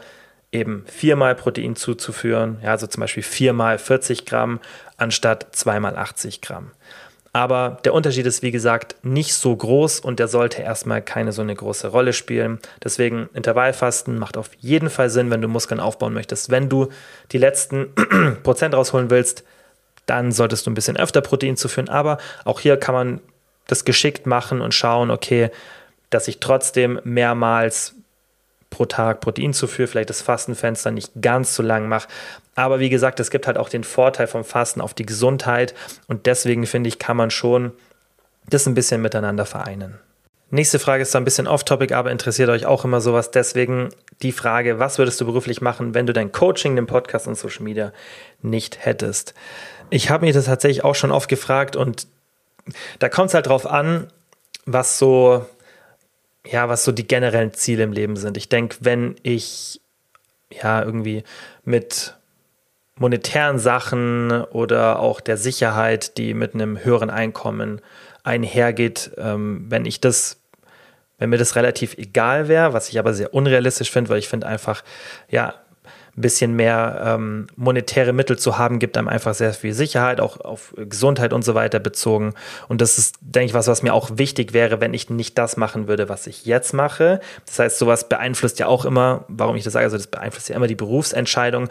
eben 0.52 0.84
viermal 0.88 1.36
Protein 1.36 1.76
zuzuführen, 1.76 2.58
ja, 2.64 2.72
also 2.72 2.88
zum 2.88 3.02
Beispiel 3.02 3.24
viermal 3.24 3.78
40 3.78 4.26
Gramm 4.26 4.60
anstatt 4.98 5.48
zweimal 5.52 5.96
80 5.96 6.42
Gramm. 6.42 6.72
Aber 7.40 7.78
der 7.86 7.94
Unterschied 7.94 8.26
ist, 8.26 8.44
wie 8.44 8.52
gesagt, 8.52 8.98
nicht 9.02 9.34
so 9.34 9.56
groß 9.56 10.02
und 10.02 10.20
der 10.20 10.28
sollte 10.28 10.62
erstmal 10.62 11.02
keine 11.02 11.32
so 11.32 11.42
eine 11.42 11.56
große 11.56 11.88
Rolle 11.88 12.12
spielen. 12.12 12.60
Deswegen 12.84 13.30
Intervallfasten 13.34 14.20
macht 14.20 14.36
auf 14.36 14.50
jeden 14.60 14.90
Fall 14.90 15.10
Sinn, 15.10 15.32
wenn 15.32 15.42
du 15.42 15.48
Muskeln 15.48 15.80
aufbauen 15.80 16.14
möchtest. 16.14 16.50
Wenn 16.50 16.68
du 16.68 16.90
die 17.32 17.38
letzten 17.38 17.96
Prozent 18.44 18.76
rausholen 18.76 19.10
willst, 19.10 19.46
dann 20.06 20.34
solltest 20.34 20.66
du 20.66 20.72
ein 20.72 20.74
bisschen 20.74 20.98
öfter 20.98 21.22
Protein 21.22 21.56
zuführen. 21.56 21.88
Aber 21.88 22.18
auch 22.44 22.60
hier 22.60 22.76
kann 22.76 22.94
man 22.94 23.22
das 23.68 23.86
geschickt 23.86 24.26
machen 24.26 24.60
und 24.60 24.74
schauen, 24.74 25.10
okay, 25.10 25.50
dass 26.10 26.28
ich 26.28 26.42
trotzdem 26.42 27.00
mehrmals 27.06 27.96
pro 28.70 28.84
Tag 28.84 29.22
Protein 29.22 29.54
zuführe, 29.54 29.88
vielleicht 29.88 30.10
das 30.10 30.22
Fastenfenster 30.22 30.92
nicht 30.92 31.14
ganz 31.22 31.56
so 31.56 31.64
lang 31.64 31.88
mache. 31.88 32.10
Aber 32.60 32.82
wie 32.82 32.90
gesagt, 32.90 33.22
es 33.22 33.32
gibt 33.32 33.48
halt 33.48 33.58
auch 33.58 33.70
den 33.70 33.86
Vorteil 33.86 34.28
vom 34.28 34.44
Fasten 34.44 34.82
auf 34.82 34.94
die 34.94 35.06
Gesundheit 35.06 35.74
und 36.08 36.26
deswegen 36.26 36.66
finde 36.66 36.90
ich, 36.90 37.00
kann 37.00 37.16
man 37.16 37.32
schon 37.32 37.72
das 38.50 38.66
ein 38.66 38.74
bisschen 38.74 39.02
miteinander 39.02 39.46
vereinen. 39.46 39.98
Nächste 40.50 40.78
Frage 40.78 41.04
ist 41.04 41.16
da 41.16 41.20
ein 41.20 41.24
bisschen 41.24 41.48
off-topic, 41.48 41.94
aber 41.94 42.12
interessiert 42.12 42.50
euch 42.50 42.66
auch 42.66 42.84
immer 42.84 43.00
sowas. 43.00 43.32
Deswegen 43.32 43.92
die 44.22 44.34
Frage, 44.34 44.78
was 44.78 44.98
würdest 44.98 45.22
du 45.22 45.26
beruflich 45.26 45.62
machen, 45.62 45.94
wenn 45.94 46.06
du 46.06 46.12
dein 46.12 46.34
Coaching, 46.34 46.76
den 46.76 46.86
Podcast 46.86 47.28
und 47.28 47.36
Social 47.36 47.64
Media 47.64 47.94
nicht 48.42 48.86
hättest? 48.86 49.36
Ich 49.90 50.10
habe 50.10 50.26
mich 50.26 50.36
das 50.36 50.46
tatsächlich 50.46 50.84
auch 50.84 50.96
schon 50.96 51.12
oft 51.12 51.30
gefragt 51.30 51.78
und 51.78 52.08
da 53.00 53.08
kommt 53.08 53.30
es 53.30 53.36
halt 53.36 53.48
drauf 53.48 53.68
an, 53.68 54.08
was 54.66 54.98
so, 54.98 55.46
ja, 56.46 56.68
was 56.68 56.84
so 56.84 56.92
die 56.92 57.08
generellen 57.08 57.54
Ziele 57.54 57.84
im 57.84 57.94
Leben 57.94 58.18
sind. 58.18 58.36
Ich 58.36 58.50
denke, 58.50 58.76
wenn 58.82 59.16
ich 59.24 59.80
ja 60.52 60.84
irgendwie 60.84 61.24
mit 61.64 62.16
monetären 63.00 63.60
Sachen 63.60 64.32
oder 64.32 65.00
auch 65.00 65.22
der 65.22 65.38
Sicherheit, 65.38 66.18
die 66.18 66.34
mit 66.34 66.54
einem 66.54 66.84
höheren 66.84 67.10
Einkommen 67.10 67.82
einhergeht, 68.24 69.12
ähm, 69.18 69.66
wenn 69.70 69.86
ich 69.86 70.02
das 70.02 70.40
wenn 71.20 71.30
mir 71.30 71.38
das 71.38 71.56
relativ 71.56 71.98
egal 71.98 72.48
wäre, 72.48 72.74
was 72.74 72.90
ich 72.90 72.98
aber 72.98 73.14
sehr 73.14 73.34
unrealistisch 73.34 73.92
finde, 73.92 74.10
weil 74.10 74.20
ich 74.20 74.30
finde 74.30 74.48
einfach, 74.48 74.84
ja, 75.30 75.54
ein 76.18 76.22
bisschen 76.22 76.56
mehr 76.56 77.02
ähm, 77.06 77.48
monetäre 77.56 78.14
Mittel 78.14 78.38
zu 78.38 78.58
haben, 78.58 78.80
gibt 78.80 78.98
einem 78.98 79.08
einfach 79.08 79.34
sehr 79.34 79.54
viel 79.54 79.74
Sicherheit, 79.74 80.20
auch 80.20 80.40
auf 80.42 80.74
Gesundheit 80.76 81.34
und 81.34 81.44
so 81.44 81.56
weiter 81.56 81.80
bezogen. 81.80 82.34
Und 82.68 82.82
das 82.82 82.98
ist, 82.98 83.18
denke 83.22 83.48
ich, 83.48 83.54
was, 83.54 83.68
was 83.68 83.84
mir 83.84 83.94
auch 83.94 84.10
wichtig 84.14 84.54
wäre, 84.54 84.82
wenn 84.82 84.94
ich 84.94 85.10
nicht 85.10 85.38
das 85.38 85.56
machen 85.56 85.88
würde, 85.88 86.10
was 86.10 86.28
ich 86.28 86.46
jetzt 86.46 86.74
mache. 86.74 87.20
Das 87.46 87.60
heißt, 87.60 87.78
sowas 87.78 88.10
beeinflusst 88.10 88.60
ja 88.60 88.68
auch 88.68 88.86
immer, 88.86 89.26
warum 89.28 89.56
ich 89.56 89.64
das 89.64 89.74
sage, 89.74 89.86
also 89.86 89.98
das 89.98 90.08
beeinflusst 90.08 90.50
ja 90.50 90.56
immer 90.56 90.68
die 90.68 90.76
Berufsentscheidung 90.76 91.70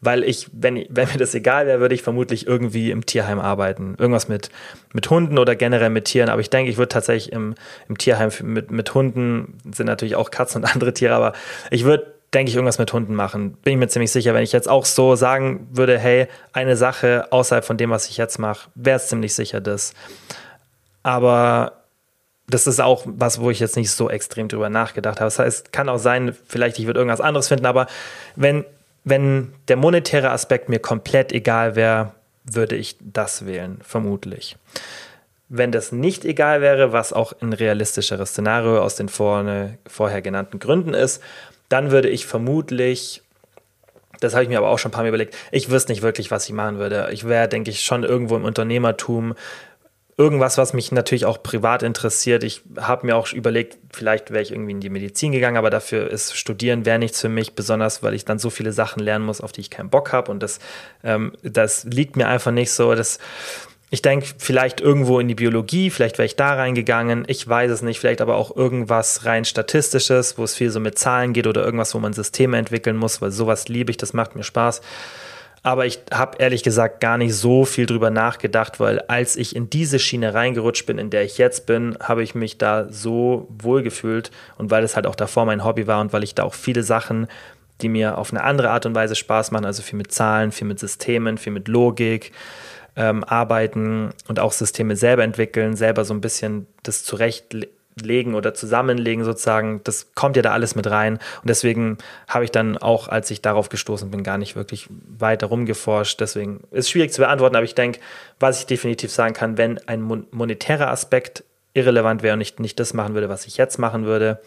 weil 0.00 0.24
ich, 0.24 0.48
wenn, 0.52 0.86
wenn 0.88 1.08
mir 1.08 1.18
das 1.18 1.34
egal 1.34 1.66
wäre, 1.66 1.80
würde 1.80 1.94
ich 1.94 2.02
vermutlich 2.02 2.46
irgendwie 2.46 2.90
im 2.90 3.04
Tierheim 3.04 3.38
arbeiten. 3.38 3.96
Irgendwas 3.98 4.28
mit, 4.28 4.48
mit 4.92 5.10
Hunden 5.10 5.38
oder 5.38 5.56
generell 5.56 5.90
mit 5.90 6.06
Tieren. 6.06 6.30
Aber 6.30 6.40
ich 6.40 6.48
denke, 6.48 6.70
ich 6.70 6.78
würde 6.78 6.88
tatsächlich 6.88 7.32
im, 7.32 7.54
im 7.88 7.98
Tierheim 7.98 8.30
mit, 8.42 8.70
mit 8.70 8.94
Hunden, 8.94 9.58
sind 9.70 9.86
natürlich 9.86 10.16
auch 10.16 10.30
Katzen 10.30 10.62
und 10.62 10.70
andere 10.74 10.94
Tiere, 10.94 11.14
aber 11.14 11.34
ich 11.70 11.84
würde, 11.84 12.14
denke 12.32 12.48
ich, 12.48 12.56
irgendwas 12.56 12.78
mit 12.78 12.92
Hunden 12.92 13.14
machen. 13.14 13.52
Bin 13.62 13.74
ich 13.74 13.78
mir 13.78 13.88
ziemlich 13.88 14.10
sicher. 14.10 14.32
Wenn 14.32 14.42
ich 14.42 14.52
jetzt 14.52 14.68
auch 14.68 14.86
so 14.86 15.16
sagen 15.16 15.68
würde, 15.72 15.98
hey, 15.98 16.28
eine 16.52 16.76
Sache 16.76 17.26
außerhalb 17.30 17.64
von 17.64 17.76
dem, 17.76 17.90
was 17.90 18.08
ich 18.08 18.16
jetzt 18.16 18.38
mache, 18.38 18.70
wäre 18.74 18.96
es 18.96 19.08
ziemlich 19.08 19.34
sicher 19.34 19.60
das. 19.60 19.92
Aber 21.02 21.72
das 22.46 22.66
ist 22.66 22.80
auch 22.80 23.02
was, 23.06 23.40
wo 23.40 23.50
ich 23.50 23.60
jetzt 23.60 23.76
nicht 23.76 23.90
so 23.90 24.08
extrem 24.08 24.48
drüber 24.48 24.70
nachgedacht 24.70 25.20
habe. 25.20 25.26
Das 25.26 25.38
heißt, 25.38 25.72
kann 25.72 25.88
auch 25.88 25.98
sein, 25.98 26.34
vielleicht 26.48 26.78
ich 26.78 26.86
würde 26.86 27.00
irgendwas 27.00 27.20
anderes 27.20 27.48
finden, 27.48 27.66
aber 27.66 27.86
wenn 28.34 28.64
wenn 29.04 29.52
der 29.68 29.76
monetäre 29.76 30.30
Aspekt 30.30 30.68
mir 30.68 30.78
komplett 30.78 31.32
egal 31.32 31.76
wäre, 31.76 32.12
würde 32.44 32.76
ich 32.76 32.96
das 33.00 33.46
wählen, 33.46 33.78
vermutlich. 33.82 34.56
Wenn 35.48 35.72
das 35.72 35.92
nicht 35.92 36.24
egal 36.24 36.60
wäre, 36.60 36.92
was 36.92 37.12
auch 37.12 37.32
ein 37.40 37.52
realistischeres 37.52 38.30
Szenario 38.30 38.80
aus 38.80 38.96
den 38.96 39.08
vorne, 39.08 39.78
vorher 39.86 40.22
genannten 40.22 40.58
Gründen 40.58 40.94
ist, 40.94 41.22
dann 41.68 41.90
würde 41.90 42.08
ich 42.08 42.26
vermutlich, 42.26 43.22
das 44.20 44.34
habe 44.34 44.44
ich 44.44 44.48
mir 44.48 44.58
aber 44.58 44.68
auch 44.68 44.78
schon 44.78 44.90
ein 44.90 44.92
paar 44.92 45.02
Mal 45.02 45.08
überlegt, 45.08 45.36
ich 45.50 45.70
wüsste 45.70 45.92
nicht 45.92 46.02
wirklich, 46.02 46.30
was 46.30 46.46
ich 46.46 46.52
machen 46.52 46.78
würde. 46.78 47.08
Ich 47.12 47.26
wäre, 47.26 47.48
denke 47.48 47.70
ich, 47.70 47.82
schon 47.82 48.04
irgendwo 48.04 48.36
im 48.36 48.44
Unternehmertum, 48.44 49.34
irgendwas, 50.20 50.58
was 50.58 50.74
mich 50.74 50.92
natürlich 50.92 51.24
auch 51.24 51.42
privat 51.42 51.82
interessiert. 51.82 52.44
Ich 52.44 52.60
habe 52.78 53.06
mir 53.06 53.16
auch 53.16 53.32
überlegt, 53.32 53.78
vielleicht 53.90 54.30
wäre 54.30 54.42
ich 54.42 54.52
irgendwie 54.52 54.72
in 54.72 54.80
die 54.80 54.90
Medizin 54.90 55.32
gegangen, 55.32 55.56
aber 55.56 55.70
dafür 55.70 56.10
ist 56.10 56.36
Studieren 56.36 56.84
wäre 56.84 56.98
nichts 56.98 57.22
für 57.22 57.30
mich, 57.30 57.54
besonders 57.54 58.02
weil 58.02 58.12
ich 58.12 58.26
dann 58.26 58.38
so 58.38 58.50
viele 58.50 58.72
Sachen 58.72 59.02
lernen 59.02 59.24
muss, 59.24 59.40
auf 59.40 59.52
die 59.52 59.62
ich 59.62 59.70
keinen 59.70 59.88
Bock 59.88 60.12
habe. 60.12 60.30
Und 60.30 60.42
das, 60.42 60.58
ähm, 61.02 61.32
das 61.42 61.84
liegt 61.84 62.16
mir 62.16 62.28
einfach 62.28 62.50
nicht 62.50 62.70
so. 62.70 62.94
Das, 62.94 63.18
ich 63.88 64.02
denke, 64.02 64.26
vielleicht 64.36 64.82
irgendwo 64.82 65.20
in 65.20 65.28
die 65.28 65.34
Biologie, 65.34 65.88
vielleicht 65.88 66.18
wäre 66.18 66.26
ich 66.26 66.36
da 66.36 66.52
reingegangen, 66.52 67.24
ich 67.26 67.48
weiß 67.48 67.70
es 67.70 67.80
nicht, 67.80 67.98
vielleicht 67.98 68.20
aber 68.20 68.36
auch 68.36 68.54
irgendwas 68.54 69.24
rein 69.24 69.46
Statistisches, 69.46 70.36
wo 70.36 70.44
es 70.44 70.54
viel 70.54 70.70
so 70.70 70.80
mit 70.80 70.98
Zahlen 70.98 71.32
geht 71.32 71.46
oder 71.46 71.64
irgendwas, 71.64 71.94
wo 71.94 71.98
man 71.98 72.12
Systeme 72.12 72.58
entwickeln 72.58 72.98
muss, 72.98 73.22
weil 73.22 73.30
sowas 73.30 73.68
liebe 73.68 73.90
ich, 73.90 73.96
das 73.96 74.12
macht 74.12 74.36
mir 74.36 74.44
Spaß. 74.44 74.82
Aber 75.62 75.84
ich 75.84 76.00
habe 76.10 76.38
ehrlich 76.38 76.62
gesagt 76.62 77.00
gar 77.00 77.18
nicht 77.18 77.34
so 77.34 77.66
viel 77.66 77.84
drüber 77.84 78.10
nachgedacht, 78.10 78.80
weil 78.80 79.00
als 79.00 79.36
ich 79.36 79.54
in 79.54 79.68
diese 79.68 79.98
Schiene 79.98 80.32
reingerutscht 80.32 80.86
bin, 80.86 80.96
in 80.96 81.10
der 81.10 81.22
ich 81.22 81.36
jetzt 81.36 81.66
bin, 81.66 81.98
habe 82.00 82.22
ich 82.22 82.34
mich 82.34 82.56
da 82.56 82.88
so 82.90 83.46
wohl 83.50 83.82
gefühlt 83.82 84.30
und 84.56 84.70
weil 84.70 84.84
es 84.84 84.96
halt 84.96 85.06
auch 85.06 85.14
davor 85.14 85.44
mein 85.44 85.62
Hobby 85.62 85.86
war 85.86 86.00
und 86.00 86.14
weil 86.14 86.24
ich 86.24 86.34
da 86.34 86.44
auch 86.44 86.54
viele 86.54 86.82
Sachen, 86.82 87.26
die 87.82 87.90
mir 87.90 88.16
auf 88.16 88.32
eine 88.32 88.42
andere 88.42 88.70
Art 88.70 88.86
und 88.86 88.94
Weise 88.94 89.14
Spaß 89.14 89.50
machen, 89.50 89.66
also 89.66 89.82
viel 89.82 89.98
mit 89.98 90.12
Zahlen, 90.12 90.50
viel 90.50 90.66
mit 90.66 90.78
Systemen, 90.78 91.36
viel 91.36 91.52
mit 91.52 91.68
Logik, 91.68 92.32
ähm, 92.96 93.22
arbeiten 93.24 94.10
und 94.28 94.40
auch 94.40 94.52
Systeme 94.52 94.96
selber 94.96 95.24
entwickeln, 95.24 95.76
selber 95.76 96.04
so 96.06 96.14
ein 96.14 96.22
bisschen 96.22 96.66
das 96.82 97.04
zurechtlegen 97.04 97.79
legen 98.02 98.34
oder 98.34 98.54
zusammenlegen 98.54 99.24
sozusagen, 99.24 99.80
das 99.84 100.14
kommt 100.14 100.36
ja 100.36 100.42
da 100.42 100.52
alles 100.52 100.74
mit 100.74 100.90
rein. 100.90 101.14
Und 101.14 101.48
deswegen 101.48 101.98
habe 102.28 102.44
ich 102.44 102.50
dann 102.50 102.78
auch, 102.78 103.08
als 103.08 103.30
ich 103.30 103.42
darauf 103.42 103.68
gestoßen 103.68 104.10
bin, 104.10 104.22
gar 104.22 104.38
nicht 104.38 104.56
wirklich 104.56 104.88
weiter 104.90 105.46
rumgeforscht. 105.48 106.20
Deswegen 106.20 106.60
ist 106.70 106.86
es 106.86 106.90
schwierig 106.90 107.12
zu 107.12 107.20
beantworten, 107.20 107.56
aber 107.56 107.64
ich 107.64 107.74
denke, 107.74 108.00
was 108.38 108.60
ich 108.60 108.66
definitiv 108.66 109.10
sagen 109.10 109.34
kann, 109.34 109.58
wenn 109.58 109.78
ein 109.88 110.00
monetärer 110.00 110.88
Aspekt 110.88 111.44
irrelevant 111.74 112.22
wäre 112.22 112.34
und 112.34 112.40
ich 112.40 112.58
nicht 112.58 112.80
das 112.80 112.94
machen 112.94 113.14
würde, 113.14 113.28
was 113.28 113.46
ich 113.46 113.56
jetzt 113.56 113.78
machen 113.78 114.04
würde, 114.04 114.40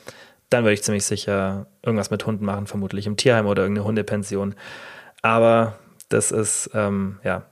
dann 0.50 0.64
würde 0.64 0.74
ich 0.74 0.84
ziemlich 0.84 1.06
sicher 1.06 1.68
irgendwas 1.82 2.12
mit 2.12 2.26
Hunden 2.26 2.46
machen, 2.46 2.68
vermutlich 2.68 3.08
im 3.08 3.18
Tierheim 3.18 3.48
oder 3.48 3.64
irgendeine 3.64 3.88
Hundepension. 3.88 4.56
Aber 5.22 5.80
das 6.10 6.32
ist, 6.32 6.70
ähm, 6.74 7.20
ja, 7.24 7.44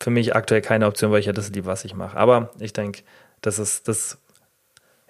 für 0.00 0.10
mich 0.10 0.34
aktuell 0.34 0.60
keine 0.60 0.86
Option, 0.86 1.10
weil 1.10 1.20
ich 1.20 1.26
ja 1.26 1.32
das 1.32 1.50
liebe, 1.50 1.66
was 1.66 1.84
ich 1.84 1.94
mache. 1.94 2.16
Aber 2.16 2.50
ich 2.58 2.72
denke, 2.72 3.02
das 3.40 3.58
ist 3.58 3.88
das 3.88 4.18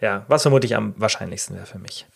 ja, 0.01 0.25
was 0.29 0.43
vermutlich 0.43 0.77
am 0.77 0.95
wahrscheinlichsten 0.97 1.57
wäre 1.57 1.67
für 1.67 1.79
mich. 1.79 2.07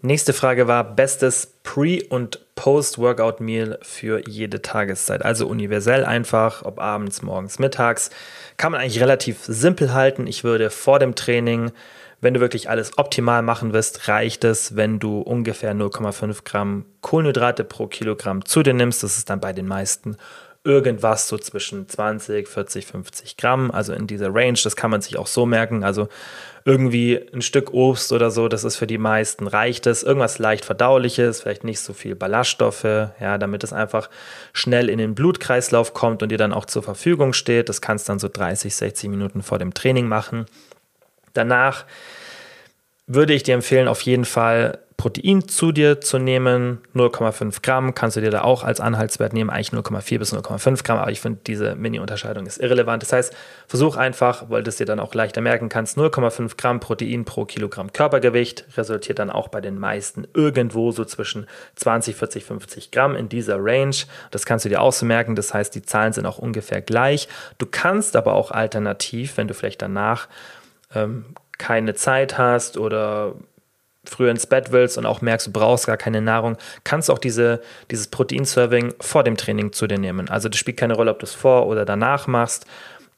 Nächste 0.00 0.32
Frage 0.32 0.68
war 0.68 0.84
bestes 0.84 1.58
Pre- 1.64 2.04
und 2.08 2.38
Post-Workout-Meal 2.54 3.80
für 3.82 4.22
jede 4.28 4.62
Tageszeit. 4.62 5.24
Also 5.24 5.48
universell 5.48 6.04
einfach, 6.04 6.64
ob 6.64 6.78
abends, 6.78 7.22
morgens, 7.22 7.58
mittags. 7.58 8.10
Kann 8.56 8.70
man 8.70 8.80
eigentlich 8.80 9.00
relativ 9.00 9.38
simpel 9.44 9.92
halten. 9.92 10.28
Ich 10.28 10.44
würde 10.44 10.70
vor 10.70 11.00
dem 11.00 11.16
Training, 11.16 11.72
wenn 12.20 12.32
du 12.32 12.38
wirklich 12.38 12.70
alles 12.70 12.96
optimal 12.96 13.42
machen 13.42 13.72
willst, 13.72 14.06
reicht 14.06 14.44
es, 14.44 14.76
wenn 14.76 15.00
du 15.00 15.20
ungefähr 15.20 15.74
0,5 15.74 16.44
Gramm 16.44 16.84
Kohlenhydrate 17.00 17.64
pro 17.64 17.88
Kilogramm 17.88 18.44
zu 18.44 18.62
dir 18.62 18.74
nimmst. 18.74 19.02
Das 19.02 19.18
ist 19.18 19.28
dann 19.30 19.40
bei 19.40 19.52
den 19.52 19.66
meisten 19.66 20.16
irgendwas 20.68 21.28
so 21.28 21.38
zwischen 21.38 21.88
20, 21.88 22.46
40, 22.46 22.86
50 22.86 23.36
Gramm, 23.36 23.70
also 23.70 23.92
in 23.92 24.06
dieser 24.06 24.34
Range. 24.34 24.58
Das 24.62 24.76
kann 24.76 24.90
man 24.90 25.00
sich 25.00 25.18
auch 25.18 25.26
so 25.26 25.46
merken. 25.46 25.82
Also 25.82 26.08
irgendwie 26.64 27.18
ein 27.32 27.40
Stück 27.40 27.72
Obst 27.72 28.12
oder 28.12 28.30
so, 28.30 28.46
das 28.48 28.62
ist 28.62 28.76
für 28.76 28.86
die 28.86 28.98
meisten 28.98 29.46
reicht 29.46 29.86
es. 29.86 30.02
Irgendwas 30.02 30.38
leicht 30.38 30.64
verdauliches, 30.66 31.40
vielleicht 31.40 31.64
nicht 31.64 31.80
so 31.80 31.94
viel 31.94 32.14
Ballaststoffe, 32.14 32.84
ja, 32.84 33.38
damit 33.38 33.64
es 33.64 33.72
einfach 33.72 34.10
schnell 34.52 34.90
in 34.90 34.98
den 34.98 35.14
Blutkreislauf 35.14 35.94
kommt 35.94 36.22
und 36.22 36.28
dir 36.28 36.38
dann 36.38 36.52
auch 36.52 36.66
zur 36.66 36.82
Verfügung 36.82 37.32
steht. 37.32 37.68
Das 37.70 37.80
kannst 37.80 38.08
dann 38.08 38.18
so 38.18 38.28
30, 38.28 38.74
60 38.76 39.08
Minuten 39.08 39.42
vor 39.42 39.58
dem 39.58 39.72
Training 39.72 40.06
machen. 40.06 40.44
Danach 41.32 41.86
würde 43.06 43.32
ich 43.32 43.42
dir 43.42 43.54
empfehlen, 43.54 43.88
auf 43.88 44.02
jeden 44.02 44.26
Fall 44.26 44.78
Protein 44.98 45.46
zu 45.46 45.70
dir 45.70 46.00
zu 46.00 46.18
nehmen. 46.18 46.80
0,5 46.92 47.62
Gramm 47.62 47.94
kannst 47.94 48.16
du 48.16 48.20
dir 48.20 48.32
da 48.32 48.42
auch 48.42 48.64
als 48.64 48.80
Anhaltswert 48.80 49.32
nehmen, 49.32 49.48
eigentlich 49.48 49.68
0,4 49.68 50.18
bis 50.18 50.34
0,5 50.34 50.84
Gramm, 50.84 50.98
aber 50.98 51.12
ich 51.12 51.20
finde, 51.20 51.38
diese 51.46 51.76
Mini-Unterscheidung 51.76 52.46
ist 52.46 52.58
irrelevant. 52.58 53.04
Das 53.04 53.12
heißt, 53.12 53.32
versuch 53.68 53.96
einfach, 53.96 54.50
weil 54.50 54.64
du 54.64 54.70
es 54.70 54.76
dir 54.76 54.86
dann 54.86 54.98
auch 54.98 55.14
leichter 55.14 55.40
merken 55.40 55.68
kannst, 55.68 55.96
0,5 55.96 56.56
Gramm 56.56 56.80
Protein 56.80 57.24
pro 57.24 57.44
Kilogramm 57.44 57.92
Körpergewicht 57.92 58.66
resultiert 58.76 59.20
dann 59.20 59.30
auch 59.30 59.46
bei 59.46 59.60
den 59.60 59.78
meisten 59.78 60.26
irgendwo 60.34 60.90
so 60.90 61.04
zwischen 61.04 61.46
20, 61.76 62.16
40, 62.16 62.44
50 62.44 62.90
Gramm 62.90 63.14
in 63.14 63.28
dieser 63.28 63.58
Range. 63.60 63.94
Das 64.32 64.46
kannst 64.46 64.64
du 64.64 64.68
dir 64.68 64.80
auch 64.80 64.92
so 64.92 65.06
merken, 65.06 65.36
das 65.36 65.54
heißt, 65.54 65.76
die 65.76 65.82
Zahlen 65.82 66.12
sind 66.12 66.26
auch 66.26 66.38
ungefähr 66.38 66.82
gleich. 66.82 67.28
Du 67.58 67.66
kannst 67.66 68.16
aber 68.16 68.34
auch 68.34 68.50
alternativ, 68.50 69.36
wenn 69.36 69.46
du 69.46 69.54
vielleicht 69.54 69.80
danach 69.80 70.26
ähm, 70.92 71.24
keine 71.56 71.94
Zeit 71.94 72.36
hast 72.36 72.78
oder 72.78 73.36
früher 74.08 74.30
ins 74.30 74.46
Bett 74.46 74.72
willst 74.72 74.98
und 74.98 75.06
auch 75.06 75.20
merkst, 75.20 75.48
du 75.48 75.52
brauchst 75.52 75.86
gar 75.86 75.96
keine 75.96 76.20
Nahrung, 76.20 76.56
kannst 76.84 77.10
auch 77.10 77.18
diese, 77.18 77.60
dieses 77.90 78.08
Proteinserving 78.08 78.94
vor 79.00 79.24
dem 79.24 79.36
Training 79.36 79.72
zu 79.72 79.86
dir 79.86 79.98
nehmen. 79.98 80.28
Also 80.28 80.48
das 80.48 80.58
spielt 80.58 80.76
keine 80.76 80.94
Rolle, 80.94 81.10
ob 81.10 81.18
du 81.18 81.26
es 81.26 81.34
vor 81.34 81.66
oder 81.66 81.84
danach 81.84 82.26
machst. 82.26 82.66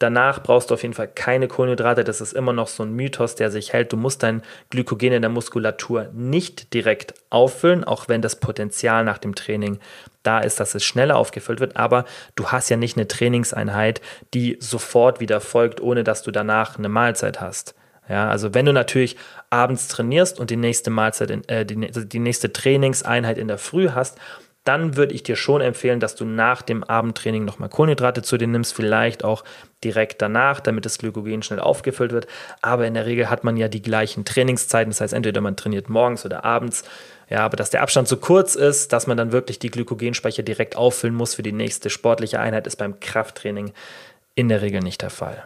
Danach 0.00 0.42
brauchst 0.42 0.70
du 0.70 0.74
auf 0.74 0.82
jeden 0.82 0.94
Fall 0.94 1.08
keine 1.08 1.46
Kohlenhydrate. 1.46 2.04
Das 2.04 2.22
ist 2.22 2.32
immer 2.32 2.54
noch 2.54 2.68
so 2.68 2.82
ein 2.82 2.94
Mythos, 2.94 3.34
der 3.34 3.50
sich 3.50 3.74
hält. 3.74 3.92
Du 3.92 3.98
musst 3.98 4.22
dein 4.22 4.40
Glykogen 4.70 5.12
in 5.12 5.20
der 5.20 5.30
Muskulatur 5.30 6.08
nicht 6.14 6.72
direkt 6.72 7.12
auffüllen, 7.28 7.84
auch 7.84 8.08
wenn 8.08 8.22
das 8.22 8.36
Potenzial 8.36 9.04
nach 9.04 9.18
dem 9.18 9.34
Training 9.34 9.78
da 10.22 10.40
ist, 10.40 10.58
dass 10.58 10.74
es 10.74 10.84
schneller 10.84 11.16
aufgefüllt 11.16 11.60
wird. 11.60 11.76
Aber 11.76 12.06
du 12.34 12.46
hast 12.46 12.70
ja 12.70 12.78
nicht 12.78 12.96
eine 12.96 13.08
Trainingseinheit, 13.08 14.00
die 14.32 14.56
sofort 14.58 15.20
wieder 15.20 15.42
folgt, 15.42 15.82
ohne 15.82 16.02
dass 16.02 16.22
du 16.22 16.30
danach 16.30 16.78
eine 16.78 16.88
Mahlzeit 16.88 17.42
hast. 17.42 17.74
Ja, 18.08 18.28
also 18.28 18.54
wenn 18.54 18.66
du 18.66 18.72
natürlich 18.72 19.16
abends 19.50 19.88
trainierst 19.88 20.40
und 20.40 20.50
die 20.50 20.56
nächste 20.56 20.90
Mahlzeit, 20.90 21.30
in, 21.30 21.48
äh, 21.48 21.66
die, 21.66 21.86
also 21.86 22.04
die 22.04 22.18
nächste 22.18 22.52
Trainingseinheit 22.52 23.36
in 23.36 23.48
der 23.48 23.58
Früh 23.58 23.90
hast, 23.90 24.18
dann 24.64 24.96
würde 24.96 25.14
ich 25.14 25.22
dir 25.22 25.36
schon 25.36 25.62
empfehlen, 25.62 26.00
dass 26.00 26.14
du 26.14 26.24
nach 26.24 26.60
dem 26.60 26.84
Abendtraining 26.84 27.44
nochmal 27.44 27.70
Kohlenhydrate 27.70 28.22
zu 28.22 28.36
dir 28.36 28.46
nimmst, 28.46 28.74
vielleicht 28.74 29.24
auch 29.24 29.42
direkt 29.82 30.20
danach, 30.20 30.60
damit 30.60 30.84
das 30.84 30.98
Glykogen 30.98 31.42
schnell 31.42 31.60
aufgefüllt 31.60 32.12
wird. 32.12 32.26
Aber 32.60 32.86
in 32.86 32.94
der 32.94 33.06
Regel 33.06 33.30
hat 33.30 33.42
man 33.42 33.56
ja 33.56 33.68
die 33.68 33.80
gleichen 33.80 34.24
Trainingszeiten, 34.26 34.90
das 34.90 35.00
heißt 35.00 35.14
entweder 35.14 35.40
man 35.40 35.56
trainiert 35.56 35.88
morgens 35.88 36.26
oder 36.26 36.44
abends. 36.44 36.84
Ja, 37.30 37.40
aber 37.44 37.56
dass 37.56 37.70
der 37.70 37.80
Abstand 37.80 38.06
so 38.08 38.18
kurz 38.18 38.54
ist, 38.54 38.92
dass 38.92 39.06
man 39.06 39.16
dann 39.16 39.32
wirklich 39.32 39.58
die 39.58 39.70
Glykogenspeicher 39.70 40.42
direkt 40.42 40.76
auffüllen 40.76 41.14
muss 41.14 41.34
für 41.34 41.42
die 41.42 41.52
nächste 41.52 41.88
sportliche 41.88 42.38
Einheit, 42.38 42.66
ist 42.66 42.76
beim 42.76 43.00
Krafttraining 43.00 43.72
in 44.34 44.48
der 44.48 44.60
Regel 44.60 44.80
nicht 44.80 45.00
der 45.00 45.10
Fall. 45.10 45.44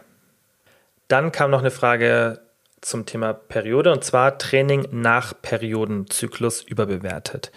Dann 1.07 1.31
kam 1.31 1.51
noch 1.51 1.59
eine 1.59 1.71
Frage 1.71 2.41
zum 2.85 3.05
Thema 3.05 3.33
Periode 3.33 3.91
und 3.91 4.03
zwar 4.03 4.37
Training 4.37 4.87
nach 4.91 5.33
Periodenzyklus 5.41 6.61
überbewertet. 6.61 7.51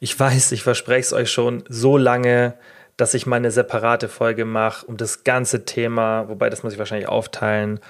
Ich 0.00 0.18
weiß, 0.18 0.52
ich 0.52 0.62
verspreche 0.62 1.00
es 1.00 1.12
euch 1.12 1.30
schon 1.30 1.62
so 1.68 1.96
lange, 1.96 2.54
dass 2.96 3.14
ich 3.14 3.26
meine 3.26 3.50
separate 3.50 4.08
Folge 4.08 4.44
mache 4.44 4.86
um 4.86 4.96
das 4.96 5.24
ganze 5.24 5.64
Thema, 5.64 6.28
wobei 6.28 6.50
das 6.50 6.62
muss 6.62 6.72
ich 6.72 6.78
wahrscheinlich 6.78 7.08
aufteilen, 7.08 7.80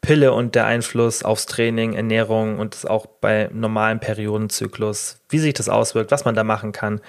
Pille 0.00 0.32
und 0.32 0.54
der 0.54 0.66
Einfluss 0.66 1.24
aufs 1.24 1.46
Training, 1.46 1.94
Ernährung 1.94 2.58
und 2.58 2.74
das 2.74 2.84
auch 2.84 3.06
bei 3.06 3.48
normalen 3.52 3.98
Periodenzyklus, 3.98 5.20
wie 5.28 5.38
sich 5.38 5.54
das 5.54 5.68
auswirkt, 5.68 6.10
was 6.10 6.24
man 6.24 6.34
da 6.34 6.44
machen 6.44 6.72
kann. 6.72 7.00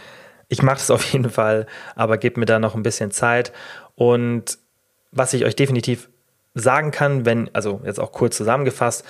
Ich 0.47 0.63
mache 0.63 0.77
es 0.77 0.89
auf 0.91 1.03
jeden 1.11 1.29
Fall, 1.29 1.67
aber 1.95 2.17
gebt 2.17 2.37
mir 2.37 2.45
da 2.45 2.59
noch 2.59 2.75
ein 2.75 2.83
bisschen 2.83 3.11
Zeit. 3.11 3.51
Und 3.95 4.57
was 5.11 5.33
ich 5.33 5.45
euch 5.45 5.55
definitiv 5.55 6.09
sagen 6.59 6.91
kann, 6.91 7.25
wenn, 7.25 7.49
also 7.53 7.81
jetzt 7.85 7.99
auch 7.99 8.11
kurz 8.11 8.37
zusammengefasst, 8.37 9.03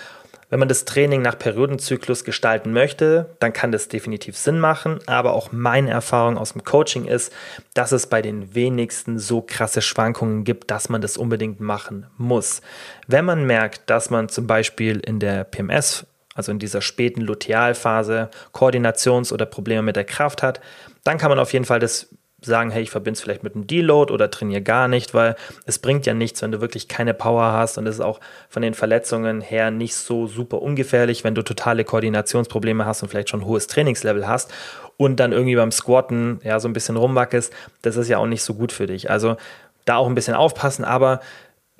wenn 0.50 0.60
man 0.60 0.70
das 0.70 0.86
Training 0.86 1.22
nach 1.22 1.38
Periodenzyklus 1.38 2.24
gestalten 2.24 2.72
möchte, 2.72 3.36
dann 3.39 3.52
kann 3.52 3.74
das 3.74 3.89
definitiv 3.89 4.38
Sinn 4.38 4.60
machen. 4.60 5.00
Aber 5.06 5.34
auch 5.34 5.52
meine 5.52 5.89
Erfahrung 5.89 6.38
aus 6.38 6.54
dem 6.54 6.64
Coaching 6.64 7.06
ist, 7.06 7.34
dass 7.74 7.91
es 7.91 8.08
bei 8.08 8.22
den 8.22 8.56
wenigsten 8.56 9.20
so 9.20 9.41
krasse 9.41 9.82
Schwankungen 9.82 10.45
gibt, 10.45 10.72
dass 10.72 10.88
man 10.88 11.02
das 11.02 11.18
unbedingt 11.18 11.60
machen 11.60 12.06
muss. 12.18 12.62
Wenn 13.08 13.26
man 13.26 13.45
merkt, 13.45 13.89
dass 13.89 14.10
man 14.10 14.30
zum 14.30 14.48
Beispiel 14.48 15.00
in 15.00 15.20
der 15.20 15.43
PMS, 15.43 16.06
also 16.34 16.54
in 16.54 16.60
dieser 16.60 16.82
späten 16.82 17.22
Lutealphase, 17.22 18.30
Koordinations- 18.54 19.34
oder 19.34 19.45
Probleme 19.45 19.82
mit 19.82 19.98
der 19.98 20.06
Kraft 20.06 20.43
hat, 20.43 20.62
dann 21.04 21.18
kann 21.18 21.30
man 21.30 21.39
auf 21.39 21.52
jeden 21.52 21.66
Fall 21.66 21.80
das 21.80 22.08
sagen, 22.42 22.70
hey, 22.70 22.84
ich 22.84 22.92
verbinde 22.92 23.18
es 23.18 23.22
vielleicht 23.22 23.44
mit 23.44 23.56
einem 23.56 23.66
Deload 23.66 24.14
oder 24.14 24.30
trainiere 24.30 24.62
gar 24.62 24.88
nicht, 24.88 25.14
weil 25.16 25.36
es 25.66 25.80
bringt 25.80 26.06
ja 26.06 26.14
nichts, 26.14 26.42
wenn 26.44 26.52
du 26.52 26.62
wirklich 26.62 26.88
keine 26.88 27.16
Power 27.16 27.52
hast 27.52 27.80
und 27.80 27.88
es 27.88 27.96
ist 27.96 28.02
auch 28.02 28.20
von 28.48 28.62
den 28.62 28.76
Verletzungen 28.76 29.42
her 29.42 29.72
nicht 29.72 29.96
so 29.96 30.28
super 30.28 30.62
ungefährlich, 30.62 31.24
wenn 31.24 31.34
du 31.34 31.42
totale 31.42 31.84
Koordinationsprobleme 31.84 32.86
hast 32.86 33.02
und 33.02 33.10
vielleicht 33.10 33.30
schon 33.30 33.42
ein 33.42 33.46
hohes 33.46 33.66
Trainingslevel 33.66 34.28
hast 34.28 34.54
und 34.98 35.20
dann 35.20 35.32
irgendwie 35.32 35.56
beim 35.56 35.72
Squatten 35.72 36.40
ja 36.44 36.60
so 36.60 36.68
ein 36.68 36.74
bisschen 36.74 36.96
rumwackelst, 36.96 37.52
das 37.82 37.98
ist 37.98 38.08
ja 38.08 38.20
auch 38.20 38.28
nicht 38.28 38.44
so 38.44 38.54
gut 38.54 38.72
für 38.72 38.86
dich. 38.86 39.10
Also 39.10 39.38
da 39.86 39.98
auch 39.98 40.08
ein 40.08 40.16
bisschen 40.16 40.36
aufpassen, 40.36 40.86
aber 40.86 41.22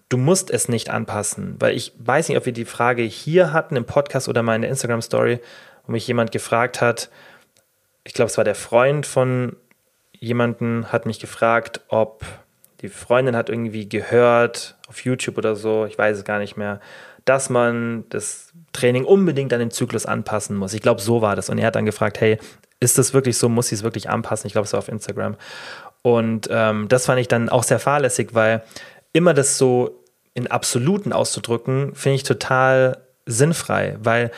du 0.10 0.18
musst 0.18 0.50
es 0.50 0.70
nicht 0.70 0.90
anpassen, 0.90 1.56
weil 1.60 1.76
ich 1.76 1.94
weiß 2.00 2.30
nicht, 2.30 2.38
ob 2.38 2.48
wir 2.48 2.54
die 2.54 2.66
Frage 2.66 3.04
hier 3.04 3.54
hatten 3.54 3.76
im 3.76 3.86
Podcast 3.86 4.28
oder 4.28 4.42
mal 4.42 4.56
in 4.56 4.62
der 4.62 4.72
Instagram 4.72 5.04
Story, 5.04 5.40
wo 5.86 5.92
mich 5.92 6.08
jemand 6.08 6.32
gefragt 6.32 6.82
hat, 6.82 7.10
ich 8.04 8.14
glaube, 8.14 8.32
es 8.32 8.38
war 8.38 8.46
der 8.46 8.56
Freund 8.56 9.06
von 9.06 9.58
jemanden 10.20 10.92
hat 10.92 11.06
mich 11.06 11.20
gefragt, 11.20 11.82
ob 11.90 12.26
die 12.82 12.90
Freundin 12.90 13.36
hat 13.36 13.50
irgendwie 13.50 13.90
gehört 13.90 14.78
auf 14.88 15.04
YouTube 15.04 15.38
oder 15.38 15.56
so, 15.56 15.86
ich 15.86 15.98
weiß 15.98 16.18
es 16.18 16.24
gar 16.24 16.40
nicht 16.40 16.58
mehr, 16.58 16.80
dass 17.26 17.50
man 17.50 18.06
das 18.10 18.54
Training 18.72 19.04
unbedingt 19.04 19.52
an 19.52 19.60
den 19.60 19.72
Zyklus 19.72 20.06
anpassen 20.06 20.56
muss. 20.56 20.74
Ich 20.74 20.82
glaube, 20.82 21.02
so 21.02 21.22
war 21.22 21.36
das. 21.36 21.50
Und 21.50 21.58
er 21.58 21.68
hat 21.68 21.76
dann 21.76 21.86
gefragt, 21.86 22.22
hey, 22.22 22.38
ist 22.80 22.98
das 22.98 23.14
wirklich 23.14 23.38
so? 23.38 23.50
Muss 23.50 23.72
ich 23.72 23.80
es 23.80 23.84
wirklich 23.84 24.10
anpassen? 24.10 24.48
Ich 24.48 24.54
glaube, 24.54 24.66
es 24.66 24.74
war 24.74 24.80
auf 24.80 24.88
Instagram. 24.88 25.36
Und 26.04 26.48
ähm, 26.52 26.88
das 26.88 27.06
fand 27.06 27.20
ich 27.20 27.28
dann 27.28 27.50
auch 27.50 27.64
sehr 27.64 27.80
fahrlässig, 27.80 28.30
weil 28.34 28.64
immer 29.14 29.34
das 29.34 29.58
so 29.58 30.04
in 30.34 30.48
Absoluten 30.48 31.12
auszudrücken, 31.12 31.96
finde 31.96 32.16
ich 32.16 32.24
total 32.24 32.98
sinnfrei, 33.26 33.98
weil 34.00 34.32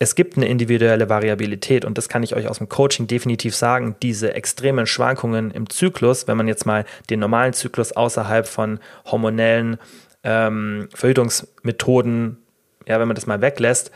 es 0.00 0.14
gibt 0.14 0.36
eine 0.36 0.46
individuelle 0.46 1.08
Variabilität 1.08 1.84
und 1.84 1.98
das 1.98 2.08
kann 2.08 2.22
ich 2.22 2.36
euch 2.36 2.48
aus 2.48 2.58
dem 2.58 2.68
Coaching 2.68 3.08
definitiv 3.08 3.56
sagen. 3.56 3.96
Diese 4.00 4.32
extremen 4.32 4.86
Schwankungen 4.86 5.50
im 5.50 5.68
Zyklus, 5.68 6.28
wenn 6.28 6.36
man 6.36 6.46
jetzt 6.46 6.66
mal 6.66 6.84
den 7.10 7.18
normalen 7.18 7.52
Zyklus 7.52 7.92
außerhalb 7.92 8.46
von 8.46 8.78
hormonellen 9.06 9.78
ähm, 10.22 10.88
Verhütungsmethoden, 10.94 12.38
ja, 12.86 13.00
wenn 13.00 13.08
man 13.08 13.16
das 13.16 13.26
mal 13.26 13.40
weglässt, 13.40 13.90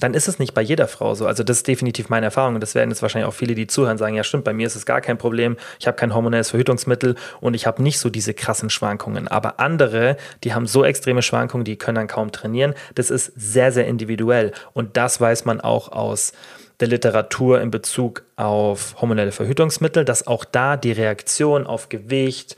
dann 0.00 0.14
ist 0.14 0.28
es 0.28 0.38
nicht 0.38 0.54
bei 0.54 0.62
jeder 0.62 0.88
Frau 0.88 1.14
so. 1.14 1.26
Also 1.26 1.42
das 1.42 1.58
ist 1.58 1.68
definitiv 1.68 2.08
meine 2.08 2.26
Erfahrung 2.26 2.54
und 2.54 2.60
das 2.60 2.74
werden 2.74 2.90
jetzt 2.90 3.02
wahrscheinlich 3.02 3.28
auch 3.28 3.34
viele, 3.34 3.54
die 3.54 3.66
zuhören, 3.66 3.98
sagen, 3.98 4.16
ja 4.16 4.24
stimmt, 4.24 4.44
bei 4.44 4.52
mir 4.52 4.66
ist 4.66 4.76
es 4.76 4.86
gar 4.86 5.00
kein 5.00 5.18
Problem, 5.18 5.56
ich 5.78 5.86
habe 5.86 5.96
kein 5.96 6.14
hormonelles 6.14 6.50
Verhütungsmittel 6.50 7.14
und 7.40 7.54
ich 7.54 7.66
habe 7.66 7.82
nicht 7.82 7.98
so 7.98 8.10
diese 8.10 8.34
krassen 8.34 8.70
Schwankungen. 8.70 9.28
Aber 9.28 9.60
andere, 9.60 10.16
die 10.44 10.54
haben 10.54 10.66
so 10.66 10.84
extreme 10.84 11.22
Schwankungen, 11.22 11.64
die 11.64 11.76
können 11.76 11.96
dann 11.96 12.08
kaum 12.08 12.32
trainieren. 12.32 12.74
Das 12.94 13.10
ist 13.10 13.32
sehr, 13.36 13.72
sehr 13.72 13.86
individuell 13.86 14.52
und 14.72 14.96
das 14.96 15.20
weiß 15.20 15.44
man 15.44 15.60
auch 15.60 15.92
aus 15.92 16.32
der 16.80 16.88
Literatur 16.88 17.60
in 17.60 17.70
Bezug 17.70 18.22
auf 18.36 18.96
hormonelle 19.00 19.32
Verhütungsmittel, 19.32 20.04
dass 20.04 20.26
auch 20.26 20.44
da 20.44 20.76
die 20.76 20.92
Reaktion 20.92 21.66
auf 21.66 21.90
Gewicht, 21.90 22.56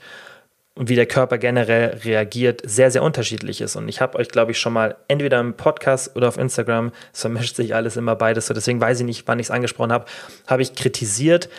und 0.75 0.89
wie 0.89 0.95
der 0.95 1.05
Körper 1.05 1.37
generell 1.37 1.99
reagiert, 2.03 2.61
sehr, 2.65 2.89
sehr 2.89 3.03
unterschiedlich 3.03 3.61
ist. 3.61 3.75
Und 3.75 3.87
ich 3.87 4.01
habe 4.01 4.17
euch, 4.17 4.29
glaube 4.29 4.51
ich, 4.51 4.59
schon 4.59 4.73
mal 4.73 4.95
entweder 5.07 5.39
im 5.39 5.53
Podcast 5.53 6.15
oder 6.15 6.27
auf 6.27 6.37
Instagram, 6.37 6.91
es 7.13 7.21
vermischt 7.21 7.55
sich 7.55 7.75
alles 7.75 7.95
immer 7.95 8.15
beides, 8.15 8.47
so 8.47 8.53
deswegen 8.53 8.81
weiß 8.81 8.99
ich 9.01 9.05
nicht, 9.05 9.27
wann 9.27 9.39
ich 9.39 9.47
es 9.47 9.51
angesprochen 9.51 9.91
habe, 9.91 10.05
habe 10.47 10.63
ich 10.63 10.73
kritisiert, 10.73 11.49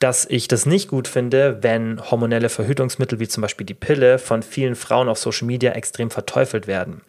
dass 0.00 0.24
ich 0.24 0.48
das 0.48 0.64
nicht 0.64 0.88
gut 0.88 1.06
finde, 1.06 1.58
wenn 1.60 2.00
hormonelle 2.10 2.48
Verhütungsmittel 2.48 3.20
wie 3.20 3.28
zum 3.28 3.42
Beispiel 3.42 3.66
die 3.66 3.74
Pille 3.74 4.18
von 4.18 4.42
vielen 4.42 4.74
Frauen 4.74 5.08
auf 5.08 5.18
Social 5.18 5.46
Media 5.46 5.72
extrem 5.72 6.10
verteufelt 6.10 6.66
werden. 6.66 7.02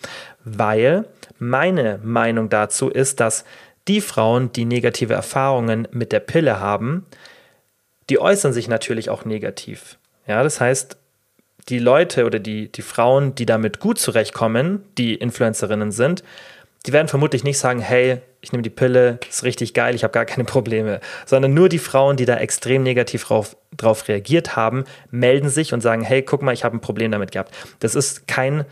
Weil 0.44 1.06
meine 1.40 2.00
Meinung 2.04 2.50
dazu 2.50 2.90
ist, 2.90 3.22
dass 3.22 3.46
die 3.88 4.02
Frauen, 4.02 4.52
die 4.52 4.66
negative 4.66 5.14
Erfahrungen 5.14 5.88
mit 5.92 6.12
der 6.12 6.20
Pille 6.20 6.60
haben, 6.60 7.06
die 8.10 8.20
äußern 8.20 8.52
sich 8.52 8.68
natürlich 8.68 9.10
auch 9.10 9.24
negativ. 9.24 9.98
Ja, 10.28 10.44
das 10.44 10.60
heißt, 10.60 10.98
die 11.70 11.80
Leute 11.80 12.26
oder 12.26 12.40
die, 12.40 12.72
die 12.72 12.82
Frauen, 12.82 13.36
die 13.36 13.46
damit 13.46 13.80
gut 13.80 14.00
zurechtkommen, 14.00 14.84
die 14.98 15.16
Influencerinnen 15.16 15.92
sind, 15.92 16.24
die 16.86 16.94
werden 16.94 17.08
vermutlich 17.08 17.44
nicht 17.44 17.60
sagen, 17.60 17.80
hey, 17.80 18.22
ich 18.42 18.52
nehme 18.52 18.64
die 18.64 18.72
Pille, 18.72 19.20
ist 19.30 19.44
richtig 19.44 19.74
geil, 19.74 19.94
ich 19.94 20.04
habe 20.04 20.14
gar 20.14 20.26
keine 20.26 20.46
Probleme, 20.46 21.00
sondern 21.26 21.54
nur 21.54 21.70
die 21.70 21.78
Frauen, 21.80 22.18
die 22.18 22.26
da 22.26 22.38
extrem 22.38 22.82
negativ 22.82 23.26
drauf, 23.26 23.56
drauf 23.78 24.08
reagiert 24.08 24.56
haben, 24.56 24.86
melden 25.12 25.50
sich 25.50 25.74
und 25.74 25.82
sagen, 25.82 26.02
hey, 26.02 26.24
guck 26.24 26.42
mal, 26.42 26.54
ich 26.54 26.64
habe 26.64 26.76
ein 26.76 26.82
Problem 26.82 27.12
damit 27.12 27.32
gehabt. 27.32 27.54
Das 27.80 27.94
ist 27.94 28.28
kein 28.28 28.66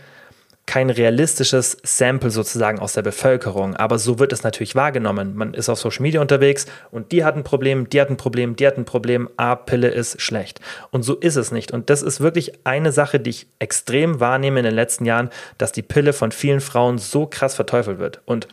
kein 0.69 0.91
realistisches 0.91 1.77
Sample 1.81 2.29
sozusagen 2.29 2.77
aus 2.77 2.93
der 2.93 3.01
Bevölkerung. 3.01 3.75
Aber 3.75 3.97
so 3.97 4.19
wird 4.19 4.31
es 4.31 4.43
natürlich 4.43 4.75
wahrgenommen. 4.75 5.35
Man 5.35 5.55
ist 5.55 5.67
auf 5.67 5.79
Social 5.79 6.03
Media 6.03 6.21
unterwegs 6.21 6.67
und 6.91 7.11
die 7.11 7.25
hat 7.25 7.35
ein 7.35 7.43
Problem, 7.43 7.89
die 7.89 7.99
hat 7.99 8.11
ein 8.11 8.17
Problem, 8.17 8.55
die 8.55 8.67
hat 8.67 8.77
ein 8.77 8.85
Problem, 8.85 9.31
A, 9.35 9.55
Pille 9.55 9.87
ist 9.87 10.21
schlecht. 10.21 10.61
Und 10.91 11.01
so 11.01 11.15
ist 11.15 11.37
es 11.37 11.51
nicht. 11.51 11.71
Und 11.71 11.89
das 11.89 12.03
ist 12.03 12.21
wirklich 12.21 12.53
eine 12.65 12.91
Sache, 12.91 13.19
die 13.19 13.31
ich 13.31 13.47
extrem 13.57 14.19
wahrnehme 14.19 14.59
in 14.59 14.65
den 14.65 14.75
letzten 14.75 15.05
Jahren, 15.05 15.31
dass 15.57 15.71
die 15.71 15.81
Pille 15.81 16.13
von 16.13 16.31
vielen 16.31 16.61
Frauen 16.61 16.99
so 16.99 17.25
krass 17.25 17.55
verteufelt 17.55 17.97
wird. 17.97 18.21
Und 18.25 18.47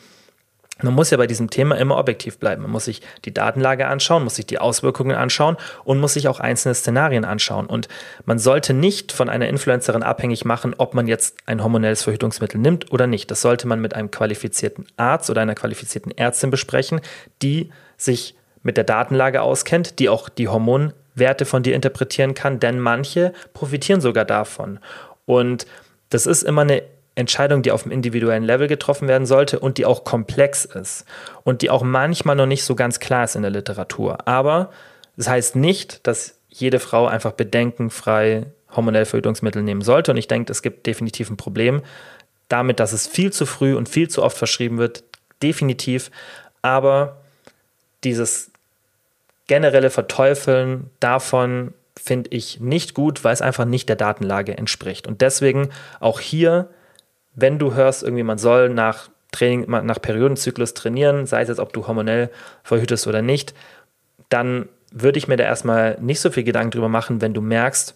man 0.82 0.94
muss 0.94 1.10
ja 1.10 1.16
bei 1.16 1.26
diesem 1.26 1.48
Thema 1.48 1.76
immer 1.76 1.96
objektiv 1.96 2.38
bleiben. 2.38 2.62
Man 2.62 2.70
muss 2.70 2.84
sich 2.84 3.00
die 3.24 3.32
Datenlage 3.32 3.86
anschauen, 3.86 4.24
muss 4.24 4.36
sich 4.36 4.46
die 4.46 4.58
Auswirkungen 4.58 5.16
anschauen 5.16 5.56
und 5.84 5.98
muss 5.98 6.14
sich 6.14 6.28
auch 6.28 6.38
einzelne 6.38 6.74
Szenarien 6.74 7.24
anschauen. 7.24 7.66
Und 7.66 7.88
man 8.26 8.38
sollte 8.38 8.74
nicht 8.74 9.12
von 9.12 9.30
einer 9.30 9.48
Influencerin 9.48 10.02
abhängig 10.02 10.44
machen, 10.44 10.74
ob 10.76 10.92
man 10.92 11.06
jetzt 11.06 11.38
ein 11.46 11.62
hormonelles 11.62 12.02
Verhütungsmittel 12.02 12.60
nimmt 12.60 12.92
oder 12.92 13.06
nicht. 13.06 13.30
Das 13.30 13.40
sollte 13.40 13.66
man 13.66 13.80
mit 13.80 13.94
einem 13.94 14.10
qualifizierten 14.10 14.86
Arzt 14.98 15.30
oder 15.30 15.40
einer 15.40 15.54
qualifizierten 15.54 16.12
Ärztin 16.16 16.50
besprechen, 16.50 17.00
die 17.40 17.70
sich 17.96 18.34
mit 18.62 18.76
der 18.76 18.84
Datenlage 18.84 19.40
auskennt, 19.40 19.98
die 19.98 20.10
auch 20.10 20.28
die 20.28 20.48
Hormonwerte 20.48 21.46
von 21.46 21.62
dir 21.62 21.74
interpretieren 21.74 22.34
kann, 22.34 22.60
denn 22.60 22.80
manche 22.80 23.32
profitieren 23.54 24.02
sogar 24.02 24.26
davon. 24.26 24.78
Und 25.24 25.66
das 26.10 26.26
ist 26.26 26.42
immer 26.42 26.62
eine 26.62 26.82
Entscheidung, 27.16 27.62
die 27.62 27.72
auf 27.72 27.82
dem 27.82 27.92
individuellen 27.92 28.44
Level 28.44 28.68
getroffen 28.68 29.08
werden 29.08 29.26
sollte 29.26 29.58
und 29.58 29.78
die 29.78 29.86
auch 29.86 30.04
komplex 30.04 30.64
ist 30.64 31.04
und 31.44 31.62
die 31.62 31.70
auch 31.70 31.82
manchmal 31.82 32.36
noch 32.36 32.46
nicht 32.46 32.62
so 32.62 32.76
ganz 32.76 33.00
klar 33.00 33.24
ist 33.24 33.34
in 33.36 33.42
der 33.42 33.50
Literatur. 33.50 34.28
Aber 34.28 34.70
das 35.16 35.28
heißt 35.28 35.56
nicht, 35.56 36.06
dass 36.06 36.38
jede 36.48 36.78
Frau 36.78 37.06
einfach 37.06 37.32
bedenkenfrei 37.32 38.46
hormonelle 38.74 39.06
Verhütungsmittel 39.06 39.62
nehmen 39.62 39.80
sollte. 39.80 40.10
Und 40.10 40.18
ich 40.18 40.28
denke, 40.28 40.52
es 40.52 40.62
gibt 40.62 40.86
definitiv 40.86 41.30
ein 41.30 41.36
Problem 41.36 41.82
damit, 42.48 42.78
dass 42.78 42.92
es 42.92 43.06
viel 43.06 43.32
zu 43.32 43.46
früh 43.46 43.74
und 43.74 43.88
viel 43.88 44.08
zu 44.08 44.22
oft 44.22 44.36
verschrieben 44.36 44.78
wird. 44.78 45.02
Definitiv. 45.42 46.10
Aber 46.62 47.16
dieses 48.04 48.50
generelle 49.46 49.90
Verteufeln 49.90 50.90
davon 51.00 51.72
finde 51.96 52.30
ich 52.32 52.60
nicht 52.60 52.94
gut, 52.94 53.24
weil 53.24 53.32
es 53.32 53.42
einfach 53.42 53.64
nicht 53.64 53.88
der 53.88 53.96
Datenlage 53.96 54.56
entspricht. 54.56 55.06
Und 55.06 55.22
deswegen 55.22 55.70
auch 55.98 56.20
hier 56.20 56.68
wenn 57.36 57.58
du 57.58 57.74
hörst, 57.74 58.02
irgendwie 58.02 58.24
man 58.24 58.38
soll 58.38 58.70
nach 58.70 59.08
Training, 59.30 59.66
nach 59.68 60.00
Periodenzyklus 60.00 60.74
trainieren, 60.74 61.26
sei 61.26 61.42
es 61.42 61.48
jetzt, 61.48 61.60
ob 61.60 61.72
du 61.72 61.86
hormonell 61.86 62.30
verhütest 62.64 63.06
oder 63.06 63.22
nicht, 63.22 63.54
dann 64.28 64.68
würde 64.90 65.18
ich 65.18 65.28
mir 65.28 65.36
da 65.36 65.44
erstmal 65.44 65.98
nicht 66.00 66.20
so 66.20 66.30
viel 66.30 66.42
Gedanken 66.42 66.70
drüber 66.70 66.88
machen, 66.88 67.20
wenn 67.20 67.34
du 67.34 67.40
merkst, 67.40 67.94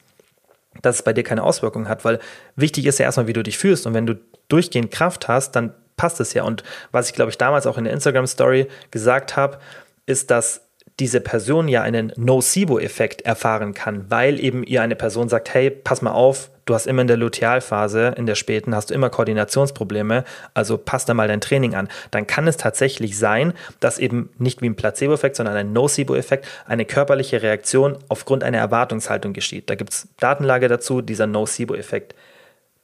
dass 0.82 0.96
es 0.96 1.02
bei 1.02 1.12
dir 1.12 1.24
keine 1.24 1.42
Auswirkungen 1.42 1.88
hat, 1.88 2.04
weil 2.04 2.20
wichtig 2.56 2.86
ist 2.86 2.98
ja 2.98 3.06
erstmal, 3.06 3.26
wie 3.26 3.32
du 3.32 3.42
dich 3.42 3.58
fühlst 3.58 3.86
und 3.86 3.94
wenn 3.94 4.06
du 4.06 4.20
durchgehend 4.48 4.90
Kraft 4.90 5.28
hast, 5.28 5.52
dann 5.52 5.72
passt 5.96 6.20
es 6.20 6.34
ja. 6.34 6.44
Und 6.44 6.62
was 6.92 7.08
ich, 7.08 7.14
glaube 7.14 7.30
ich, 7.30 7.38
damals 7.38 7.66
auch 7.66 7.78
in 7.78 7.84
der 7.84 7.92
Instagram-Story 7.92 8.68
gesagt 8.90 9.36
habe, 9.36 9.58
ist, 10.06 10.30
dass 10.30 10.68
diese 10.98 11.20
Person 11.20 11.68
ja 11.68 11.82
einen 11.82 12.12
Nocebo-Effekt 12.16 13.22
erfahren 13.22 13.74
kann, 13.74 14.10
weil 14.10 14.38
eben 14.38 14.62
ihr 14.64 14.82
eine 14.82 14.96
Person 14.96 15.28
sagt, 15.28 15.52
hey, 15.54 15.70
pass 15.70 16.02
mal 16.02 16.12
auf, 16.12 16.50
du 16.70 16.74
hast 16.74 16.86
immer 16.86 17.02
in 17.02 17.08
der 17.08 17.16
Lutealphase, 17.16 18.14
in 18.16 18.26
der 18.26 18.36
späten, 18.36 18.76
hast 18.76 18.90
du 18.90 18.94
immer 18.94 19.10
Koordinationsprobleme, 19.10 20.24
also 20.54 20.78
passt 20.78 21.08
da 21.08 21.14
mal 21.14 21.26
dein 21.26 21.40
Training 21.40 21.74
an. 21.74 21.88
Dann 22.12 22.28
kann 22.28 22.46
es 22.46 22.56
tatsächlich 22.56 23.18
sein, 23.18 23.54
dass 23.80 23.98
eben 23.98 24.30
nicht 24.38 24.62
wie 24.62 24.68
ein 24.68 24.76
Placebo-Effekt, 24.76 25.34
sondern 25.34 25.56
ein 25.56 25.72
Nocebo-Effekt 25.72 26.46
eine 26.66 26.84
körperliche 26.84 27.42
Reaktion 27.42 27.98
aufgrund 28.08 28.44
einer 28.44 28.58
Erwartungshaltung 28.58 29.32
geschieht. 29.32 29.68
Da 29.68 29.74
gibt 29.74 29.90
es 29.90 30.08
Datenlage 30.20 30.68
dazu, 30.68 31.02
dieser 31.02 31.26
Nocebo-Effekt 31.26 32.14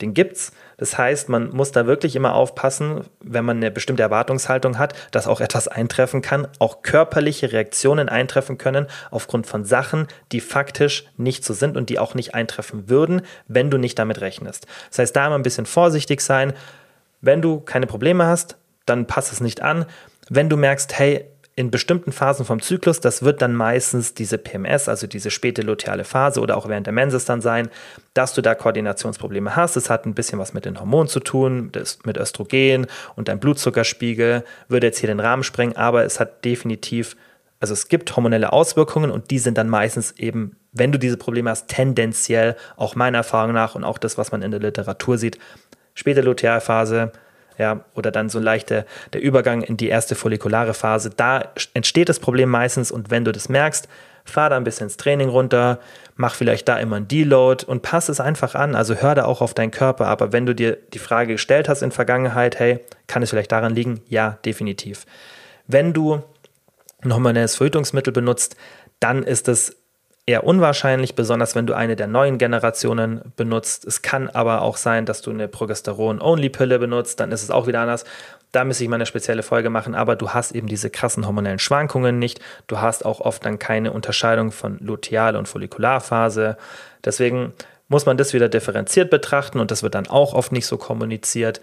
den 0.00 0.12
gibt's. 0.12 0.52
Das 0.76 0.98
heißt, 0.98 1.28
man 1.28 1.50
muss 1.50 1.72
da 1.72 1.86
wirklich 1.86 2.16
immer 2.16 2.34
aufpassen, 2.34 3.04
wenn 3.20 3.44
man 3.44 3.56
eine 3.56 3.70
bestimmte 3.70 4.02
Erwartungshaltung 4.02 4.78
hat, 4.78 4.94
dass 5.10 5.26
auch 5.26 5.40
etwas 5.40 5.68
eintreffen 5.68 6.20
kann, 6.20 6.48
auch 6.58 6.82
körperliche 6.82 7.52
Reaktionen 7.52 8.08
eintreffen 8.08 8.58
können 8.58 8.86
aufgrund 9.10 9.46
von 9.46 9.64
Sachen, 9.64 10.06
die 10.32 10.40
faktisch 10.40 11.06
nicht 11.16 11.44
so 11.44 11.54
sind 11.54 11.76
und 11.76 11.88
die 11.88 11.98
auch 11.98 12.14
nicht 12.14 12.34
eintreffen 12.34 12.90
würden, 12.90 13.22
wenn 13.48 13.70
du 13.70 13.78
nicht 13.78 13.98
damit 13.98 14.20
rechnest. 14.20 14.66
Das 14.90 14.98
heißt, 14.98 15.16
da 15.16 15.26
immer 15.26 15.36
ein 15.36 15.42
bisschen 15.42 15.66
vorsichtig 15.66 16.20
sein. 16.20 16.52
Wenn 17.22 17.40
du 17.40 17.60
keine 17.60 17.86
Probleme 17.86 18.26
hast, 18.26 18.56
dann 18.84 19.06
passt 19.06 19.32
es 19.32 19.40
nicht 19.40 19.62
an. 19.62 19.86
Wenn 20.28 20.50
du 20.50 20.56
merkst, 20.56 20.98
hey, 20.98 21.24
in 21.58 21.70
bestimmten 21.70 22.12
Phasen 22.12 22.44
vom 22.44 22.60
Zyklus, 22.60 23.00
das 23.00 23.22
wird 23.22 23.40
dann 23.40 23.54
meistens 23.54 24.12
diese 24.12 24.36
PMS, 24.36 24.90
also 24.90 25.06
diese 25.06 25.30
späte 25.30 25.62
luteale 25.62 26.04
Phase 26.04 26.40
oder 26.40 26.54
auch 26.54 26.68
während 26.68 26.86
der 26.86 26.92
Menses 26.92 27.24
dann 27.24 27.40
sein, 27.40 27.70
dass 28.12 28.34
du 28.34 28.42
da 28.42 28.54
Koordinationsprobleme 28.54 29.56
hast. 29.56 29.74
Es 29.76 29.88
hat 29.88 30.04
ein 30.04 30.14
bisschen 30.14 30.38
was 30.38 30.52
mit 30.52 30.66
den 30.66 30.78
Hormonen 30.78 31.08
zu 31.08 31.18
tun, 31.18 31.72
mit 32.04 32.18
Östrogen 32.18 32.86
und 33.16 33.28
dein 33.28 33.40
Blutzuckerspiegel 33.40 34.44
würde 34.68 34.86
jetzt 34.86 34.98
hier 34.98 35.06
den 35.06 35.18
Rahmen 35.18 35.42
sprengen, 35.42 35.74
aber 35.76 36.04
es 36.04 36.20
hat 36.20 36.44
definitiv, 36.44 37.16
also 37.58 37.72
es 37.72 37.88
gibt 37.88 38.14
hormonelle 38.14 38.52
Auswirkungen 38.52 39.10
und 39.10 39.30
die 39.30 39.38
sind 39.38 39.56
dann 39.56 39.70
meistens 39.70 40.12
eben, 40.18 40.56
wenn 40.72 40.92
du 40.92 40.98
diese 40.98 41.16
Probleme 41.16 41.48
hast, 41.48 41.68
tendenziell 41.68 42.56
auch 42.76 42.96
meiner 42.96 43.18
Erfahrung 43.18 43.54
nach 43.54 43.74
und 43.74 43.82
auch 43.82 43.96
das, 43.96 44.18
was 44.18 44.30
man 44.30 44.42
in 44.42 44.50
der 44.50 44.60
Literatur 44.60 45.16
sieht, 45.16 45.38
späte 45.94 46.20
Lutealphase, 46.20 47.12
ja, 47.58 47.84
oder 47.94 48.10
dann 48.10 48.28
so 48.28 48.38
leicht 48.38 48.70
der, 48.70 48.86
der 49.12 49.22
Übergang 49.22 49.62
in 49.62 49.76
die 49.76 49.88
erste 49.88 50.14
follikulare 50.14 50.74
Phase. 50.74 51.10
Da 51.10 51.52
entsteht 51.74 52.08
das 52.08 52.20
Problem 52.20 52.50
meistens 52.50 52.90
und 52.90 53.10
wenn 53.10 53.24
du 53.24 53.32
das 53.32 53.48
merkst, 53.48 53.88
fahr 54.24 54.50
da 54.50 54.56
ein 54.56 54.64
bisschen 54.64 54.86
ins 54.86 54.96
Training 54.96 55.28
runter, 55.28 55.78
mach 56.16 56.34
vielleicht 56.34 56.68
da 56.68 56.78
immer 56.78 56.96
ein 56.96 57.08
Deload 57.08 57.64
und 57.66 57.82
pass 57.82 58.08
es 58.08 58.20
einfach 58.20 58.54
an. 58.54 58.74
Also 58.74 58.94
hör 58.96 59.14
da 59.14 59.24
auch 59.24 59.40
auf 59.40 59.54
deinen 59.54 59.70
Körper. 59.70 60.06
Aber 60.06 60.32
wenn 60.32 60.46
du 60.46 60.54
dir 60.54 60.76
die 60.92 60.98
Frage 60.98 61.34
gestellt 61.34 61.68
hast 61.68 61.82
in 61.82 61.92
Vergangenheit, 61.92 62.58
hey, 62.58 62.80
kann 63.06 63.22
es 63.22 63.30
vielleicht 63.30 63.52
daran 63.52 63.74
liegen? 63.74 64.00
Ja, 64.08 64.38
definitiv. 64.44 65.06
Wenn 65.66 65.92
du 65.92 66.22
nochmal 67.02 67.36
ein 67.36 67.48
Verhütungsmittel 67.48 68.12
benutzt, 68.12 68.56
dann 69.00 69.22
ist 69.22 69.48
es 69.48 69.76
eher 70.26 70.42
unwahrscheinlich, 70.42 71.14
besonders 71.14 71.54
wenn 71.54 71.66
du 71.66 71.74
eine 71.74 71.94
der 71.94 72.08
neuen 72.08 72.36
Generationen 72.36 73.32
benutzt. 73.36 73.84
Es 73.84 74.02
kann 74.02 74.28
aber 74.28 74.62
auch 74.62 74.76
sein, 74.76 75.06
dass 75.06 75.22
du 75.22 75.30
eine 75.30 75.46
Progesteron-Only-Pille 75.46 76.80
benutzt, 76.80 77.20
dann 77.20 77.30
ist 77.30 77.44
es 77.44 77.50
auch 77.50 77.68
wieder 77.68 77.80
anders. 77.80 78.04
Da 78.50 78.64
müsste 78.64 78.82
ich 78.82 78.90
mal 78.90 78.96
eine 78.96 79.06
spezielle 79.06 79.44
Folge 79.44 79.70
machen, 79.70 79.94
aber 79.94 80.16
du 80.16 80.30
hast 80.30 80.52
eben 80.52 80.66
diese 80.66 80.90
krassen 80.90 81.26
hormonellen 81.26 81.60
Schwankungen 81.60 82.18
nicht. 82.18 82.40
Du 82.66 82.80
hast 82.80 83.04
auch 83.04 83.20
oft 83.20 83.44
dann 83.44 83.60
keine 83.60 83.92
Unterscheidung 83.92 84.50
von 84.50 84.78
Luteal- 84.78 85.36
und 85.36 85.46
Follikularphase. 85.46 86.56
Deswegen 87.04 87.52
muss 87.86 88.06
man 88.06 88.16
das 88.16 88.32
wieder 88.32 88.48
differenziert 88.48 89.10
betrachten 89.10 89.60
und 89.60 89.70
das 89.70 89.84
wird 89.84 89.94
dann 89.94 90.08
auch 90.08 90.34
oft 90.34 90.50
nicht 90.50 90.66
so 90.66 90.76
kommuniziert. 90.76 91.60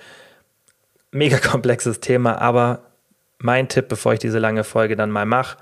Mega 1.12 1.38
komplexes 1.38 2.00
Thema, 2.00 2.40
aber 2.40 2.80
mein 3.40 3.68
Tipp, 3.68 3.90
bevor 3.90 4.14
ich 4.14 4.20
diese 4.20 4.40
lange 4.40 4.64
Folge 4.64 4.96
dann 4.96 5.12
mal 5.12 5.26
mache, 5.26 5.58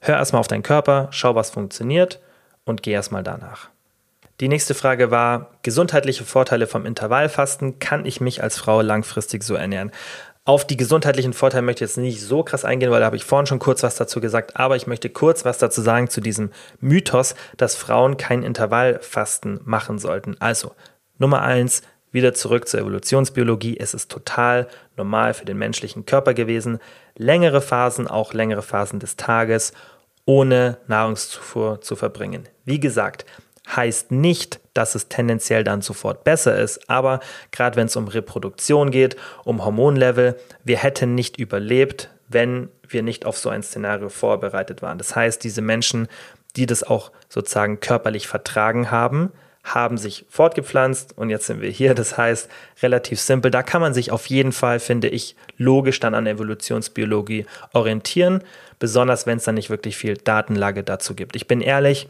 hör 0.00 0.16
erstmal 0.16 0.40
auf 0.40 0.48
deinen 0.48 0.62
Körper, 0.62 1.08
schau, 1.10 1.34
was 1.34 1.50
funktioniert 1.50 2.20
und 2.68 2.82
geh 2.82 2.92
erstmal 2.92 3.22
danach. 3.22 3.70
Die 4.40 4.48
nächste 4.48 4.74
Frage 4.74 5.10
war, 5.10 5.50
gesundheitliche 5.62 6.24
Vorteile 6.24 6.68
vom 6.68 6.86
Intervallfasten, 6.86 7.80
kann 7.80 8.06
ich 8.06 8.20
mich 8.20 8.42
als 8.42 8.56
Frau 8.56 8.82
langfristig 8.82 9.42
so 9.42 9.54
ernähren? 9.54 9.90
Auf 10.44 10.66
die 10.66 10.76
gesundheitlichen 10.76 11.32
Vorteile 11.32 11.62
möchte 11.62 11.84
ich 11.84 11.90
jetzt 11.90 11.98
nicht 11.98 12.22
so 12.22 12.42
krass 12.42 12.64
eingehen, 12.64 12.90
weil 12.90 13.00
da 13.00 13.06
habe 13.06 13.16
ich 13.16 13.24
vorhin 13.24 13.46
schon 13.46 13.58
kurz 13.58 13.82
was 13.82 13.96
dazu 13.96 14.20
gesagt, 14.20 14.56
aber 14.56 14.76
ich 14.76 14.86
möchte 14.86 15.10
kurz 15.10 15.44
was 15.44 15.58
dazu 15.58 15.82
sagen 15.82 16.08
zu 16.08 16.20
diesem 16.20 16.52
Mythos, 16.80 17.34
dass 17.56 17.74
Frauen 17.74 18.16
kein 18.16 18.42
Intervallfasten 18.42 19.60
machen 19.64 19.98
sollten. 19.98 20.36
Also, 20.40 20.72
Nummer 21.18 21.42
eins, 21.42 21.82
wieder 22.12 22.32
zurück 22.32 22.68
zur 22.68 22.80
Evolutionsbiologie. 22.80 23.76
Es 23.78 23.92
ist 23.92 24.10
total 24.10 24.68
normal 24.96 25.34
für 25.34 25.44
den 25.44 25.58
menschlichen 25.58 26.06
Körper 26.06 26.32
gewesen, 26.32 26.78
längere 27.16 27.60
Phasen, 27.60 28.06
auch 28.06 28.32
längere 28.32 28.62
Phasen 28.62 29.00
des 29.00 29.16
Tages 29.16 29.72
ohne 30.28 30.76
Nahrungszufuhr 30.88 31.80
zu 31.80 31.96
verbringen. 31.96 32.46
Wie 32.66 32.78
gesagt, 32.78 33.24
heißt 33.74 34.12
nicht, 34.12 34.60
dass 34.74 34.94
es 34.94 35.08
tendenziell 35.08 35.64
dann 35.64 35.80
sofort 35.80 36.22
besser 36.22 36.58
ist, 36.58 36.90
aber 36.90 37.20
gerade 37.50 37.76
wenn 37.76 37.86
es 37.86 37.96
um 37.96 38.08
Reproduktion 38.08 38.90
geht, 38.90 39.16
um 39.44 39.64
Hormonlevel, 39.64 40.38
wir 40.64 40.76
hätten 40.76 41.14
nicht 41.14 41.38
überlebt, 41.38 42.10
wenn 42.28 42.68
wir 42.86 43.02
nicht 43.02 43.24
auf 43.24 43.38
so 43.38 43.48
ein 43.48 43.62
Szenario 43.62 44.10
vorbereitet 44.10 44.82
waren. 44.82 44.98
Das 44.98 45.16
heißt, 45.16 45.42
diese 45.42 45.62
Menschen, 45.62 46.08
die 46.56 46.66
das 46.66 46.82
auch 46.82 47.10
sozusagen 47.30 47.80
körperlich 47.80 48.28
vertragen 48.28 48.90
haben, 48.90 49.32
haben 49.74 49.98
sich 49.98 50.26
fortgepflanzt 50.28 51.16
und 51.16 51.30
jetzt 51.30 51.46
sind 51.46 51.60
wir 51.60 51.70
hier. 51.70 51.94
Das 51.94 52.16
heißt, 52.16 52.48
relativ 52.82 53.20
simpel. 53.20 53.50
Da 53.50 53.62
kann 53.62 53.80
man 53.80 53.94
sich 53.94 54.10
auf 54.10 54.26
jeden 54.26 54.52
Fall, 54.52 54.80
finde 54.80 55.08
ich, 55.08 55.36
logisch 55.56 56.00
dann 56.00 56.14
an 56.14 56.26
Evolutionsbiologie 56.26 57.46
orientieren 57.72 58.42
besonders 58.78 59.26
wenn 59.26 59.38
es 59.38 59.44
dann 59.44 59.54
nicht 59.54 59.70
wirklich 59.70 59.96
viel 59.96 60.16
Datenlage 60.16 60.84
dazu 60.84 61.14
gibt. 61.14 61.36
Ich 61.36 61.46
bin 61.46 61.60
ehrlich, 61.60 62.08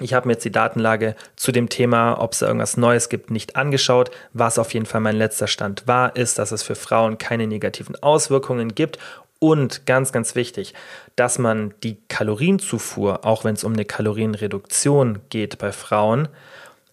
ich 0.00 0.14
habe 0.14 0.26
mir 0.26 0.34
jetzt 0.34 0.44
die 0.44 0.52
Datenlage 0.52 1.14
zu 1.36 1.52
dem 1.52 1.68
Thema, 1.68 2.20
ob 2.20 2.32
es 2.32 2.40
da 2.40 2.46
irgendwas 2.46 2.76
Neues 2.76 3.08
gibt, 3.08 3.30
nicht 3.30 3.56
angeschaut. 3.56 4.10
Was 4.32 4.58
auf 4.58 4.72
jeden 4.74 4.86
Fall 4.86 5.00
mein 5.00 5.16
letzter 5.16 5.46
Stand 5.46 5.86
war, 5.86 6.16
ist, 6.16 6.38
dass 6.38 6.50
es 6.50 6.62
für 6.62 6.74
Frauen 6.74 7.18
keine 7.18 7.46
negativen 7.46 8.02
Auswirkungen 8.02 8.74
gibt 8.74 8.98
und 9.38 9.86
ganz, 9.86 10.12
ganz 10.12 10.34
wichtig, 10.34 10.72
dass 11.14 11.38
man 11.38 11.74
die 11.82 11.98
Kalorienzufuhr, 12.08 13.24
auch 13.24 13.44
wenn 13.44 13.54
es 13.54 13.64
um 13.64 13.74
eine 13.74 13.84
Kalorienreduktion 13.84 15.20
geht 15.28 15.58
bei 15.58 15.72
Frauen, 15.72 16.28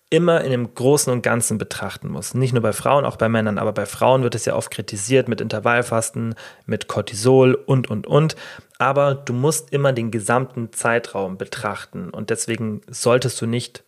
immer 0.10 0.42
in 0.44 0.52
dem 0.52 0.74
Großen 0.74 1.12
und 1.14 1.22
Ganzen 1.22 1.58
betrachten 1.58 2.10
muss. 2.10 2.34
Nicht 2.34 2.54
nur 2.54 2.64
bei 2.64 2.74
Frauen, 2.74 3.06
auch 3.06 3.18
bei 3.18 3.30
Männern, 3.30 3.58
aber 3.60 3.74
bei 3.74 3.86
Frauen 3.86 4.24
wird 4.24 4.34
es 4.36 4.46
ja 4.46 4.56
oft 4.56 4.72
kritisiert 4.72 5.28
mit 5.28 5.40
Intervallfasten, 5.40 6.36
mit 6.66 6.88
Cortisol 6.88 7.54
und, 7.54 7.90
und, 7.90 8.08
und. 8.08 8.36
Aber 8.80 9.14
du 9.14 9.34
musst 9.34 9.72
immer 9.72 9.94
den 9.94 10.10
gesamten 10.10 10.74
Zeitraum 10.74 11.38
betrachten 11.38 12.10
und 12.10 12.32
deswegen 12.32 12.82
solltest 12.90 13.40
du 13.42 13.46
nicht 13.46 13.84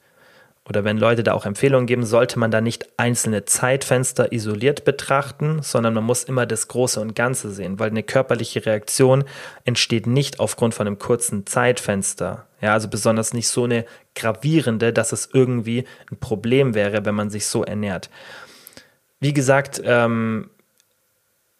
oder 0.69 0.83
wenn 0.83 0.97
Leute 0.97 1.23
da 1.23 1.33
auch 1.33 1.45
Empfehlungen 1.45 1.87
geben, 1.87 2.05
sollte 2.05 2.37
man 2.37 2.51
da 2.51 2.61
nicht 2.61 2.87
einzelne 2.97 3.45
Zeitfenster 3.45 4.31
isoliert 4.31 4.85
betrachten, 4.85 5.61
sondern 5.63 5.93
man 5.93 6.03
muss 6.03 6.23
immer 6.23 6.45
das 6.45 6.67
Große 6.67 7.01
und 7.01 7.15
Ganze 7.15 7.51
sehen, 7.51 7.79
weil 7.79 7.89
eine 7.89 8.03
körperliche 8.03 8.65
Reaktion 8.65 9.23
entsteht 9.65 10.05
nicht 10.05 10.39
aufgrund 10.39 10.75
von 10.75 10.85
einem 10.85 10.99
kurzen 10.99 11.47
Zeitfenster. 11.47 12.47
Ja, 12.61 12.73
also 12.73 12.89
besonders 12.89 13.33
nicht 13.33 13.47
so 13.47 13.63
eine 13.63 13.85
gravierende, 14.13 14.93
dass 14.93 15.11
es 15.13 15.29
irgendwie 15.33 15.85
ein 16.11 16.19
Problem 16.19 16.75
wäre, 16.75 17.05
wenn 17.05 17.15
man 17.15 17.31
sich 17.31 17.47
so 17.47 17.63
ernährt. 17.63 18.11
Wie 19.19 19.33
gesagt, 19.33 19.81
ähm, 19.83 20.51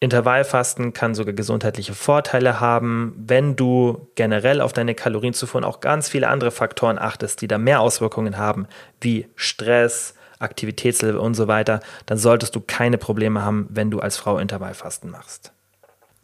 Intervallfasten 0.02 0.94
kann 0.94 1.14
sogar 1.14 1.34
gesundheitliche 1.34 1.94
Vorteile 1.94 2.60
haben, 2.60 3.14
wenn 3.18 3.56
du 3.56 4.10
generell 4.16 4.60
auf 4.60 4.74
deine 4.74 4.96
Kalorienzufuhr 4.96 5.60
und 5.60 5.64
auch 5.64 5.80
ganz 5.80 6.10
viele 6.10 6.28
andere 6.28 6.50
Faktoren 6.50 6.98
achtest, 6.98 7.40
die 7.42 7.48
da 7.48 7.60
mehr 7.60 7.82
Auswirkungen 7.82 8.36
haben, 8.36 8.66
wie 9.00 9.28
Stress, 9.36 10.16
Aktivitätslevel 10.40 11.18
und 11.18 11.36
so 11.36 11.48
weiter, 11.48 11.82
dann 12.08 12.18
solltest 12.18 12.56
du 12.56 12.62
keine 12.62 12.98
Probleme 12.98 13.44
haben, 13.44 13.68
wenn 13.70 13.92
du 13.92 14.00
als 14.00 14.18
Frau 14.18 14.40
Intervallfasten 14.40 15.12
machst. 15.12 15.54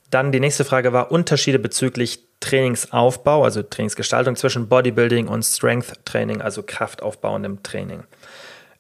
Dann 0.10 0.32
die 0.32 0.40
nächste 0.40 0.66
Frage 0.66 0.92
war 0.92 1.12
Unterschiede 1.12 1.60
bezüglich 1.60 2.24
Trainingsaufbau, 2.40 3.44
also 3.44 3.62
Trainingsgestaltung 3.62 4.36
zwischen 4.36 4.68
Bodybuilding 4.70 5.28
und 5.28 5.44
Strength 5.44 6.04
Training, 6.04 6.42
also 6.42 6.64
kraftaufbauendem 6.64 7.62
Training. 7.62 8.06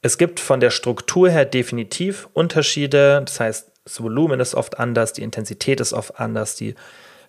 Es 0.01 0.17
gibt 0.17 0.39
von 0.39 0.59
der 0.59 0.71
Struktur 0.71 1.29
her 1.29 1.45
definitiv 1.45 2.29
Unterschiede, 2.33 3.21
das 3.23 3.39
heißt, 3.39 3.71
das 3.87 4.03
Volumen 4.03 4.41
ist 4.41 4.53
oft 4.53 4.79
anders, 4.79 5.13
die 5.13 5.23
Intensität 5.23 5.79
ist 5.79 5.93
oft 5.93 6.19
anders, 6.19 6.55
die 6.55 6.75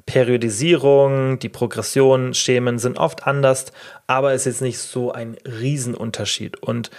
Periodisierung, 0.06 1.38
die 1.38 1.48
Progression, 1.48 2.34
Schemen 2.34 2.80
sind 2.80 2.98
oft 2.98 3.28
anders, 3.28 3.66
aber 4.08 4.32
es 4.32 4.44
ist 4.44 4.60
nicht 4.60 4.78
so 4.78 5.12
ein 5.12 5.36
Riesenunterschied. 5.44 6.60
Und 6.60 6.90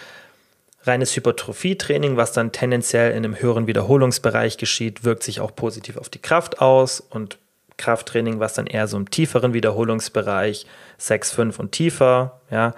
Reines 0.84 1.14
Hypertrophie-Training, 1.14 2.16
was 2.16 2.32
dann 2.32 2.54
tendenziell 2.54 3.12
in 3.12 3.18
einem 3.18 3.38
höheren 3.38 3.68
Wiederholungsbereich 3.68 4.58
geschieht, 4.58 5.04
wirkt 5.04 5.24
sich 5.24 5.42
auch 5.42 5.54
positiv 5.54 5.98
auf 5.98 6.08
die 6.08 6.22
Kraft 6.22 6.62
aus 6.62 7.02
und 7.02 7.38
Krafttraining, 7.76 8.40
was 8.40 8.54
dann 8.54 8.68
eher 8.68 8.88
so 8.88 8.96
im 8.96 9.10
tieferen 9.10 9.54
Wiederholungsbereich 9.54 10.66
6, 11.00 11.32
5 11.32 11.60
und 11.60 11.74
tiefer 11.74 12.40
ja, 12.50 12.74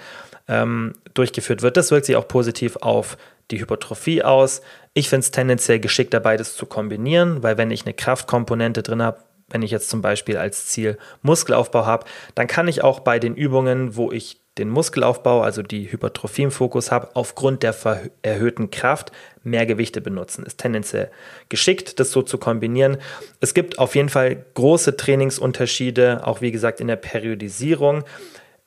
ähm, 0.48 0.96
durchgeführt 1.14 1.62
wird, 1.62 1.78
das 1.78 1.92
wirkt 1.92 2.08
sich 2.08 2.16
auch 2.16 2.28
positiv 2.28 2.78
auf 2.78 3.18
die 3.52 3.60
Hypertrophie 3.60 4.24
aus. 4.24 4.62
Ich 4.94 5.08
finde 5.08 5.22
es 5.22 5.32
tendenziell 5.32 5.80
geschickter, 5.80 6.20
beides 6.20 6.56
zu 6.56 6.66
kombinieren, 6.66 7.44
weil 7.44 7.58
wenn 7.58 7.72
ich 7.72 7.86
eine 7.86 7.94
Kraftkomponente 7.94 8.84
drin 8.84 9.02
habe, 9.02 9.24
wenn 9.50 9.62
ich 9.62 9.72
jetzt 9.72 9.90
zum 9.90 10.02
Beispiel 10.02 10.38
als 10.38 10.68
Ziel 10.68 10.98
Muskelaufbau 11.22 11.86
habe, 11.86 12.06
dann 12.36 12.48
kann 12.48 12.68
ich 12.68 12.84
auch 12.84 13.00
bei 13.00 13.20
den 13.20 13.36
Übungen, 13.36 13.96
wo 13.96 14.12
ich 14.12 14.42
den 14.58 14.70
Muskelaufbau, 14.70 15.42
also 15.42 15.62
die 15.64 15.92
Hypertrophie 15.92 16.44
im 16.44 16.52
Fokus 16.52 16.92
habe, 16.92 17.16
aufgrund 17.16 17.64
der 17.64 17.74
erhöhten 18.22 18.70
Kraft 18.70 19.14
mehr 19.44 19.66
Gewichte 19.66 20.02
benutzen. 20.02 20.46
Ist 20.46 20.60
tendenziell 20.60 21.10
geschickt, 21.48 22.00
das 22.02 22.12
so 22.12 22.22
zu 22.22 22.38
kombinieren. 22.38 22.98
Es 23.40 23.54
gibt 23.54 23.80
auf 23.80 23.96
jeden 23.96 24.10
Fall 24.10 24.46
große 24.54 24.98
Trainingsunterschiede, 24.98 26.28
auch 26.28 26.42
wie 26.42 26.52
gesagt 26.52 26.82
in 26.82 26.88
der 26.88 26.98
Periodisierung 26.98 28.04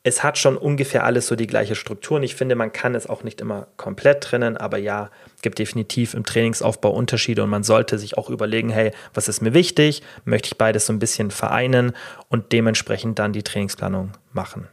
es 0.07 0.23
hat 0.23 0.37
schon 0.37 0.59
ungefähr 0.59 1.05
alles 1.05 1.27
so 1.27 1.35
die 1.35 1.47
gleiche 1.47 1.75
Struktur 1.75 2.19
und 2.19 2.23
ich 2.25 2.35
finde, 2.35 2.57
man 2.57 2.73
kann 2.73 2.95
es 2.95 3.07
auch 3.09 3.25
nicht 3.25 3.41
immer 3.41 3.69
komplett 3.79 4.23
trennen, 4.23 4.59
aber 4.59 4.77
ja, 4.77 5.11
gibt 5.41 5.59
definitiv 5.59 6.13
im 6.13 6.25
Trainingsaufbau 6.25 6.91
Unterschiede 6.91 7.43
und 7.43 7.49
man 7.49 7.63
sollte 7.63 7.99
sich 7.99 8.19
auch 8.19 8.29
überlegen, 8.29 8.69
hey, 8.69 8.93
was 9.15 9.29
ist 9.29 9.41
mir 9.41 9.55
wichtig? 9.55 10.03
Möchte 10.27 10.49
ich 10.49 10.59
beides 10.59 10.85
so 10.87 10.93
ein 10.93 10.99
bisschen 10.99 11.31
vereinen 11.31 11.95
und 12.29 12.53
dementsprechend 12.53 13.19
dann 13.19 13.33
die 13.33 13.43
Trainingsplanung 13.43 14.13
machen. 14.35 14.69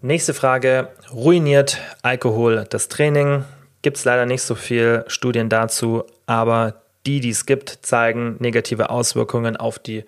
Nächste 0.00 0.32
Frage, 0.32 0.88
ruiniert 1.12 1.78
Alkohol 2.00 2.64
das 2.70 2.88
Training? 2.88 3.44
Gibt 3.82 3.98
es 3.98 4.06
leider 4.06 4.24
nicht 4.24 4.42
so 4.42 4.54
viele 4.54 5.04
Studien 5.08 5.50
dazu, 5.50 6.04
aber 6.24 6.80
die, 7.04 7.20
die 7.20 7.30
es 7.30 7.44
gibt, 7.44 7.80
zeigen 7.82 8.36
negative 8.38 8.88
Auswirkungen 8.88 9.58
auf 9.58 9.78
die 9.78 10.04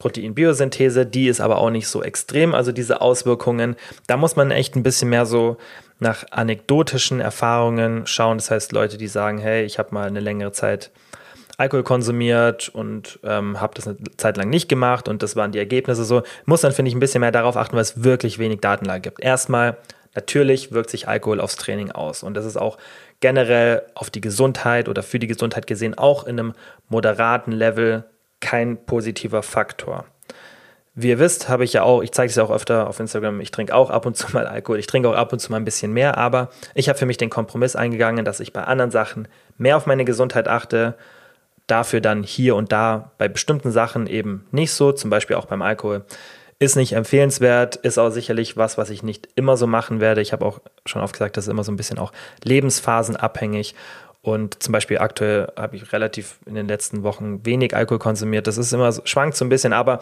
Proteinbiosynthese, 0.00 1.06
die 1.06 1.28
ist 1.28 1.40
aber 1.40 1.58
auch 1.58 1.70
nicht 1.70 1.86
so 1.86 2.02
extrem, 2.02 2.54
also 2.54 2.72
diese 2.72 3.00
Auswirkungen, 3.00 3.76
da 4.08 4.16
muss 4.16 4.34
man 4.34 4.50
echt 4.50 4.74
ein 4.74 4.82
bisschen 4.82 5.10
mehr 5.10 5.26
so 5.26 5.58
nach 6.00 6.24
anekdotischen 6.30 7.20
Erfahrungen 7.20 8.06
schauen. 8.06 8.38
Das 8.38 8.50
heißt, 8.50 8.72
Leute, 8.72 8.96
die 8.96 9.06
sagen, 9.06 9.38
hey, 9.38 9.64
ich 9.64 9.78
habe 9.78 9.94
mal 9.94 10.08
eine 10.08 10.20
längere 10.20 10.50
Zeit 10.50 10.90
Alkohol 11.58 11.82
konsumiert 11.82 12.70
und 12.70 13.20
ähm, 13.22 13.60
habe 13.60 13.74
das 13.74 13.86
eine 13.86 13.98
Zeit 14.16 14.38
lang 14.38 14.48
nicht 14.48 14.70
gemacht 14.70 15.08
und 15.08 15.22
das 15.22 15.36
waren 15.36 15.52
die 15.52 15.58
Ergebnisse 15.58 16.04
so. 16.04 16.22
Muss 16.46 16.62
dann, 16.62 16.72
finde 16.72 16.88
ich, 16.88 16.96
ein 16.96 17.00
bisschen 17.00 17.20
mehr 17.20 17.32
darauf 17.32 17.58
achten, 17.58 17.76
weil 17.76 17.82
es 17.82 18.02
wirklich 18.02 18.38
wenig 18.38 18.60
Datenlage 18.60 19.02
gibt. 19.02 19.22
Erstmal, 19.22 19.76
natürlich 20.14 20.72
wirkt 20.72 20.88
sich 20.88 21.06
Alkohol 21.06 21.38
aufs 21.38 21.56
Training 21.56 21.90
aus 21.90 22.22
und 22.22 22.32
das 22.32 22.46
ist 22.46 22.56
auch 22.56 22.78
generell 23.20 23.82
auf 23.94 24.08
die 24.08 24.22
Gesundheit 24.22 24.88
oder 24.88 25.02
für 25.02 25.18
die 25.18 25.26
Gesundheit 25.26 25.66
gesehen 25.66 25.98
auch 25.98 26.24
in 26.24 26.40
einem 26.40 26.54
moderaten 26.88 27.52
Level 27.52 28.04
kein 28.40 28.84
positiver 28.84 29.42
Faktor. 29.42 30.06
Wie 30.94 31.08
ihr 31.08 31.18
wisst, 31.18 31.48
habe 31.48 31.64
ich 31.64 31.72
ja 31.72 31.82
auch, 31.82 32.02
ich 32.02 32.12
zeige 32.12 32.30
es 32.30 32.36
ja 32.36 32.42
auch 32.42 32.50
öfter 32.50 32.88
auf 32.88 32.98
Instagram, 32.98 33.40
ich 33.40 33.52
trinke 33.52 33.74
auch 33.74 33.90
ab 33.90 34.06
und 34.06 34.16
zu 34.16 34.26
mal 34.32 34.46
Alkohol, 34.46 34.78
ich 34.78 34.86
trinke 34.86 35.08
auch 35.08 35.14
ab 35.14 35.32
und 35.32 35.38
zu 35.38 35.50
mal 35.50 35.58
ein 35.58 35.64
bisschen 35.64 35.92
mehr, 35.92 36.18
aber 36.18 36.50
ich 36.74 36.88
habe 36.88 36.98
für 36.98 37.06
mich 37.06 37.16
den 37.16 37.30
Kompromiss 37.30 37.76
eingegangen, 37.76 38.24
dass 38.24 38.40
ich 38.40 38.52
bei 38.52 38.64
anderen 38.64 38.90
Sachen 38.90 39.28
mehr 39.56 39.76
auf 39.76 39.86
meine 39.86 40.04
Gesundheit 40.04 40.48
achte, 40.48 40.96
dafür 41.68 42.00
dann 42.00 42.22
hier 42.22 42.56
und 42.56 42.72
da 42.72 43.12
bei 43.18 43.28
bestimmten 43.28 43.70
Sachen 43.70 44.06
eben 44.08 44.46
nicht 44.50 44.72
so, 44.72 44.92
zum 44.92 45.10
Beispiel 45.10 45.36
auch 45.36 45.46
beim 45.46 45.62
Alkohol. 45.62 46.04
Ist 46.58 46.76
nicht 46.76 46.92
empfehlenswert, 46.92 47.76
ist 47.76 47.96
auch 47.96 48.10
sicherlich 48.10 48.56
was, 48.56 48.76
was 48.76 48.90
ich 48.90 49.02
nicht 49.02 49.28
immer 49.34 49.56
so 49.56 49.66
machen 49.66 50.00
werde. 50.00 50.20
Ich 50.20 50.32
habe 50.32 50.44
auch 50.44 50.60
schon 50.84 51.00
oft 51.00 51.14
gesagt, 51.14 51.36
das 51.36 51.46
ist 51.46 51.50
immer 51.50 51.64
so 51.64 51.72
ein 51.72 51.76
bisschen 51.76 51.98
auch 51.98 52.12
lebensphasenabhängig. 52.44 53.74
Und 54.22 54.62
zum 54.62 54.72
Beispiel 54.72 54.98
aktuell 54.98 55.48
habe 55.56 55.76
ich 55.76 55.92
relativ 55.92 56.38
in 56.46 56.54
den 56.54 56.68
letzten 56.68 57.02
Wochen 57.02 57.44
wenig 57.46 57.74
Alkohol 57.74 57.98
konsumiert. 57.98 58.46
Das 58.46 58.58
ist 58.58 58.72
immer, 58.72 58.92
schwankt 59.04 59.36
so 59.36 59.44
ein 59.44 59.48
bisschen, 59.48 59.72
aber 59.72 60.00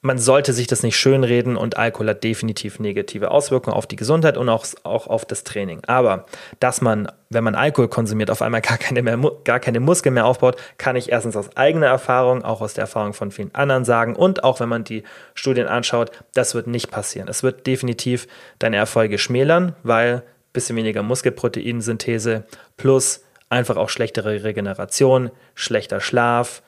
man 0.00 0.18
sollte 0.18 0.52
sich 0.52 0.68
das 0.68 0.84
nicht 0.84 0.96
schönreden 0.96 1.56
und 1.56 1.76
Alkohol 1.76 2.10
hat 2.10 2.22
definitiv 2.22 2.78
negative 2.78 3.32
Auswirkungen 3.32 3.76
auf 3.76 3.86
die 3.86 3.96
Gesundheit 3.96 4.36
und 4.36 4.48
auch, 4.48 4.64
auch 4.84 5.08
auf 5.08 5.24
das 5.24 5.42
Training. 5.42 5.80
Aber 5.88 6.26
dass 6.60 6.80
man, 6.80 7.10
wenn 7.30 7.42
man 7.42 7.56
Alkohol 7.56 7.88
konsumiert, 7.88 8.30
auf 8.30 8.40
einmal 8.40 8.60
gar 8.60 8.78
keine, 8.78 9.02
mehr, 9.02 9.18
gar 9.42 9.58
keine 9.58 9.80
Muskeln 9.80 10.14
mehr 10.14 10.26
aufbaut, 10.26 10.56
kann 10.78 10.94
ich 10.94 11.10
erstens 11.10 11.36
aus 11.36 11.56
eigener 11.56 11.86
Erfahrung, 11.86 12.44
auch 12.44 12.60
aus 12.60 12.74
der 12.74 12.82
Erfahrung 12.82 13.12
von 13.12 13.32
vielen 13.32 13.52
anderen 13.56 13.84
sagen 13.84 14.14
und 14.14 14.44
auch 14.44 14.60
wenn 14.60 14.68
man 14.68 14.84
die 14.84 15.02
Studien 15.34 15.66
anschaut, 15.66 16.12
das 16.32 16.54
wird 16.54 16.68
nicht 16.68 16.92
passieren. 16.92 17.26
Es 17.26 17.42
wird 17.42 17.66
definitiv 17.66 18.28
deine 18.60 18.76
Erfolge 18.76 19.18
schmälern, 19.18 19.74
weil 19.82 20.22
bisschen 20.52 20.76
weniger 20.76 21.02
Muskelproteinsynthese 21.02 22.44
plus 22.76 23.22
einfach 23.50 23.76
auch 23.76 23.88
schlechtere 23.88 24.44
Regeneration, 24.44 25.30
schlechter 25.54 26.00
Schlaf, 26.00 26.62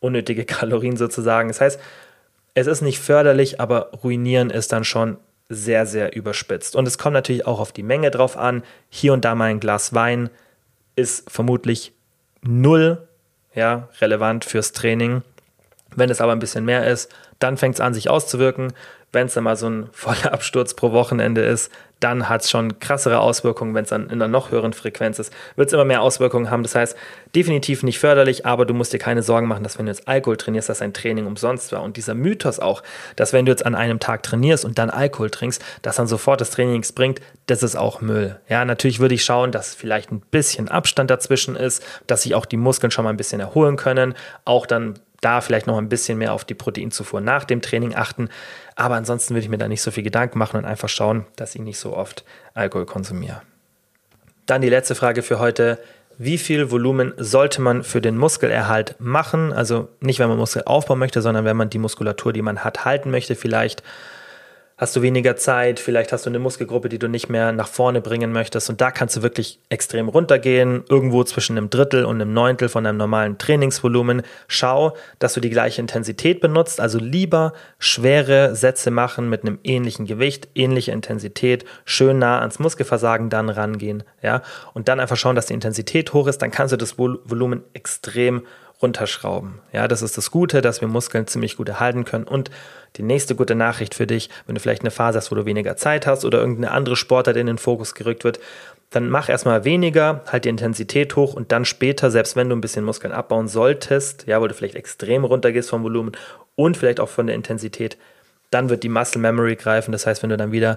unnötige 0.00 0.44
Kalorien 0.46 0.96
sozusagen. 0.96 1.48
Das 1.48 1.60
heißt, 1.60 1.80
es 2.54 2.66
ist 2.66 2.82
nicht 2.82 2.98
förderlich, 2.98 3.60
aber 3.60 3.90
ruinieren 4.02 4.50
ist 4.50 4.72
dann 4.72 4.84
schon 4.84 5.18
sehr, 5.48 5.86
sehr 5.86 6.14
überspitzt. 6.14 6.76
Und 6.76 6.86
es 6.86 6.98
kommt 6.98 7.14
natürlich 7.14 7.46
auch 7.46 7.60
auf 7.60 7.72
die 7.72 7.82
Menge 7.82 8.10
drauf 8.10 8.36
an. 8.36 8.62
Hier 8.88 9.12
und 9.12 9.24
da 9.24 9.34
mal 9.34 9.50
ein 9.50 9.60
Glas 9.60 9.94
Wein 9.94 10.30
ist 10.96 11.30
vermutlich 11.30 11.92
null 12.42 13.06
ja, 13.54 13.88
relevant 14.00 14.44
fürs 14.44 14.72
Training. 14.72 15.22
Wenn 15.94 16.10
es 16.10 16.20
aber 16.20 16.32
ein 16.32 16.38
bisschen 16.38 16.64
mehr 16.64 16.86
ist, 16.86 17.12
dann 17.38 17.56
fängt 17.56 17.76
es 17.76 17.80
an, 17.80 17.94
sich 17.94 18.08
auszuwirken. 18.08 18.72
Wenn 19.12 19.26
es 19.26 19.34
dann 19.34 19.44
mal 19.44 19.56
so 19.56 19.68
ein 19.68 19.88
voller 19.92 20.32
Absturz 20.32 20.74
pro 20.74 20.92
Wochenende 20.92 21.42
ist, 21.42 21.70
dann 22.00 22.30
hat 22.30 22.42
es 22.42 22.50
schon 22.50 22.80
krassere 22.80 23.20
Auswirkungen. 23.20 23.74
Wenn 23.74 23.84
es 23.84 23.90
dann 23.90 24.04
in 24.04 24.12
einer 24.12 24.28
noch 24.28 24.50
höheren 24.50 24.72
Frequenz 24.72 25.18
ist, 25.18 25.32
wird 25.56 25.68
es 25.68 25.74
immer 25.74 25.84
mehr 25.84 26.00
Auswirkungen 26.00 26.50
haben. 26.50 26.62
Das 26.62 26.74
heißt, 26.74 26.96
definitiv 27.34 27.82
nicht 27.82 27.98
förderlich, 27.98 28.46
aber 28.46 28.64
du 28.64 28.72
musst 28.72 28.92
dir 28.92 28.98
keine 28.98 29.22
Sorgen 29.22 29.46
machen, 29.46 29.62
dass 29.62 29.78
wenn 29.78 29.86
du 29.86 29.92
jetzt 29.92 30.08
Alkohol 30.08 30.38
trainierst, 30.38 30.70
dass 30.70 30.80
ein 30.80 30.94
Training 30.94 31.26
umsonst 31.26 31.72
war. 31.72 31.82
Und 31.82 31.98
dieser 31.98 32.14
Mythos 32.14 32.58
auch, 32.58 32.82
dass 33.16 33.32
wenn 33.32 33.44
du 33.44 33.52
jetzt 33.52 33.66
an 33.66 33.74
einem 33.74 34.00
Tag 34.00 34.22
trainierst 34.22 34.64
und 34.64 34.78
dann 34.78 34.88
Alkohol 34.88 35.30
trinkst, 35.30 35.62
dass 35.82 35.96
dann 35.96 36.06
sofort 36.06 36.40
das 36.40 36.50
Training 36.50 36.74
nichts 36.74 36.92
bringt, 36.92 37.20
das 37.46 37.62
ist 37.62 37.76
auch 37.76 38.00
Müll. 38.00 38.40
Ja, 38.48 38.64
natürlich 38.64 38.98
würde 38.98 39.14
ich 39.14 39.24
schauen, 39.24 39.52
dass 39.52 39.74
vielleicht 39.74 40.10
ein 40.10 40.20
bisschen 40.30 40.68
Abstand 40.68 41.10
dazwischen 41.10 41.54
ist, 41.54 41.84
dass 42.06 42.22
sich 42.22 42.34
auch 42.34 42.46
die 42.46 42.56
Muskeln 42.56 42.90
schon 42.90 43.04
mal 43.04 43.10
ein 43.10 43.18
bisschen 43.18 43.40
erholen 43.40 43.76
können. 43.76 44.14
Auch 44.46 44.64
dann 44.64 44.98
da 45.20 45.40
vielleicht 45.40 45.66
noch 45.66 45.76
ein 45.76 45.88
bisschen 45.88 46.18
mehr 46.18 46.32
auf 46.32 46.44
die 46.44 46.54
Proteinzufuhr 46.54 47.20
nach 47.20 47.44
dem 47.44 47.60
Training 47.60 47.94
achten. 47.94 48.30
Aber 48.80 48.94
ansonsten 48.94 49.34
würde 49.34 49.42
ich 49.42 49.50
mir 49.50 49.58
da 49.58 49.68
nicht 49.68 49.82
so 49.82 49.90
viel 49.90 50.02
Gedanken 50.02 50.38
machen 50.38 50.56
und 50.56 50.64
einfach 50.64 50.88
schauen, 50.88 51.26
dass 51.36 51.54
ich 51.54 51.60
nicht 51.60 51.78
so 51.78 51.94
oft 51.94 52.24
Alkohol 52.54 52.86
konsumiere. 52.86 53.42
Dann 54.46 54.62
die 54.62 54.70
letzte 54.70 54.94
Frage 54.94 55.22
für 55.22 55.38
heute. 55.38 55.78
Wie 56.16 56.38
viel 56.38 56.70
Volumen 56.70 57.12
sollte 57.18 57.60
man 57.60 57.82
für 57.82 58.00
den 58.00 58.16
Muskelerhalt 58.16 58.96
machen? 58.98 59.52
Also 59.52 59.88
nicht, 60.00 60.18
wenn 60.18 60.30
man 60.30 60.38
Muskel 60.38 60.62
aufbauen 60.64 60.98
möchte, 60.98 61.20
sondern 61.20 61.44
wenn 61.44 61.58
man 61.58 61.68
die 61.68 61.78
Muskulatur, 61.78 62.32
die 62.32 62.40
man 62.40 62.64
hat, 62.64 62.86
halten 62.86 63.10
möchte, 63.10 63.34
vielleicht 63.34 63.82
hast 64.80 64.96
du 64.96 65.02
weniger 65.02 65.36
Zeit, 65.36 65.78
vielleicht 65.78 66.10
hast 66.10 66.24
du 66.24 66.30
eine 66.30 66.38
Muskelgruppe, 66.38 66.88
die 66.88 66.98
du 66.98 67.06
nicht 67.06 67.28
mehr 67.28 67.52
nach 67.52 67.68
vorne 67.68 68.00
bringen 68.00 68.32
möchtest. 68.32 68.70
Und 68.70 68.80
da 68.80 68.90
kannst 68.90 69.14
du 69.14 69.22
wirklich 69.22 69.60
extrem 69.68 70.08
runtergehen, 70.08 70.84
irgendwo 70.88 71.22
zwischen 71.22 71.58
einem 71.58 71.68
Drittel 71.68 72.06
und 72.06 72.18
einem 72.18 72.32
Neuntel 72.32 72.70
von 72.70 72.84
deinem 72.84 72.96
normalen 72.96 73.36
Trainingsvolumen. 73.36 74.22
Schau, 74.48 74.96
dass 75.18 75.34
du 75.34 75.40
die 75.40 75.50
gleiche 75.50 75.82
Intensität 75.82 76.40
benutzt, 76.40 76.80
also 76.80 76.98
lieber 76.98 77.52
schwere 77.78 78.56
Sätze 78.56 78.90
machen 78.90 79.28
mit 79.28 79.42
einem 79.42 79.58
ähnlichen 79.64 80.06
Gewicht, 80.06 80.48
ähnliche 80.54 80.92
Intensität, 80.92 81.66
schön 81.84 82.18
nah 82.18 82.38
ans 82.38 82.58
Muskelversagen 82.58 83.28
dann 83.28 83.50
rangehen, 83.50 84.02
ja, 84.22 84.40
und 84.72 84.88
dann 84.88 84.98
einfach 84.98 85.18
schauen, 85.18 85.36
dass 85.36 85.46
die 85.46 85.54
Intensität 85.54 86.14
hoch 86.14 86.26
ist, 86.26 86.38
dann 86.38 86.50
kannst 86.50 86.72
du 86.72 86.78
das 86.78 86.96
Volumen 86.96 87.64
extrem 87.74 88.44
runterschrauben. 88.82 89.60
Ja, 89.72 89.88
das 89.88 90.02
ist 90.02 90.16
das 90.16 90.30
Gute, 90.30 90.62
dass 90.62 90.80
wir 90.80 90.88
Muskeln 90.88 91.26
ziemlich 91.26 91.56
gut 91.56 91.68
erhalten 91.68 92.04
können. 92.04 92.24
Und 92.24 92.50
die 92.96 93.02
nächste 93.02 93.34
gute 93.34 93.54
Nachricht 93.54 93.94
für 93.94 94.06
dich, 94.06 94.30
wenn 94.46 94.54
du 94.54 94.60
vielleicht 94.60 94.82
eine 94.82 94.90
Phase 94.90 95.18
hast, 95.18 95.30
wo 95.30 95.34
du 95.34 95.44
weniger 95.44 95.76
Zeit 95.76 96.06
hast 96.06 96.24
oder 96.24 96.38
irgendeine 96.38 96.72
andere 96.72 96.96
Sportart 96.96 97.36
in 97.36 97.46
den 97.46 97.58
Fokus 97.58 97.94
gerückt 97.94 98.24
wird, 98.24 98.40
dann 98.90 99.08
mach 99.08 99.28
erstmal 99.28 99.64
weniger, 99.64 100.22
halt 100.26 100.44
die 100.44 100.48
Intensität 100.48 101.14
hoch 101.14 101.34
und 101.34 101.52
dann 101.52 101.64
später, 101.64 102.10
selbst 102.10 102.34
wenn 102.34 102.48
du 102.48 102.56
ein 102.56 102.60
bisschen 102.60 102.84
Muskeln 102.84 103.12
abbauen 103.12 103.46
solltest, 103.46 104.26
ja, 104.26 104.40
wo 104.40 104.48
du 104.48 104.54
vielleicht 104.54 104.74
extrem 104.74 105.24
runtergehst 105.24 105.70
vom 105.70 105.84
Volumen 105.84 106.12
und 106.56 106.76
vielleicht 106.76 106.98
auch 106.98 107.08
von 107.08 107.28
der 107.28 107.36
Intensität, 107.36 107.96
dann 108.50 108.68
wird 108.68 108.82
die 108.82 108.88
Muscle 108.88 109.20
Memory 109.20 109.54
greifen. 109.54 109.92
Das 109.92 110.06
heißt, 110.06 110.22
wenn 110.24 110.30
du 110.30 110.36
dann 110.36 110.50
wieder 110.50 110.76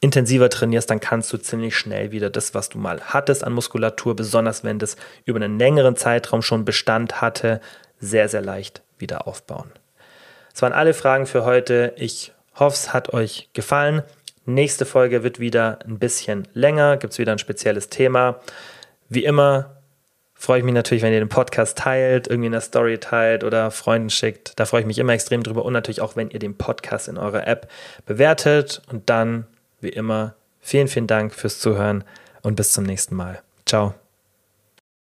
intensiver 0.00 0.48
trainierst, 0.48 0.88
dann 0.90 1.00
kannst 1.00 1.32
du 1.32 1.36
ziemlich 1.36 1.76
schnell 1.76 2.12
wieder 2.12 2.30
das, 2.30 2.54
was 2.54 2.70
du 2.70 2.78
mal 2.78 3.00
hattest 3.00 3.44
an 3.44 3.52
Muskulatur, 3.52 4.16
besonders 4.16 4.64
wenn 4.64 4.78
das 4.78 4.96
über 5.26 5.36
einen 5.36 5.58
längeren 5.58 5.96
Zeitraum 5.96 6.40
schon 6.40 6.64
Bestand 6.64 7.20
hatte, 7.20 7.60
sehr, 8.00 8.28
sehr 8.28 8.42
leicht 8.42 8.82
wieder 8.98 9.26
aufbauen. 9.26 9.70
Das 10.54 10.62
waren 10.62 10.72
alle 10.72 10.94
Fragen 10.94 11.26
für 11.26 11.44
heute. 11.44 11.92
Ich 11.96 12.32
hoffe, 12.54 12.74
es 12.74 12.92
hat 12.92 13.12
euch 13.12 13.50
gefallen. 13.52 14.02
Nächste 14.46 14.86
Folge 14.86 15.22
wird 15.22 15.40
wieder 15.40 15.80
ein 15.84 15.98
bisschen 15.98 16.48
länger, 16.54 16.96
gibt 16.96 17.12
es 17.12 17.18
wieder 17.18 17.32
ein 17.32 17.38
spezielles 17.38 17.88
Thema. 17.88 18.40
Wie 19.08 19.24
immer 19.24 19.74
freue 20.34 20.58
ich 20.58 20.64
mich 20.64 20.74
natürlich, 20.74 21.02
wenn 21.02 21.12
ihr 21.12 21.20
den 21.20 21.28
Podcast 21.28 21.78
teilt, 21.78 22.28
irgendwie 22.28 22.46
in 22.46 22.52
der 22.52 22.60
Story 22.60 22.98
teilt 22.98 23.42
oder 23.44 23.70
Freunden 23.70 24.10
schickt. 24.10 24.58
Da 24.60 24.66
freue 24.66 24.82
ich 24.82 24.86
mich 24.86 24.98
immer 24.98 25.12
extrem 25.12 25.42
drüber 25.42 25.64
und 25.64 25.72
natürlich 25.72 26.00
auch, 26.00 26.16
wenn 26.16 26.30
ihr 26.30 26.38
den 26.38 26.56
Podcast 26.56 27.08
in 27.08 27.18
eurer 27.18 27.46
App 27.46 27.70
bewertet 28.06 28.82
und 28.90 29.08
dann 29.10 29.46
wie 29.80 29.88
immer, 29.88 30.34
vielen, 30.60 30.88
vielen 30.88 31.06
Dank 31.06 31.34
fürs 31.34 31.58
Zuhören 31.58 32.04
und 32.42 32.56
bis 32.56 32.72
zum 32.72 32.84
nächsten 32.84 33.14
Mal. 33.14 33.42
Ciao. 33.66 33.94